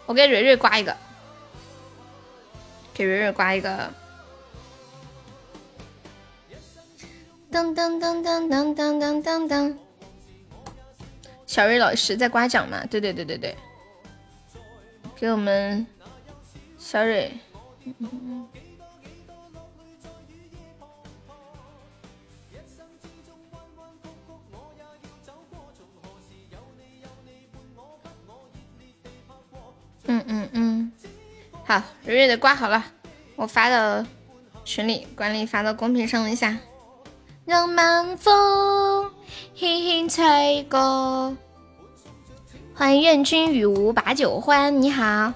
[0.05, 0.95] 我给蕊蕊刮一个，
[2.93, 3.93] 给蕊蕊刮一个。
[7.51, 9.77] 当当当当当当当当当。
[11.45, 12.85] 小瑞老师在刮奖吗？
[12.89, 13.57] 对对对对对，
[15.13, 15.85] 给我们
[16.77, 17.37] 小蕊。
[30.05, 30.49] 嗯嗯。
[30.53, 30.91] 嗯，
[31.65, 32.83] 好，蕊蕊的挂好了，
[33.35, 34.05] 我发到
[34.63, 36.57] 群里，管理发到公屏上一下。
[37.45, 39.11] 让晚风
[39.55, 41.35] 轻轻吹过，
[42.73, 44.81] 欢迎愿君与吾把酒欢。
[44.81, 45.33] 你好，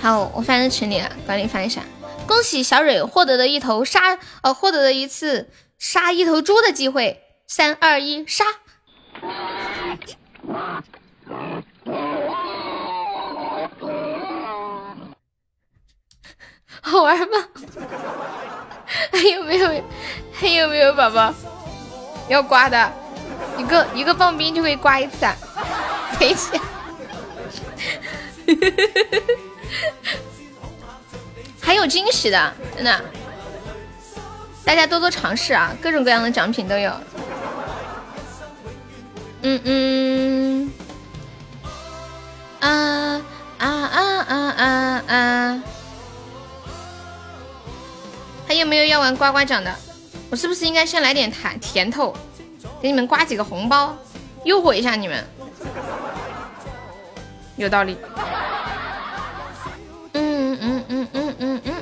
[0.00, 1.82] 好，我发在群里了，管理发一下。
[2.26, 7.22] 恭喜小蕊获得了一头杀，呃，获得了一次杀一头猪的机会。
[7.46, 8.44] 三二一，杀！
[16.80, 17.26] 好玩吗？
[19.12, 19.84] 还有没有？
[20.32, 21.34] 还有没有宝宝
[22.28, 22.92] 要刮的？
[23.58, 25.34] 一个一个棒冰就可以刮一次啊！
[26.18, 26.60] 赔钱！
[31.60, 33.04] 还有惊喜的，真的！
[34.64, 36.90] 大家多多尝试啊，各种各样的奖品都有。
[39.42, 40.72] 嗯嗯，
[42.60, 43.22] 啊
[43.58, 45.62] 啊啊啊啊啊！
[48.46, 49.74] 还有没有要玩刮刮奖的？
[50.30, 52.14] 我是不是应该先来点糖甜头，
[52.82, 53.96] 给你们刮几个红包，
[54.44, 55.24] 诱惑一下你们？
[57.56, 57.96] 有道理。
[60.12, 61.77] 嗯嗯嗯嗯嗯嗯。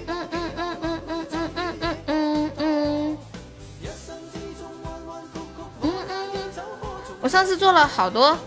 [7.27, 8.39] 我上次做了好多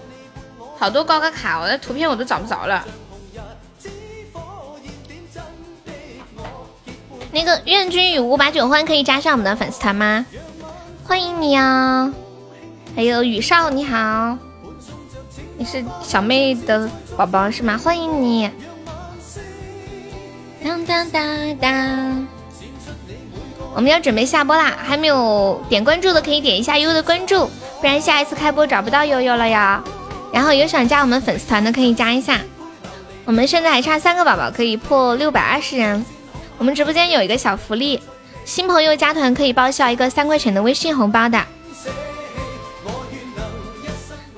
[0.77, 2.87] 好多高考卡，我的图片我都找不着了。
[7.33, 10.25] 那个愿君与五八九欢可以加上我们的粉丝团吗？
[11.03, 12.09] 欢迎你啊！
[12.95, 14.37] 还有雨少你好，
[15.57, 17.77] 你是小妹的宝宝是吗？
[17.77, 18.49] 欢迎你。
[20.63, 22.27] 当当当当，
[23.75, 24.73] 我们要准备下播啦！
[24.81, 27.49] 还没有点关注的可以点一下悠悠的关注，
[27.79, 29.83] 不然下一次开播找不到悠悠了呀。
[30.31, 32.39] 然后有想加我们粉丝团的可以加一下，
[33.25, 36.05] 我们现在还差三个宝宝可以破六百二十人。
[36.57, 37.99] 我们直播间有一个小福利，
[38.45, 41.41] 新朋友加团可以报销一个三块钱的微信红包的，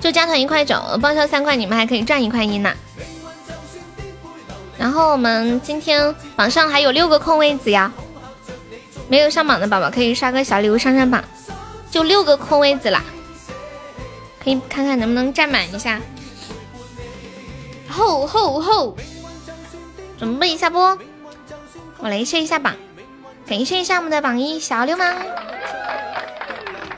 [0.00, 2.72] 就加团一块九，报销三块，你们还可以赚一块一呢。
[4.78, 7.92] 然后我们今天榜上还有六个空位子呀，
[9.08, 11.22] 没有上榜的宝宝可以刷个小礼物上上榜，
[11.90, 13.04] 就六个空位子啦，
[14.42, 16.00] 可以看看能不能占满一下。
[17.88, 18.96] 吼吼吼，
[20.18, 20.98] 准备一下播。
[21.98, 22.74] 我来谢一下榜，
[23.46, 25.14] 感谢一下我们的榜一小流氓，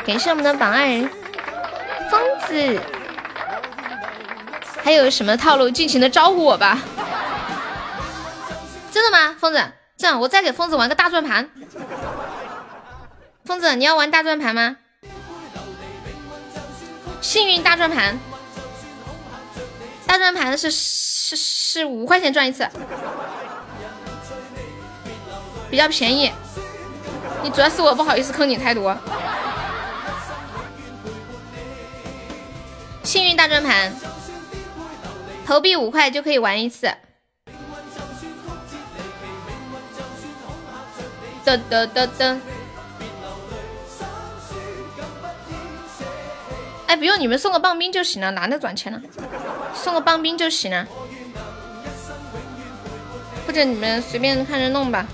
[0.06, 0.86] 感谢我们的榜二
[2.10, 2.81] 疯子，
[4.82, 5.68] 还有什么套路？
[5.68, 6.78] 尽情的招呼我吧！
[8.90, 9.62] 真的吗，疯子？
[9.97, 11.50] 这样我再给疯子玩个大转盘。
[13.44, 14.76] 疯子，你要玩大转盘吗？
[17.25, 18.19] 幸运大转盘，
[20.07, 22.69] 大转盘是是是五块钱转一次。
[25.70, 26.31] 比较便宜，
[27.43, 28.94] 你主要是我不好意思坑你太多。
[33.03, 33.91] 幸运大转盘，
[35.47, 36.94] 投币五块就可以玩一次。
[41.43, 42.39] 噔噔噔噔。
[46.97, 49.00] 不用你们送个棒冰就行了，哪能转钱了？
[49.74, 50.86] 送个棒冰就行了，
[53.47, 55.06] 或者你们随便看着弄吧。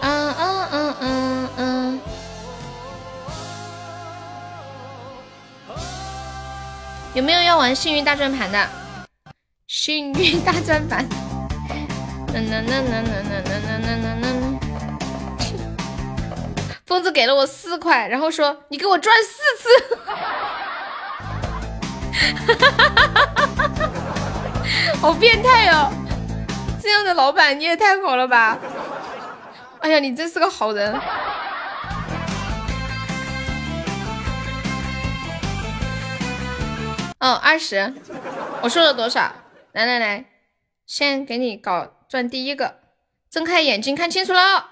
[0.00, 2.00] 嗯嗯嗯嗯嗯，
[7.14, 8.68] 有没有要玩幸运大转盘的？
[9.68, 11.08] 幸运大转盘，
[12.34, 14.41] 啦啦啦啦啦啦啦啦啦啦！
[16.92, 19.70] 疯子给了我四块，然后说你给我转四次，
[25.00, 25.90] 好变态哦！
[26.82, 28.58] 这样的老板你也太好了吧！
[29.80, 30.94] 哎呀，你真是个好人！
[37.20, 37.94] 哦，二十，
[38.60, 39.32] 我说了多少？
[39.72, 40.26] 来来来，
[40.86, 42.80] 先给你搞转第一个，
[43.30, 44.71] 睁开眼睛看清楚了，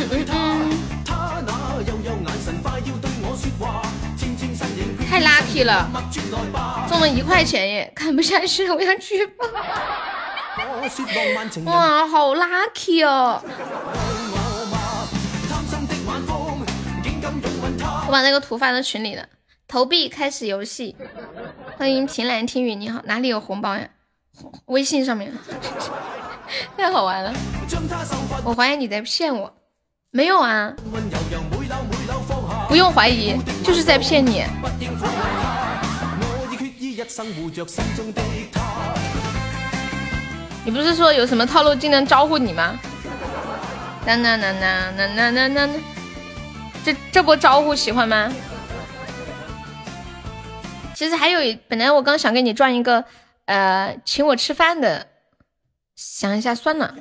[5.11, 5.91] 太 lucky 了，
[6.87, 7.91] 中了一块钱耶！
[7.93, 9.45] 看不下去了，我要举报。
[11.65, 13.41] 哇，好 lucky 哦！
[18.07, 19.27] 我把那个图发到群里了。
[19.67, 20.95] 投币开始游戏，
[21.77, 23.85] 欢迎平蓝听雨，你好，哪里有红包呀？
[24.67, 25.33] 微信上面，
[26.77, 27.33] 太好玩了。
[28.45, 29.53] 我怀疑你在骗我，
[30.09, 30.73] 没有啊。
[32.71, 34.45] 不用怀疑，就是在骗你。
[40.63, 42.79] 你不是说有什么套路技能招呼你吗？
[44.05, 45.69] 那那那那那那那那，
[46.81, 48.31] 这这波招呼喜欢吗？
[50.95, 53.03] 其实还有，本来我刚想给你赚一个，
[53.47, 55.07] 呃，请我吃饭的，
[55.97, 56.95] 想一下算了，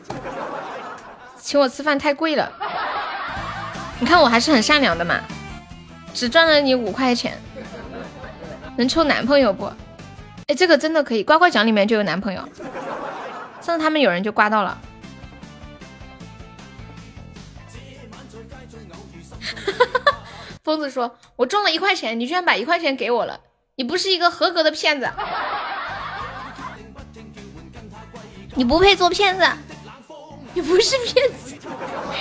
[1.40, 2.50] 请我吃饭太贵了。
[4.00, 5.20] 你看我还是很善良的嘛，
[6.12, 7.40] 只赚了你五块钱，
[8.76, 9.72] 能抽男朋友不？
[10.46, 12.42] 哎，这个真的可以，刮刮奖里面就有男朋友。
[13.60, 14.80] 上次他们有人就刮到了。
[20.64, 23.40] 疯子说：“我中了一块钱，你居然把一块钱给我了，
[23.76, 25.08] 你不是一个合格的骗子，
[28.54, 29.46] 你不配做骗子，
[30.52, 31.54] 你不是骗子，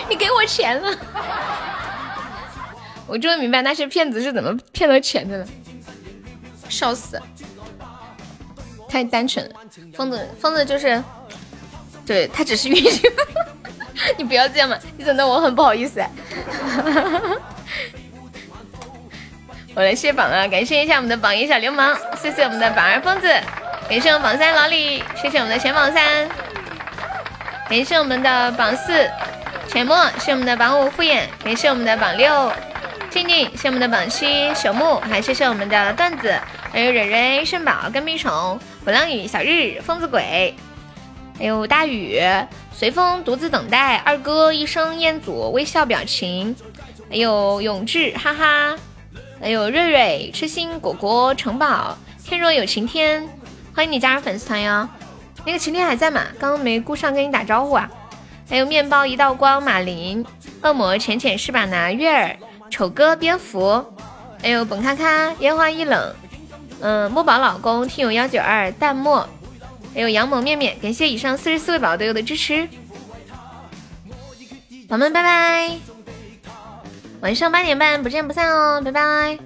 [0.10, 0.98] 你给我钱了。”
[3.10, 5.48] 我终于明白那些骗子是怎么骗到钱的了，
[6.70, 7.20] 笑死！
[8.88, 9.56] 太单纯了，
[9.94, 11.04] 疯子，疯子就是，
[12.06, 13.02] 对他只是运气。
[14.18, 16.02] 你不要这样嘛，你整的我很不好意思。
[19.76, 23.28] 我来卸榜了，感谢一下我们的榜一小流氓，谢谢我们的榜二疯子，
[23.90, 26.28] 感谢我们榜三老李，谢谢我们的前榜三，
[27.70, 29.10] 感谢我们的榜四
[29.68, 32.52] 浅墨，谢我们的榜五敷衍，感谢我们的榜六。
[33.10, 36.32] 静静，谢我们的榜七朽木，还谢谢我们的段子，
[36.72, 40.54] 还有蕊蕊、圣宝、跟屁虫、火浪雨、小日、疯子鬼，
[41.38, 42.22] 还有大雨、
[42.72, 46.56] 随风独自等待、二哥一生彦祖微笑表情，
[47.10, 48.76] 还有永志哈哈，
[49.42, 53.28] 还有瑞瑞、痴心果果、城堡、天若有晴天，
[53.74, 54.88] 欢迎你加入粉丝团哟。
[55.46, 56.22] 那个晴天还在吗？
[56.40, 57.90] 刚刚没顾上跟你打招呼啊。
[58.48, 60.26] 还有面包一道光、马林、
[60.62, 62.38] 恶魔浅浅是吧拿月儿。
[62.70, 63.84] 丑哥、蝙蝠，
[64.42, 66.16] 还有本咔咔、烟花易冷，
[66.82, 69.28] 嗯，墨宝老公、听友幺九二、淡漠，
[69.94, 72.68] 还有杨萌面面，感谢以上四十四位宝宝对我的支持，
[74.88, 75.72] 宝宝们拜拜，
[77.22, 79.38] 晚上八点半不见不散哦，拜拜。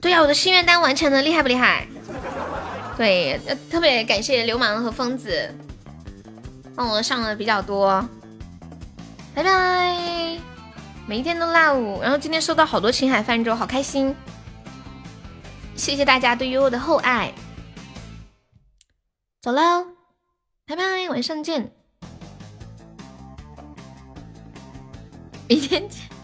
[0.00, 1.86] 对呀，我的心愿单完成了，厉害不厉害？
[2.96, 5.54] 对，特别感谢流氓和疯子，
[6.74, 8.02] 帮我上了比较多，
[9.34, 10.38] 拜拜。
[11.08, 14.12] 每一天都 love，然后今天收到好多青海泛舟，好开心！
[15.76, 17.32] 谢谢大家对于我的厚爱，
[19.40, 19.86] 走喽，
[20.66, 21.72] 拜拜，晚上见，
[25.48, 26.15] 明天见。